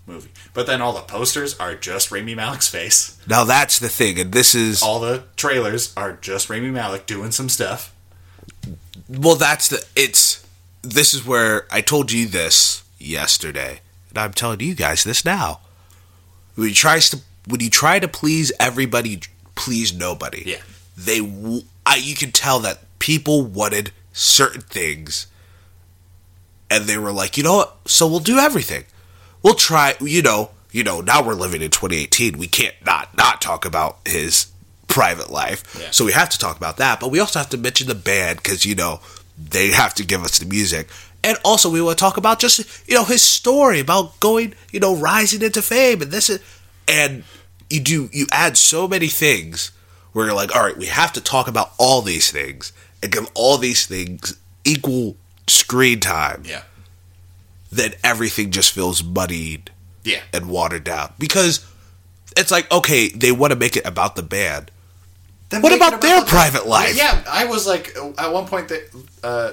movie. 0.07 0.29
But 0.53 0.67
then 0.67 0.81
all 0.81 0.93
the 0.93 1.01
posters 1.01 1.57
are 1.59 1.75
just 1.75 2.11
Rami 2.11 2.35
Malek's 2.35 2.67
face. 2.67 3.17
Now 3.27 3.43
that's 3.43 3.79
the 3.79 3.89
thing, 3.89 4.19
and 4.19 4.31
this 4.31 4.55
is 4.55 4.81
All 4.81 4.99
the 4.99 5.23
trailers 5.35 5.93
are 5.95 6.13
just 6.13 6.49
Rami 6.49 6.69
Malek 6.69 7.05
doing 7.05 7.31
some 7.31 7.49
stuff. 7.49 7.93
Well, 9.07 9.35
that's 9.35 9.67
the. 9.67 9.85
It's. 9.95 10.45
This 10.81 11.13
is 11.13 11.25
where 11.25 11.65
I 11.71 11.81
told 11.81 12.11
you 12.11 12.27
this 12.27 12.83
yesterday, 12.99 13.81
and 14.09 14.17
I'm 14.19 14.33
telling 14.33 14.59
you 14.59 14.75
guys 14.75 15.03
this 15.03 15.25
now. 15.25 15.61
When 16.53 16.67
he 16.67 16.73
tries 16.73 17.09
to, 17.09 17.21
when 17.47 17.59
you 17.59 17.69
try 17.69 17.99
to 17.99 18.07
please 18.07 18.51
everybody, 18.59 19.21
please 19.55 19.93
nobody. 19.93 20.43
Yeah. 20.45 20.61
They, 20.95 21.19
I, 21.85 21.95
you 21.97 22.15
can 22.15 22.31
tell 22.31 22.59
that 22.59 22.99
people 22.99 23.43
wanted 23.43 23.91
certain 24.13 24.61
things, 24.61 25.27
and 26.69 26.85
they 26.85 26.97
were 26.97 27.11
like, 27.11 27.35
you 27.35 27.43
know 27.43 27.57
what? 27.57 27.77
So 27.85 28.07
we'll 28.07 28.19
do 28.19 28.37
everything. 28.37 28.85
We'll 29.45 29.53
try. 29.53 29.93
You 30.01 30.23
know. 30.23 30.49
You 30.71 30.83
know. 30.83 31.01
Now 31.01 31.23
we're 31.23 31.35
living 31.35 31.61
in 31.61 31.69
2018. 31.69 32.39
We 32.39 32.47
can't 32.47 32.73
not 32.83 33.15
not 33.15 33.41
talk 33.41 33.63
about 33.63 33.99
his 34.07 34.47
private 34.87 35.29
life. 35.29 35.77
Yeah. 35.79 35.91
So 35.91 36.03
we 36.03 36.13
have 36.13 36.29
to 36.29 36.39
talk 36.39 36.57
about 36.57 36.77
that, 36.77 36.99
but 36.99 37.11
we 37.11 37.19
also 37.19 37.37
have 37.37 37.49
to 37.49 37.57
mention 37.57 37.87
the 37.87 37.93
band 37.93 38.37
because 38.37 38.65
you 38.65 38.73
know 38.73 39.01
they 39.37 39.69
have 39.69 39.93
to 39.95 40.03
give 40.03 40.23
us 40.23 40.39
the 40.39 40.47
music, 40.47 40.89
and 41.23 41.37
also 41.45 41.69
we 41.69 41.79
want 41.79 41.95
to 41.95 42.01
talk 42.01 42.17
about 42.17 42.39
just 42.39 42.89
you 42.89 42.95
know 42.95 43.03
his 43.03 43.21
story 43.21 43.79
about 43.79 44.19
going, 44.19 44.55
you 44.71 44.79
know, 44.79 44.95
rising 44.95 45.43
into 45.43 45.61
fame, 45.61 46.01
and 46.01 46.11
this 46.11 46.27
is, 46.27 46.39
and 46.87 47.23
you 47.69 47.81
do 47.81 48.09
you 48.11 48.25
add 48.31 48.57
so 48.57 48.87
many 48.87 49.09
things 49.09 49.71
where 50.13 50.25
you're 50.25 50.35
like, 50.35 50.55
all 50.55 50.63
right, 50.63 50.77
we 50.77 50.87
have 50.87 51.13
to 51.13 51.21
talk 51.21 51.47
about 51.47 51.71
all 51.77 52.01
these 52.01 52.31
things 52.31 52.73
and 53.03 53.11
give 53.11 53.29
all 53.35 53.59
these 53.59 53.85
things 53.85 54.39
equal 54.63 55.17
screen 55.45 55.99
time. 55.99 56.41
Yeah. 56.45 56.63
Then 57.75 57.93
everything 58.03 58.51
just 58.51 58.71
feels 58.71 59.03
muddied 59.03 59.71
Yeah. 60.03 60.21
and 60.33 60.47
watered 60.49 60.83
down 60.83 61.13
because 61.19 61.65
it's 62.37 62.51
like 62.51 62.71
okay, 62.71 63.09
they 63.09 63.31
want 63.31 63.51
to 63.53 63.59
make 63.59 63.75
it 63.77 63.85
about 63.85 64.15
the 64.15 64.23
band. 64.23 64.71
Then 65.49 65.61
What 65.61 65.69
make 65.71 65.79
about 65.79 66.01
their 66.01 66.21
the- 66.21 66.25
private 66.27 66.65
life? 66.65 66.95
Yeah, 66.97 67.23
I 67.29 67.45
was 67.45 67.67
like, 67.67 67.95
at 68.17 68.31
one 68.33 68.47
point 68.47 68.69
that 68.69 68.81
uh, 69.23 69.51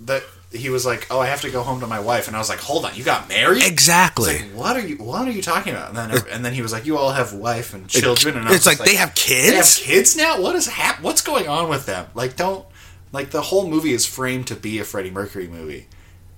that 0.00 0.22
he 0.52 0.68
was 0.70 0.84
like, 0.84 1.06
"Oh, 1.10 1.20
I 1.20 1.26
have 1.26 1.42
to 1.42 1.50
go 1.50 1.62
home 1.62 1.78
to 1.80 1.86
my 1.86 2.00
wife," 2.00 2.26
and 2.26 2.34
I 2.34 2.40
was 2.40 2.48
like, 2.48 2.58
"Hold 2.58 2.84
on, 2.84 2.96
you 2.96 3.04
got 3.04 3.28
married?" 3.28 3.62
Exactly. 3.64 4.40
Like, 4.40 4.50
what 4.52 4.76
are 4.76 4.80
you? 4.86 4.96
What 4.96 5.28
are 5.28 5.30
you 5.30 5.42
talking 5.42 5.72
about? 5.72 5.90
And 5.90 5.96
then, 5.96 6.22
and 6.32 6.44
then 6.44 6.52
he 6.52 6.62
was 6.62 6.72
like, 6.72 6.84
"You 6.86 6.98
all 6.98 7.12
have 7.12 7.32
wife 7.32 7.72
and 7.74 7.86
children." 7.88 8.36
And 8.36 8.46
it's 8.46 8.66
was 8.66 8.66
like, 8.66 8.78
they 8.78 8.96
have 8.96 9.14
kids. 9.14 9.50
They 9.50 9.54
have 9.56 9.64
kids. 9.66 9.78
kids 9.78 10.16
now. 10.16 10.40
What 10.40 10.56
is 10.56 10.66
hap- 10.66 11.00
What's 11.02 11.22
going 11.22 11.46
on 11.46 11.68
with 11.68 11.86
them? 11.86 12.06
Like, 12.14 12.34
don't 12.36 12.64
like 13.12 13.30
the 13.30 13.42
whole 13.42 13.68
movie 13.68 13.92
is 13.92 14.04
framed 14.06 14.48
to 14.48 14.56
be 14.56 14.80
a 14.80 14.84
Freddie 14.84 15.12
Mercury 15.12 15.46
movie, 15.46 15.86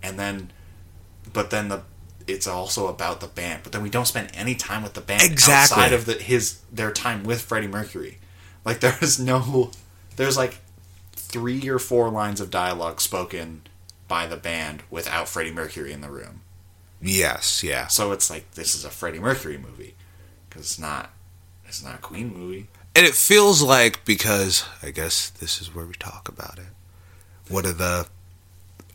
and 0.02 0.18
then, 0.18 0.50
but 1.32 1.50
then 1.50 1.68
the 1.68 1.82
it's 2.26 2.46
also 2.46 2.86
about 2.86 3.20
the 3.20 3.26
band. 3.26 3.62
But 3.62 3.72
then 3.72 3.82
we 3.82 3.90
don't 3.90 4.06
spend 4.06 4.30
any 4.34 4.54
time 4.54 4.82
with 4.82 4.94
the 4.94 5.00
band 5.00 5.22
Exactly. 5.22 5.82
outside 5.82 5.92
of 5.92 6.06
the, 6.06 6.14
his 6.14 6.60
their 6.70 6.92
time 6.92 7.24
with 7.24 7.42
Freddie 7.42 7.66
Mercury. 7.66 8.18
Like 8.64 8.80
there 8.80 8.96
is 9.00 9.18
no, 9.18 9.70
there's 10.16 10.36
like 10.36 10.58
three 11.12 11.68
or 11.68 11.78
four 11.78 12.10
lines 12.10 12.40
of 12.40 12.50
dialogue 12.50 13.00
spoken 13.00 13.62
by 14.08 14.26
the 14.26 14.36
band 14.36 14.82
without 14.90 15.28
Freddie 15.28 15.52
Mercury 15.52 15.92
in 15.92 16.00
the 16.00 16.10
room. 16.10 16.42
Yes, 17.00 17.64
yeah. 17.64 17.88
So 17.88 18.12
it's 18.12 18.30
like 18.30 18.52
this 18.52 18.74
is 18.74 18.84
a 18.84 18.90
Freddie 18.90 19.18
Mercury 19.18 19.58
movie 19.58 19.94
because 20.48 20.62
it's 20.62 20.78
not 20.78 21.10
it's 21.66 21.82
not 21.82 21.96
a 21.96 21.98
Queen 21.98 22.32
movie. 22.32 22.68
And 22.94 23.06
it 23.06 23.14
feels 23.14 23.62
like 23.62 24.04
because 24.04 24.64
I 24.82 24.90
guess 24.90 25.30
this 25.30 25.60
is 25.60 25.74
where 25.74 25.86
we 25.86 25.94
talk 25.94 26.28
about 26.28 26.58
it. 26.58 26.66
One 27.48 27.66
of 27.66 27.78
the 27.78 28.06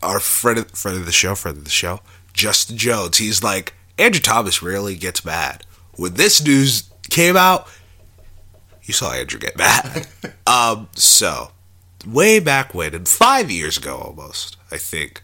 our 0.02 0.20
friend 0.20 0.70
friend 0.70 0.96
of 0.96 1.04
the 1.04 1.12
show, 1.12 1.34
friend 1.34 1.58
of 1.58 1.64
the 1.64 1.70
show, 1.70 2.00
Justin 2.38 2.76
Jones. 2.76 3.18
He's 3.18 3.42
like 3.42 3.74
Andrew 3.98 4.20
Thomas 4.20 4.62
rarely 4.62 4.94
gets 4.94 5.24
mad. 5.24 5.66
When 5.96 6.14
this 6.14 6.42
news 6.42 6.84
came 7.10 7.36
out, 7.36 7.68
you 8.84 8.94
saw 8.94 9.12
Andrew 9.12 9.40
get 9.40 9.56
mad. 9.58 10.06
um, 10.46 10.88
so 10.94 11.50
way 12.06 12.38
back 12.38 12.72
when, 12.74 12.94
and 12.94 13.08
five 13.08 13.50
years 13.50 13.76
ago 13.76 13.96
almost, 13.96 14.56
I 14.70 14.76
think, 14.78 15.22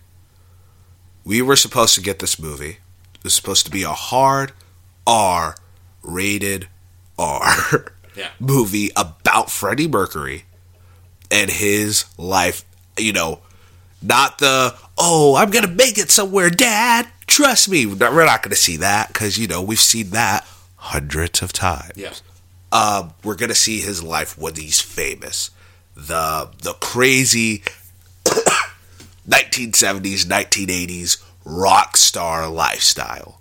we 1.25 1.41
were 1.41 1.57
supposed 1.57 1.95
to 1.95 2.03
get 2.03 2.19
this 2.19 2.39
movie. 2.39 2.79
It 3.15 3.25
was 3.25 3.35
supposed 3.35 3.65
to 3.67 3.71
be 3.71 3.85
a 3.85 3.91
hard 3.91 4.53
R 5.07 5.55
rated 6.03 6.69
R 7.19 7.93
Yeah. 8.17 8.29
movie 8.41 8.91
about 8.97 9.51
Freddie 9.51 9.89
Mercury 9.89 10.45
and 11.31 11.51
his 11.51 12.05
life. 12.19 12.65
You 12.97 13.13
know, 13.13 13.41
not 14.03 14.39
the, 14.39 14.77
oh, 14.99 15.37
I'm 15.37 15.51
going 15.51 15.65
to 15.65 15.71
make 15.71 15.99
it 15.99 16.11
somewhere, 16.11 16.51
Dad. 16.51 17.09
Trust 17.27 17.69
me. 17.69 17.87
We're 17.87 17.97
not, 17.97 18.15
not 18.15 18.43
going 18.43 18.51
to 18.51 18.57
see 18.57 18.77
that 18.79 19.09
because, 19.09 19.39
you 19.39 19.47
know, 19.47 19.63
we've 19.63 19.79
seen 19.81 20.11
that 20.11 20.47
hundreds 20.77 21.43
of 21.43 21.53
times. 21.53 21.93
Yeah. 21.97 22.13
Uh, 22.71 23.11
we're 23.23 23.37
going 23.37 23.49
to 23.51 23.55
see 23.55 23.81
his 23.81 24.03
life 24.03 24.37
when 24.37 24.55
he's 24.57 24.81
famous. 24.81 25.51
The, 25.97 26.51
the 26.63 26.75
crazy 26.81 27.63
1970s, 29.29 30.25
1980s 30.27 31.23
rock 31.45 31.97
star 31.97 32.49
lifestyle. 32.49 33.41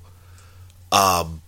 Um, 0.92 1.42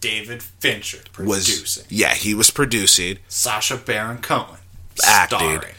David 0.00 0.42
Fincher 0.42 0.98
Was 1.18 1.46
producing. 1.46 1.84
yeah, 1.88 2.14
he 2.14 2.34
was 2.34 2.50
producing. 2.50 3.18
Sacha 3.28 3.76
Baron 3.76 4.18
Cohen 4.18 4.58
Acting. 5.06 5.38
starring. 5.38 5.74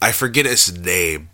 I 0.00 0.12
forget 0.12 0.46
his 0.46 0.76
name, 0.78 1.30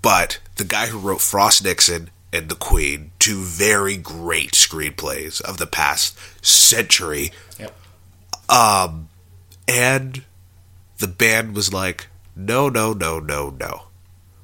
but 0.00 0.40
the 0.56 0.64
guy 0.64 0.86
who 0.86 0.98
wrote 0.98 1.20
Frost 1.20 1.64
Nixon 1.64 2.10
and 2.32 2.48
The 2.48 2.54
Queen, 2.54 3.12
two 3.18 3.42
very 3.42 3.96
great 3.96 4.52
screenplays 4.52 5.40
of 5.40 5.58
the 5.58 5.66
past 5.66 6.18
century, 6.44 7.30
Yep. 7.58 7.74
Um, 8.48 9.08
and 9.68 10.22
the 10.98 11.08
band 11.08 11.54
was 11.54 11.72
like, 11.72 12.08
no, 12.36 12.68
no, 12.68 12.92
no, 12.92 13.18
no, 13.18 13.50
no. 13.50 13.84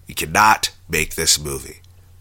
You 0.07 0.15
cannot 0.15 0.73
make 0.89 1.15
this 1.15 1.39
movie 1.39 1.81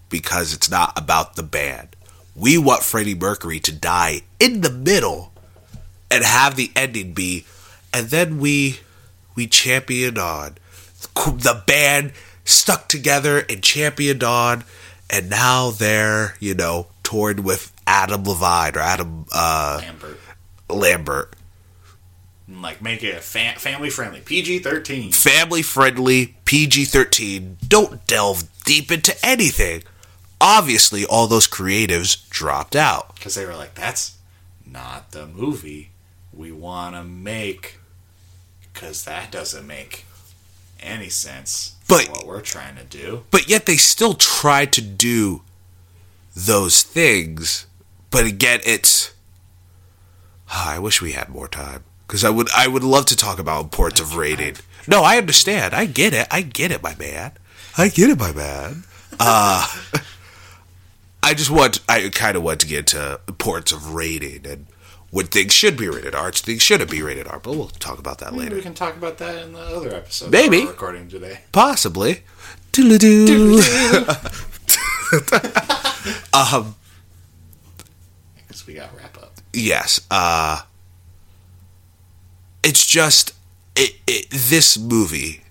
because 0.10 0.54
it's 0.54 0.70
not 0.70 0.98
about 0.98 1.36
the 1.36 1.44
band. 1.44 1.96
We 2.36 2.58
want 2.58 2.84
Freddie 2.84 3.16
Mercury 3.16 3.60
to 3.62 3.72
die 3.72 4.22
in 4.40 4.62
the 4.62 4.72
middle 4.72 5.34
and 6.12 6.24
have 6.24 6.56
the 6.56 6.72
ending 6.76 7.14
be, 7.14 7.46
and 7.94 8.08
then 8.08 8.40
we 8.40 8.80
we 9.36 9.48
champion 9.48 10.18
on. 10.18 10.58
The 11.26 11.64
band 11.66 12.14
stuck 12.46 12.88
together 12.88 13.40
and 13.50 13.62
championed 13.64 14.24
on, 14.24 14.64
and 15.10 15.30
now 15.30 15.72
they're 15.72 16.36
you 16.40 16.54
know 16.54 16.88
toured 17.04 17.40
with 17.42 17.72
Adam 17.86 18.24
Levine 18.24 18.76
or 18.76 18.80
Adam 18.80 19.26
uh, 19.34 19.80
Lambert. 19.82 20.20
Lambert. 20.70 21.34
Like 22.50 22.82
make 22.82 23.04
it 23.04 23.22
fa- 23.24 23.56
family 23.58 23.90
friendly, 23.90 24.22
PG 24.22 24.60
thirteen. 24.60 25.12
family 25.12 25.62
friendly, 25.62 26.38
PG 26.46 26.86
13. 26.86 27.58
Don't 27.68 28.06
delve 28.08 28.44
deep 28.64 28.90
into 28.92 29.14
anything. 29.22 29.84
Obviously, 30.40 31.06
all 31.06 31.28
those 31.28 31.48
creatives 31.48 32.30
dropped 32.30 32.76
out. 32.76 33.16
Because 33.16 33.36
they 33.36 33.46
were 33.46 33.56
like, 33.56 33.74
that's 33.76 34.18
not 34.66 35.12
the 35.12 35.28
movie 35.28 35.90
we 36.32 36.52
want 36.54 36.96
to 36.96 37.04
make. 37.04 37.80
Because 38.62 39.04
that 39.04 39.30
doesn't 39.32 39.68
make 39.68 40.06
any 40.80 41.10
sense. 41.10 41.76
But- 41.88 42.10
what 42.10 42.28
we're 42.28 42.42
trying 42.42 42.76
to 42.76 42.84
do. 42.84 43.24
But 43.32 43.48
yet, 43.50 43.66
they 43.66 43.78
still 43.78 44.14
try 44.14 44.66
to 44.66 44.82
do 44.82 45.42
those 46.36 46.84
things. 46.84 47.66
But 48.12 48.26
again, 48.26 48.60
it's. 48.66 49.14
Ah, 50.50 50.76
I 50.76 50.80
wish 50.80 51.02
we 51.02 51.14
had 51.14 51.30
more 51.30 51.48
time. 51.48 51.84
Because 52.06 52.24
I 52.24 52.30
would, 52.30 52.50
I 52.56 52.68
would 52.68 52.84
love 52.84 53.06
to 53.08 53.18
talk 53.18 53.38
about 53.38 53.64
importance 53.66 54.00
of 54.00 54.16
rating. 54.16 54.56
No, 54.88 55.04
I 55.04 55.18
understand. 55.18 55.74
I 55.74 55.86
get 55.86 56.14
it. 56.14 56.28
I 56.32 56.42
get 56.42 56.72
it, 56.72 56.82
my 56.82 56.96
man. 56.96 57.34
I 57.78 57.90
get 57.90 58.10
it, 58.10 58.18
my 58.18 58.32
man. 58.32 58.84
Uh, 59.20 59.68
I 61.24 61.34
just 61.34 61.50
want, 61.52 61.82
I 61.90 62.08
kind 62.10 62.38
of 62.38 62.44
want 62.44 62.62
to 62.62 62.68
get 62.68 62.88
to 62.88 63.20
importance 63.28 63.74
of 63.74 63.94
rating 63.94 64.48
and 64.48 64.68
what 65.10 65.28
things 65.30 65.54
should 65.54 65.78
be 65.78 65.88
rated 65.88 66.14
R, 66.16 66.32
things 66.32 66.62
shouldn't 66.62 66.92
be 66.92 67.02
rated 67.02 67.28
R. 67.28 67.40
But 67.40 67.54
we'll 67.56 67.68
talk 67.70 67.98
about 68.00 68.18
that 68.20 68.32
Maybe 68.34 68.44
later. 68.46 68.56
we 68.58 68.62
can 68.62 68.74
talk 68.74 68.96
about 68.98 69.18
that 69.20 69.42
in 69.44 69.54
the 69.54 69.60
other 69.60 69.94
episode. 69.96 70.32
Maybe. 70.32 70.62
we're 70.64 70.70
recording 70.72 71.08
today. 71.08 71.40
Possibly. 71.52 72.24
Doodle-doo. 72.74 73.62
um, 76.34 76.76
Because 78.36 78.68
we 78.68 78.74
got 78.74 78.96
wrap 78.96 79.18
up. 79.18 79.34
yes. 79.54 80.02
Uh, 80.12 80.62
it's 82.64 82.86
just 82.86 83.34
it, 83.76 83.96
it, 84.06 84.30
this 84.30 84.78
movie. 84.78 85.42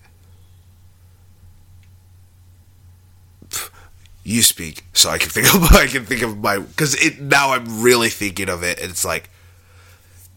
You 4.24 4.42
speak, 4.42 4.84
so 4.92 5.08
I 5.10 5.18
can 5.18 5.30
think 5.30 5.54
of 5.54 5.62
I 5.72 5.86
can 5.86 6.04
think 6.04 6.22
of 6.22 6.38
my 6.38 6.58
because 6.58 6.94
it 6.96 7.20
now 7.20 7.52
I'm 7.52 7.80
really 7.82 8.08
thinking 8.08 8.48
of 8.48 8.64
it, 8.64 8.80
and 8.80 8.90
it's 8.90 9.04
like 9.04 9.30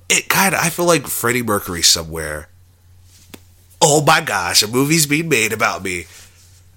it 0.10 0.28
kind 0.30 0.54
of 0.56 0.62
I 0.62 0.70
feel 0.70 0.86
like 0.86 1.08
Freddie 1.08 1.44
Mercury 1.44 1.82
somewhere. 1.82 2.50
Oh 3.82 4.04
my 4.04 4.22
gosh, 4.22 4.62
a 4.64 4.68
movie's 4.68 5.06
being 5.08 5.30
made 5.30 5.54
about 5.54 5.84
me, 5.84 6.06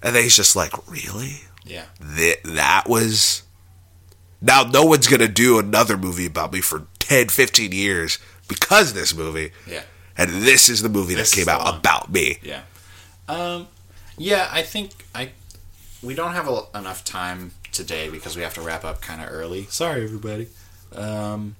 and 0.01 0.15
then 0.15 0.23
he's 0.23 0.35
just 0.35 0.55
like, 0.55 0.71
really? 0.89 1.41
Yeah. 1.65 1.85
That 1.99 2.37
that 2.45 2.83
was 2.87 3.43
now 4.41 4.63
no 4.63 4.85
one's 4.85 5.07
gonna 5.07 5.27
do 5.27 5.59
another 5.59 5.97
movie 5.97 6.25
about 6.25 6.51
me 6.53 6.61
for 6.61 6.87
10 6.99 7.29
15 7.29 7.71
years 7.71 8.19
because 8.47 8.89
of 8.89 8.95
this 8.95 9.15
movie 9.15 9.51
Yeah. 9.67 9.83
and 10.17 10.29
this 10.43 10.67
is 10.69 10.81
the 10.81 10.89
movie 10.89 11.15
This 11.15 11.31
that 11.31 11.37
is 11.39 11.45
came 11.45 11.53
out 11.53 11.63
one. 11.63 11.75
about 11.77 12.11
me 12.11 12.37
Yeah. 12.41 12.61
Um, 13.29 13.67
yeah, 14.17 14.49
I 14.51 14.61
think 14.63 14.91
I 15.15 15.31
we 16.01 16.13
don't 16.15 16.33
have 16.33 16.47
a, 16.49 16.63
enough 16.77 17.05
time 17.05 17.51
today 17.71 18.09
because 18.09 18.35
we 18.35 18.41
have 18.43 18.53
to 18.55 18.61
wrap 18.61 18.83
up 18.83 19.01
kind 19.01 19.21
of 19.21 19.29
early. 19.31 19.63
Sorry, 19.69 20.03
everybody. 20.03 20.49
Um, 20.93 21.55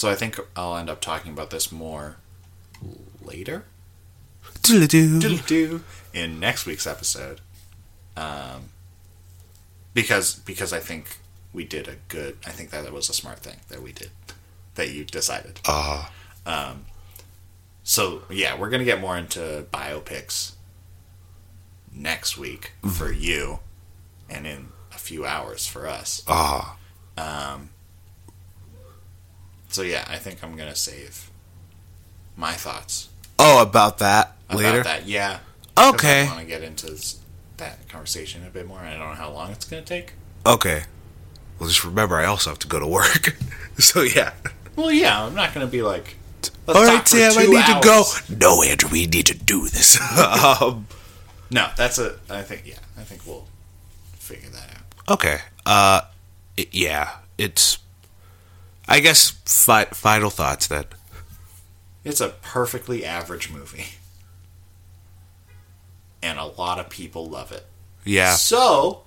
so 0.00 0.08
I 0.08 0.14
think 0.14 0.40
I'll 0.56 0.78
end 0.78 0.88
up 0.88 1.02
talking 1.02 1.30
about 1.30 1.50
this 1.50 1.70
more 1.70 2.16
later. 3.22 3.66
Doodle-doo. 5.20 5.84
in 6.14 6.40
next 6.40 6.64
week's 6.64 6.86
episode. 6.86 7.42
Um, 8.16 8.70
because 9.92 10.36
because 10.36 10.72
I 10.72 10.80
think 10.80 11.18
we 11.52 11.64
did 11.64 11.86
a 11.86 11.96
good. 12.08 12.38
I 12.46 12.50
think 12.50 12.70
that 12.70 12.90
was 12.90 13.10
a 13.10 13.12
smart 13.12 13.40
thing 13.40 13.56
that 13.68 13.82
we 13.82 13.92
did 13.92 14.08
that 14.76 14.88
you 14.88 15.04
decided. 15.04 15.60
uh 15.66 16.76
So 17.82 18.22
yeah, 18.30 18.58
we're 18.58 18.70
gonna 18.70 18.84
get 18.84 19.02
more 19.02 19.18
into 19.18 19.66
biopics 19.70 20.52
next 21.92 22.38
week 22.38 22.72
for 22.90 23.12
you, 23.12 23.58
and 24.30 24.46
in 24.46 24.68
a 24.94 24.98
few 24.98 25.26
hours 25.26 25.66
for 25.66 25.86
us. 25.86 26.22
uh 27.18 27.58
So 29.70 29.82
yeah, 29.82 30.04
I 30.08 30.16
think 30.16 30.42
I'm 30.42 30.56
gonna 30.56 30.74
save 30.76 31.30
my 32.36 32.52
thoughts 32.52 33.08
oh 33.38 33.62
about 33.62 33.98
that 33.98 34.36
about 34.48 34.58
later 34.62 34.82
that. 34.82 35.06
Yeah. 35.06 35.38
okay 35.78 36.22
I 36.22 36.26
want 36.26 36.40
to 36.40 36.44
get 36.46 36.62
into 36.62 36.86
this, 36.86 37.18
that 37.58 37.88
conversation 37.88 38.46
a 38.46 38.50
bit 38.50 38.66
more. 38.66 38.78
I 38.80 38.90
don't 38.90 39.00
know 39.00 39.14
how 39.14 39.30
long 39.30 39.50
it's 39.52 39.64
gonna 39.64 39.82
take. 39.82 40.12
okay 40.46 40.82
well 41.58 41.68
just 41.68 41.84
remember 41.84 42.16
I 42.16 42.24
also 42.26 42.50
have 42.50 42.58
to 42.60 42.68
go 42.68 42.78
to 42.78 42.86
work 42.86 43.36
so 43.78 44.02
yeah 44.02 44.32
Well, 44.76 44.90
yeah, 44.92 45.22
I'm 45.24 45.34
not 45.34 45.52
gonna 45.54 45.66
be 45.66 45.82
like. 45.82 46.16
All 46.66 46.74
for 47.00 47.06
Sam 47.06 47.32
I 47.36 47.46
need 47.46 47.66
to 47.66 47.80
go 47.82 48.04
no 48.38 48.62
Andrew 48.62 48.88
we 48.90 49.06
need 49.06 49.26
to 49.26 49.34
do 49.36 49.68
this 49.68 50.00
um, 50.60 50.86
No, 51.50 51.68
that's 51.76 51.98
a. 51.98 52.16
I 52.30 52.42
think 52.42 52.62
yeah, 52.64 52.76
I 52.98 53.02
think 53.02 53.26
we'll 53.26 53.46
figure 54.14 54.48
that 54.50 54.70
out. 54.70 55.14
okay 55.14 55.38
uh 55.66 56.00
it- 56.56 56.72
yeah 56.72 57.16
it's 57.36 57.78
I 58.90 58.98
guess 59.00 59.30
fi- 59.46 59.84
final 59.86 60.28
thoughts 60.30 60.66
then 60.66 60.84
It's 62.04 62.20
a 62.20 62.30
perfectly 62.42 63.04
average 63.04 63.50
movie, 63.50 63.86
and 66.22 66.38
a 66.38 66.44
lot 66.46 66.78
of 66.80 66.88
people 66.90 67.26
love 67.26 67.52
it. 67.52 67.64
yeah 68.04 68.34
So, 68.34 69.02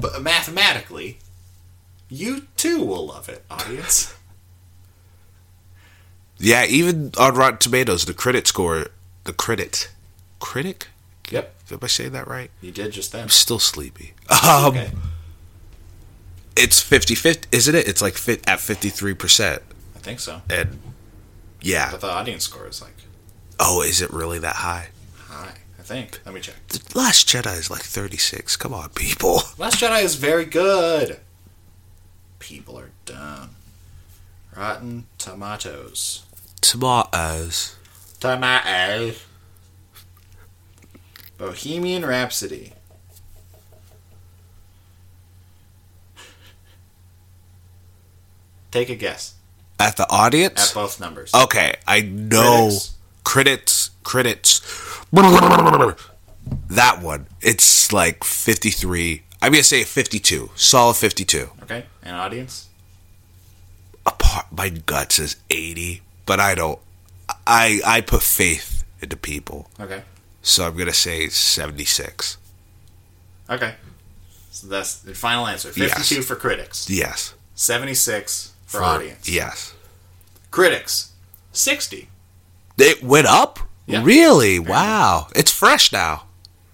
but 0.00 0.20
mathematically, 0.22 1.18
you 2.08 2.48
too 2.56 2.84
will 2.84 3.06
love 3.06 3.28
it, 3.28 3.44
audience. 3.50 4.14
Yeah, 6.38 6.64
even 6.64 7.12
on 7.18 7.36
Rotten 7.36 7.58
Tomatoes, 7.58 8.04
the 8.04 8.14
credit 8.14 8.48
score, 8.48 8.88
the 9.24 9.32
critic, 9.32 9.90
critic. 10.40 10.88
yep, 11.30 11.54
Am 11.70 11.78
I 11.80 11.86
saying 11.86 12.10
that 12.12 12.26
right? 12.26 12.50
you 12.60 12.72
did 12.72 12.90
just 12.90 13.12
then. 13.12 13.22
I'm 13.22 13.28
still 13.28 13.60
sleepy. 13.60 14.14
Um, 14.44 14.64
okay. 14.76 14.90
It's 16.56 16.80
50 16.80 17.14
50, 17.14 17.48
isn't 17.52 17.74
it? 17.74 17.88
It's 17.88 18.02
like 18.02 18.14
fit 18.14 18.46
at 18.48 18.58
53%. 18.58 19.54
I 19.96 19.98
think 19.98 20.20
so. 20.20 20.42
And 20.50 20.78
yeah. 21.60 21.90
But 21.92 22.00
the 22.02 22.10
audience 22.10 22.44
score 22.44 22.66
is 22.66 22.82
like 22.82 22.92
Oh, 23.60 23.82
is 23.82 24.00
it 24.02 24.10
really 24.12 24.38
that 24.40 24.56
high? 24.56 24.88
high. 25.28 25.54
I 25.78 25.82
think. 25.82 26.20
Let 26.24 26.34
me 26.34 26.40
check. 26.40 26.54
The 26.68 26.80
Last 26.98 27.28
Jedi 27.28 27.56
is 27.58 27.70
like 27.70 27.82
36. 27.82 28.56
Come 28.56 28.74
on, 28.74 28.88
people. 28.90 29.42
Last 29.58 29.80
Jedi 29.80 30.02
is 30.02 30.14
very 30.16 30.44
good. 30.44 31.20
People 32.38 32.78
are 32.78 32.90
dumb. 33.04 33.50
Rotten 34.56 35.06
Tomatoes. 35.18 36.24
Tomatoes. 36.60 37.76
Tomatoes. 38.20 39.22
Bohemian 41.38 42.04
Rhapsody. 42.04 42.72
Take 48.72 48.88
a 48.90 48.96
guess 48.96 49.34
At 49.78 49.96
the 49.96 50.06
audience? 50.10 50.70
at 50.70 50.74
both 50.74 50.98
numbers. 50.98 51.30
Okay, 51.34 51.74
I 51.86 52.00
know. 52.00 52.70
Critics. 53.22 53.90
Critics. 54.02 54.60
That 56.68 57.00
one. 57.02 57.26
It's 57.40 57.92
like 57.92 58.24
53. 58.24 59.22
I'm 59.40 59.52
going 59.52 59.60
to 59.62 59.68
say 59.68 59.84
52. 59.84 60.50
Solid 60.56 60.94
52. 60.96 61.50
Okay, 61.62 61.84
and 62.02 62.16
audience? 62.16 62.68
a 64.04 64.10
part 64.10 64.46
my 64.50 64.68
gut 64.68 65.12
says 65.12 65.36
80 65.48 66.02
but 66.26 66.40
i 66.40 66.56
don't 66.56 66.80
i 67.46 67.80
i 67.86 68.00
put 68.00 68.20
faith 68.20 68.82
into 69.00 69.16
people 69.16 69.68
Okay. 69.78 70.02
so 70.42 70.66
i'm 70.66 70.76
gonna 70.76 70.92
say 70.92 71.28
76 71.28 72.36
Okay. 73.48 73.74
So 74.50 74.66
that's 74.66 74.96
the 74.96 75.14
final 75.14 75.46
answer. 75.46 75.70
Yes. 75.76 75.92
52 76.08 76.22
for 76.22 76.34
critics, 76.34 76.90
yes 76.90 77.34
76 77.54 78.51
for, 78.78 78.84
audience. 78.84 79.28
yes 79.28 79.74
Critics, 80.50 81.12
60. 81.52 82.08
it 82.78 83.02
went 83.02 83.26
up 83.26 83.58
Yeah. 83.86 84.02
really 84.04 84.58
wow 84.58 85.28
it's 85.34 85.50
fresh 85.50 85.92
now 85.92 86.24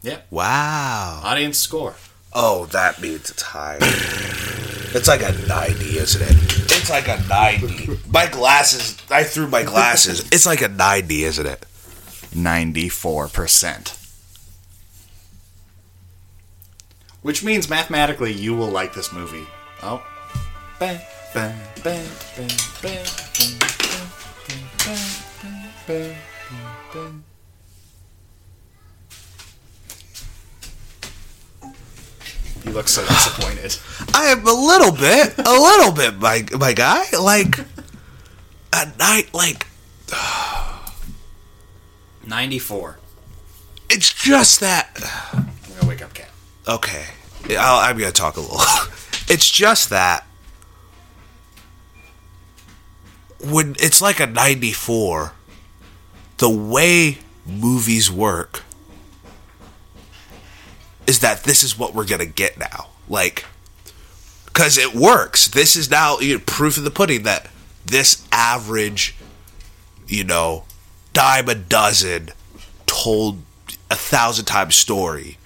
Yep. 0.03 0.27
wow 0.31 1.21
Audience 1.25 1.59
score. 1.59 1.95
oh 2.33 2.67
that 2.67 3.01
means 3.01 3.31
it's 3.31 3.43
high 3.43 3.79
it's 3.81 5.09
like 5.09 5.23
a 5.23 5.33
90 5.47 5.99
isn't 5.99 6.23
it 6.23 6.37
it's 6.73 6.91
like 6.91 7.09
a 7.09 7.21
90 7.29 7.99
my 8.09 8.27
glasses 8.27 8.97
i 9.11 9.23
threw 9.25 9.47
my 9.49 9.63
glasses 9.63 10.27
it's 10.33 10.47
like 10.47 10.63
a 10.63 10.69
90 10.69 11.25
isn't 11.25 11.47
it 11.47 11.65
94%. 12.35 13.95
Which 17.23 17.43
means 17.43 17.69
mathematically 17.69 18.33
you 18.33 18.55
will 18.55 18.69
like 18.69 18.95
this 18.95 19.13
movie. 19.13 19.47
Oh. 19.83 20.05
Bang, 20.79 21.01
you 32.65 32.73
look 32.73 32.89
so 32.89 33.05
disappointed. 33.07 33.77
I 34.15 34.27
am 34.29 34.47
a 34.47 34.53
little 34.53 34.93
bit, 34.93 35.37
a 35.39 35.53
little 35.53 35.93
bit, 35.93 36.19
my 36.19 36.47
my 36.59 36.73
guy. 36.73 37.05
Like 37.19 37.61
at 38.73 38.99
night, 38.99 39.35
like 39.35 39.67
94. 42.27 42.99
it's 43.91 44.13
just 44.15 44.61
that. 44.61 44.91
I'm 45.35 45.45
going 45.45 45.81
to 45.81 45.87
wake 45.89 46.03
up, 46.03 46.15
Cat. 46.15 46.31
Okay, 46.67 47.05
I'll, 47.51 47.81
I'm 47.81 47.99
gonna 47.99 48.13
talk 48.13 48.39
a 48.39 48.41
little. 48.41 48.57
it's 49.29 49.51
just 49.51 49.91
that 49.91 50.28
when 53.41 53.77
it's 53.79 54.01
like 54.01 54.21
a 54.21 54.27
94, 54.27 55.33
the 56.39 56.49
way 56.49 57.19
movies 57.47 58.11
work 58.11 58.63
is 61.07 61.21
that 61.21 61.45
this 61.45 61.63
is 61.63 61.79
what 61.79 61.95
we're 61.95 62.07
gonna 62.07 62.27
get 62.27 62.59
now. 62.59 62.89
Like, 63.09 63.47
because 64.47 64.77
it 64.77 64.95
works. 64.95 65.49
This 65.49 65.77
is 65.77 65.91
now 65.91 66.19
you 66.19 66.35
know, 66.35 66.43
proof 66.45 66.77
of 66.77 66.85
the 66.85 66.91
pudding 66.91 67.23
that 67.23 67.49
this 67.87 68.27
average, 68.33 69.17
you 70.07 70.25
know, 70.25 70.65
dime 71.13 71.49
a 71.49 71.55
dozen, 71.55 72.31
told 72.87 73.43
a 73.91 73.95
thousand 73.95 74.45
times 74.45 74.75
story 74.75 75.39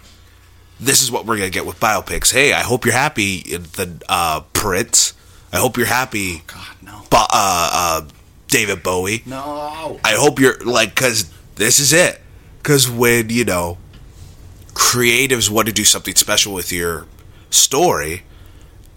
this 0.82 1.00
is 1.00 1.10
what 1.12 1.24
we're 1.24 1.36
gonna 1.36 1.50
get 1.50 1.64
with 1.64 1.78
biopics. 1.78 2.32
Hey, 2.32 2.52
I 2.52 2.60
hope 2.60 2.84
you're 2.84 2.92
happy 2.92 3.36
in 3.36 3.62
the 3.62 4.02
uh, 4.08 4.40
Prince. 4.52 5.14
I 5.52 5.58
hope 5.58 5.76
you're 5.76 5.86
happy, 5.86 6.42
God, 6.46 6.76
no. 6.82 7.02
Bo- 7.10 7.18
uh, 7.18 7.70
uh, 8.02 8.08
David 8.48 8.82
Bowie. 8.82 9.22
No. 9.26 10.00
I 10.04 10.12
hope 10.16 10.38
you're 10.38 10.58
like, 10.64 10.94
because 10.94 11.30
this 11.56 11.78
is 11.78 11.92
it. 11.92 12.20
Because 12.58 12.90
when 12.90 13.28
you 13.28 13.44
know, 13.44 13.78
creatives 14.68 15.50
want 15.50 15.66
to 15.68 15.72
do 15.74 15.84
something 15.84 16.14
special 16.14 16.52
with 16.54 16.72
your 16.72 17.06
story, 17.50 18.22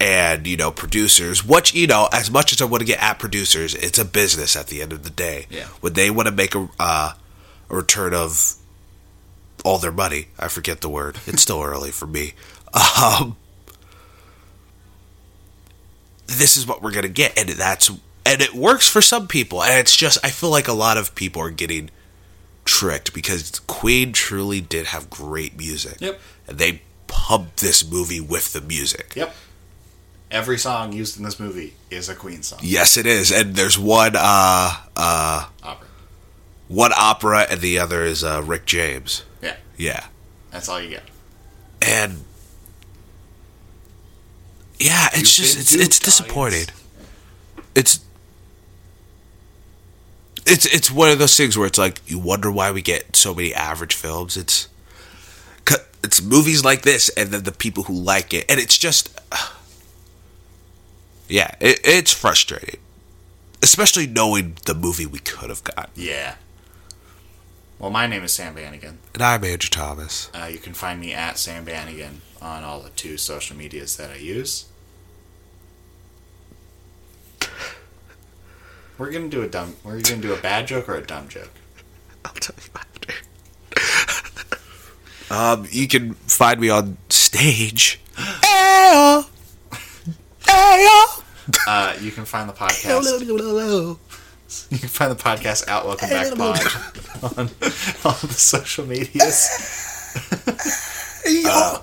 and 0.00 0.46
you 0.46 0.56
know, 0.56 0.70
producers, 0.70 1.44
what 1.44 1.74
you 1.74 1.86
know, 1.86 2.08
as 2.12 2.30
much 2.30 2.52
as 2.52 2.60
I 2.60 2.64
want 2.66 2.80
to 2.80 2.86
get 2.86 3.02
at 3.02 3.18
producers, 3.18 3.74
it's 3.74 3.98
a 3.98 4.04
business 4.04 4.54
at 4.56 4.68
the 4.68 4.82
end 4.82 4.92
of 4.92 5.02
the 5.04 5.10
day. 5.10 5.46
Yeah. 5.50 5.64
When 5.80 5.94
they 5.94 6.10
want 6.10 6.28
to 6.28 6.34
make 6.34 6.54
a 6.54 6.68
uh, 6.78 7.12
a 7.68 7.74
return 7.76 8.14
of 8.14 8.54
all 9.64 9.78
their 9.78 9.92
money, 9.92 10.28
I 10.38 10.48
forget 10.48 10.80
the 10.80 10.88
word. 10.88 11.18
It's 11.26 11.42
still 11.42 11.62
early 11.64 11.90
for 11.90 12.06
me. 12.06 12.34
Um, 12.74 13.36
this 16.26 16.56
is 16.56 16.66
what 16.66 16.82
we're 16.82 16.92
gonna 16.92 17.08
get, 17.08 17.38
and 17.38 17.48
that's 17.50 17.88
and 18.24 18.40
it 18.42 18.54
works 18.54 18.88
for 18.88 19.00
some 19.00 19.26
people, 19.28 19.62
and 19.62 19.78
it's 19.78 19.96
just 19.96 20.18
I 20.24 20.30
feel 20.30 20.50
like 20.50 20.68
a 20.68 20.72
lot 20.72 20.96
of 20.96 21.14
people 21.14 21.40
are 21.42 21.50
getting 21.50 21.90
tricked 22.64 23.12
because 23.14 23.60
Queen 23.66 24.12
truly 24.12 24.60
did 24.60 24.86
have 24.86 25.08
great 25.10 25.56
music. 25.56 25.98
Yep. 26.00 26.20
and 26.48 26.58
they 26.58 26.82
pumped 27.06 27.58
this 27.60 27.88
movie 27.88 28.20
with 28.20 28.52
the 28.52 28.60
music. 28.60 29.12
Yep. 29.16 29.34
Every 30.30 30.58
song 30.58 30.92
used 30.92 31.16
in 31.16 31.22
this 31.22 31.38
movie 31.38 31.74
is 31.88 32.08
a 32.08 32.14
Queen 32.16 32.42
song. 32.42 32.58
Yes, 32.62 32.96
it 32.96 33.06
is, 33.06 33.30
and 33.30 33.54
there's 33.54 33.78
one 33.78 34.14
uh 34.16 34.72
uh 34.96 35.46
Opera. 35.62 35.86
one 36.66 36.90
opera, 36.96 37.46
and 37.48 37.60
the 37.60 37.78
other 37.78 38.02
is 38.02 38.24
uh 38.24 38.42
Rick 38.44 38.66
James. 38.66 39.22
Yeah. 39.40 39.56
Yeah, 39.76 40.06
That's 40.50 40.68
all 40.68 40.80
you 40.80 40.88
get. 40.90 41.04
and 41.82 42.24
yeah, 44.78 45.08
it's 45.12 45.38
You've 45.38 45.46
just 45.48 45.58
it's 45.58 45.74
it's 45.74 45.98
disappointing. 45.98 46.62
audience. 46.62 46.84
It's 47.74 48.00
it's 50.46 50.66
it's 50.66 50.90
one 50.90 51.10
of 51.10 51.18
those 51.18 51.36
things 51.36 51.56
where 51.58 51.66
it's 51.66 51.78
like 51.78 52.00
you 52.06 52.18
wonder 52.18 52.50
why 52.50 52.70
we 52.70 52.82
get 52.82 53.16
so 53.16 53.34
many 53.34 53.54
average 53.54 53.94
films. 53.94 54.36
It's 54.36 54.68
it's 56.04 56.22
movies 56.22 56.64
like 56.64 56.82
this, 56.82 57.08
and 57.10 57.30
then 57.30 57.42
the 57.42 57.52
people 57.52 57.82
who 57.84 57.92
like 57.94 58.32
it, 58.32 58.44
and 58.48 58.60
it's 58.60 58.78
just 58.78 59.18
yeah, 61.28 61.54
it, 61.60 61.80
it's 61.82 62.12
frustrating, 62.12 62.78
especially 63.62 64.06
knowing 64.06 64.56
the 64.66 64.74
movie 64.74 65.06
we 65.06 65.18
could 65.18 65.50
have 65.50 65.64
got. 65.64 65.90
Yeah. 65.96 66.36
Well, 67.78 67.90
my 67.90 68.06
name 68.06 68.22
is 68.24 68.32
Sam 68.32 68.54
Bannigan. 68.54 68.98
And 69.14 69.22
I'm 69.22 69.44
Andrew 69.44 69.68
Thomas. 69.68 70.30
Uh, 70.32 70.46
you 70.50 70.58
can 70.58 70.72
find 70.72 70.98
me 70.98 71.12
at 71.12 71.38
Sam 71.38 71.64
Bannigan 71.64 72.22
on 72.40 72.64
all 72.64 72.80
the 72.80 72.88
two 72.90 73.18
social 73.18 73.56
medias 73.56 73.96
that 73.96 74.10
I 74.10 74.16
use. 74.16 74.64
We're 78.96 79.10
gonna 79.10 79.28
do 79.28 79.42
a 79.42 79.48
dumb. 79.48 79.76
We're 79.84 80.00
gonna 80.00 80.22
do 80.22 80.32
a 80.32 80.38
bad 80.38 80.66
joke 80.66 80.88
or 80.88 80.94
a 80.94 81.04
dumb 81.04 81.28
joke. 81.28 81.50
I'll 82.24 82.32
tell 82.32 82.56
you 82.56 82.70
after. 85.28 85.34
um, 85.34 85.68
you 85.70 85.86
can 85.86 86.14
find 86.14 86.58
me 86.58 86.70
on 86.70 86.96
stage. 87.10 88.00
Ayo! 88.16 89.26
Ayo! 90.44 91.22
Uh, 91.66 91.94
you 92.00 92.10
can 92.10 92.24
find 92.24 92.48
the 92.48 92.54
podcast. 92.54 92.86
You 94.70 94.78
can 94.78 94.88
find 94.88 95.10
the 95.10 95.16
podcast 95.22 95.68
at 95.68 95.84
Welcome 95.84 96.08
Back 96.08 96.28
Pod 96.36 96.60
on 97.22 97.48
all 98.04 98.12
the 98.22 98.32
social 98.32 98.86
medias. 98.86 99.48
Ayo! 101.26 101.82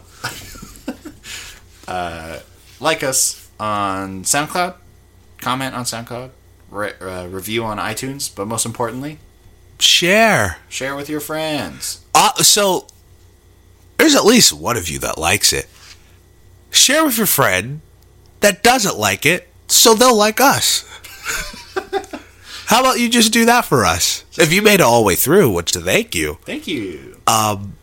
Like 2.80 3.04
us 3.04 3.50
on 3.60 4.24
SoundCloud. 4.24 4.76
Comment 5.40 5.76
on 5.76 5.84
SoundCloud. 5.86 6.30
Re- 6.70 6.94
uh, 7.02 7.28
review 7.28 7.64
on 7.66 7.78
iTunes. 7.78 8.34
But 8.34 8.48
most 8.48 8.66
importantly, 8.66 9.20
Share. 9.80 10.58
share 10.70 10.96
with 10.96 11.10
your 11.10 11.20
friends. 11.20 12.04
Uh, 12.14 12.34
so, 12.44 12.88
there's 13.98 14.16
at 14.16 14.24
least 14.26 14.54
one 14.54 14.78
of 14.78 14.90
you 14.90 15.00
that 15.00 15.18
likes 15.18 15.52
it. 15.54 15.68
Share 16.72 17.04
with 17.06 17.18
your 17.18 17.28
friend 17.28 17.82
that 18.40 18.64
doesn't 18.64 18.98
like 18.98 19.26
it, 19.26 19.50
so 19.68 19.94
they'll 19.94 20.16
like 20.16 20.40
us. 20.42 20.84
How 22.74 22.80
about 22.80 23.00
you 23.00 23.08
just 23.08 23.32
do 23.32 23.46
that 23.46 23.66
for 23.66 23.86
us? 23.86 24.26
If 24.36 24.52
you 24.52 24.64
made 24.64 24.76
it 24.76 24.82
all 24.82 25.02
the 25.02 25.06
way 25.06 25.14
through, 25.14 25.52
which 25.52 25.74
to 25.74 25.80
thank 25.80 26.16
you. 26.16 26.40
Thank 26.42 26.66
you. 26.66 27.22
Um, 27.28 27.76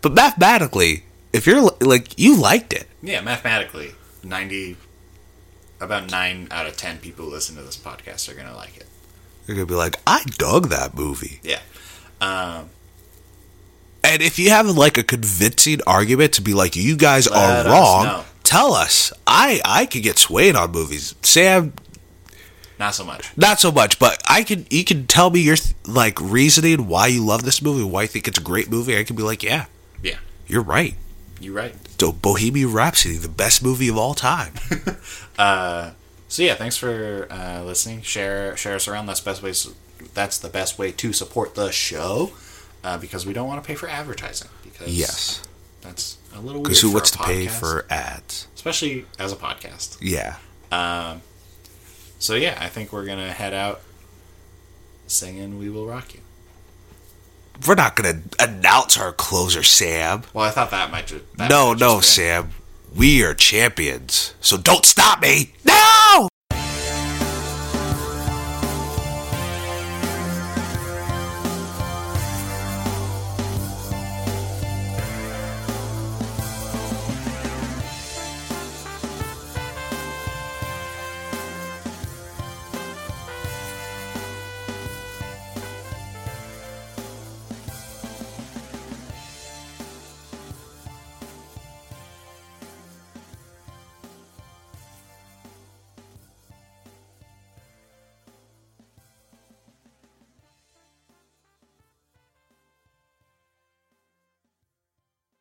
but 0.00 0.14
mathematically, 0.14 1.04
if 1.30 1.46
you're 1.46 1.60
like 1.82 2.18
you 2.18 2.34
liked 2.40 2.72
it, 2.72 2.88
Yeah, 3.02 3.20
mathematically, 3.20 3.90
ninety, 4.24 4.78
about 5.78 6.10
nine 6.10 6.48
out 6.50 6.66
of 6.66 6.78
ten 6.78 7.00
people 7.00 7.26
who 7.26 7.32
listen 7.32 7.54
to 7.56 7.62
this 7.62 7.76
podcast 7.76 8.30
are 8.30 8.34
gonna 8.34 8.56
like 8.56 8.78
it. 8.78 8.86
They're 9.44 9.56
gonna 9.56 9.66
be 9.66 9.74
like, 9.74 9.96
I 10.06 10.22
dug 10.38 10.70
that 10.70 10.94
movie. 10.94 11.40
Yeah. 11.42 11.60
Um, 12.22 12.70
And 14.02 14.22
if 14.22 14.38
you 14.38 14.48
have 14.48 14.66
like 14.68 14.96
a 14.96 15.02
convincing 15.02 15.80
argument 15.86 16.32
to 16.32 16.40
be 16.40 16.54
like, 16.54 16.76
you 16.76 16.96
guys 16.96 17.28
are 17.28 17.66
wrong, 17.68 18.24
tell 18.42 18.72
us. 18.72 19.12
I 19.26 19.60
I 19.66 19.84
could 19.84 20.02
get 20.02 20.16
swayed 20.16 20.56
on 20.56 20.72
movies. 20.72 21.14
Sam, 21.20 21.74
not 22.78 22.94
so 22.94 23.04
much. 23.04 23.36
not 23.36 23.60
so 23.60 23.70
much, 23.72 23.98
but 23.98 24.20
I 24.28 24.42
can. 24.42 24.66
You 24.70 24.84
can 24.84 25.06
tell 25.06 25.30
me 25.30 25.40
your 25.40 25.56
like 25.86 26.20
reasoning 26.20 26.88
why 26.88 27.06
you 27.08 27.24
love 27.24 27.44
this 27.44 27.60
movie, 27.62 27.84
why 27.84 28.02
you 28.02 28.08
think 28.08 28.26
it's 28.28 28.38
a 28.38 28.42
great 28.42 28.70
movie. 28.70 28.96
I 28.98 29.04
can 29.04 29.16
be 29.16 29.22
like, 29.22 29.42
yeah, 29.42 29.66
Yeah, 30.02 30.16
you're 30.46 30.62
right. 30.62 30.94
you're 31.40 31.54
right. 31.54 31.74
So 32.00 32.10
Bohemian 32.12 32.72
Rhapsody, 32.72 33.16
the 33.16 33.28
best 33.28 33.62
movie 33.62 33.88
of 33.88 33.96
all 33.96 34.14
time. 34.14 34.54
So 36.28 36.42
yeah, 36.42 36.54
thanks 36.54 36.76
for 36.78 37.26
uh, 37.30 37.62
listening. 37.62 38.00
Share 38.02 38.56
share 38.56 38.74
us 38.76 38.88
around. 38.88 39.04
That's 39.06 39.20
best 39.20 39.42
ways. 39.42 39.68
That's 40.14 40.38
the 40.38 40.48
best 40.48 40.78
way 40.78 40.90
to 40.92 41.12
support 41.12 41.54
the 41.54 41.70
show, 41.70 42.32
uh, 42.82 42.96
because 42.98 43.26
we 43.26 43.32
don't 43.34 43.46
want 43.46 43.62
to 43.62 43.66
pay 43.66 43.74
for 43.74 43.86
advertising. 43.88 44.48
Because 44.62 44.88
yes, 44.98 45.42
that's 45.82 46.16
a 46.34 46.40
little 46.40 46.54
weird. 46.62 46.64
because 46.64 46.80
who 46.80 46.90
wants 46.92 47.10
to 47.10 47.18
pay 47.18 47.46
for 47.48 47.84
ads? 47.90 48.48
especially 48.54 49.04
as 49.18 49.30
a 49.30 49.36
podcast? 49.36 49.98
Yeah. 50.00 50.36
So 52.22 52.36
yeah, 52.36 52.56
I 52.60 52.68
think 52.68 52.92
we're 52.92 53.04
gonna 53.04 53.32
head 53.32 53.52
out 53.52 53.80
singing 55.08 55.58
"We 55.58 55.68
Will 55.68 55.86
Rock 55.86 56.14
You." 56.14 56.20
We're 57.66 57.74
not 57.74 57.96
gonna 57.96 58.22
announce 58.38 58.96
our 58.96 59.12
closer, 59.12 59.64
Sam. 59.64 60.22
Well, 60.32 60.44
I 60.44 60.50
thought 60.50 60.70
that 60.70 60.92
might 60.92 61.08
just 61.08 61.24
no, 61.36 61.74
no, 61.74 62.00
Sam. 62.00 62.44
Sam. 62.44 62.50
We 62.94 63.24
are 63.24 63.34
champions. 63.34 64.34
So 64.40 64.56
don't 64.56 64.86
stop 64.86 65.20
me. 65.20 65.54
No! 65.64 66.28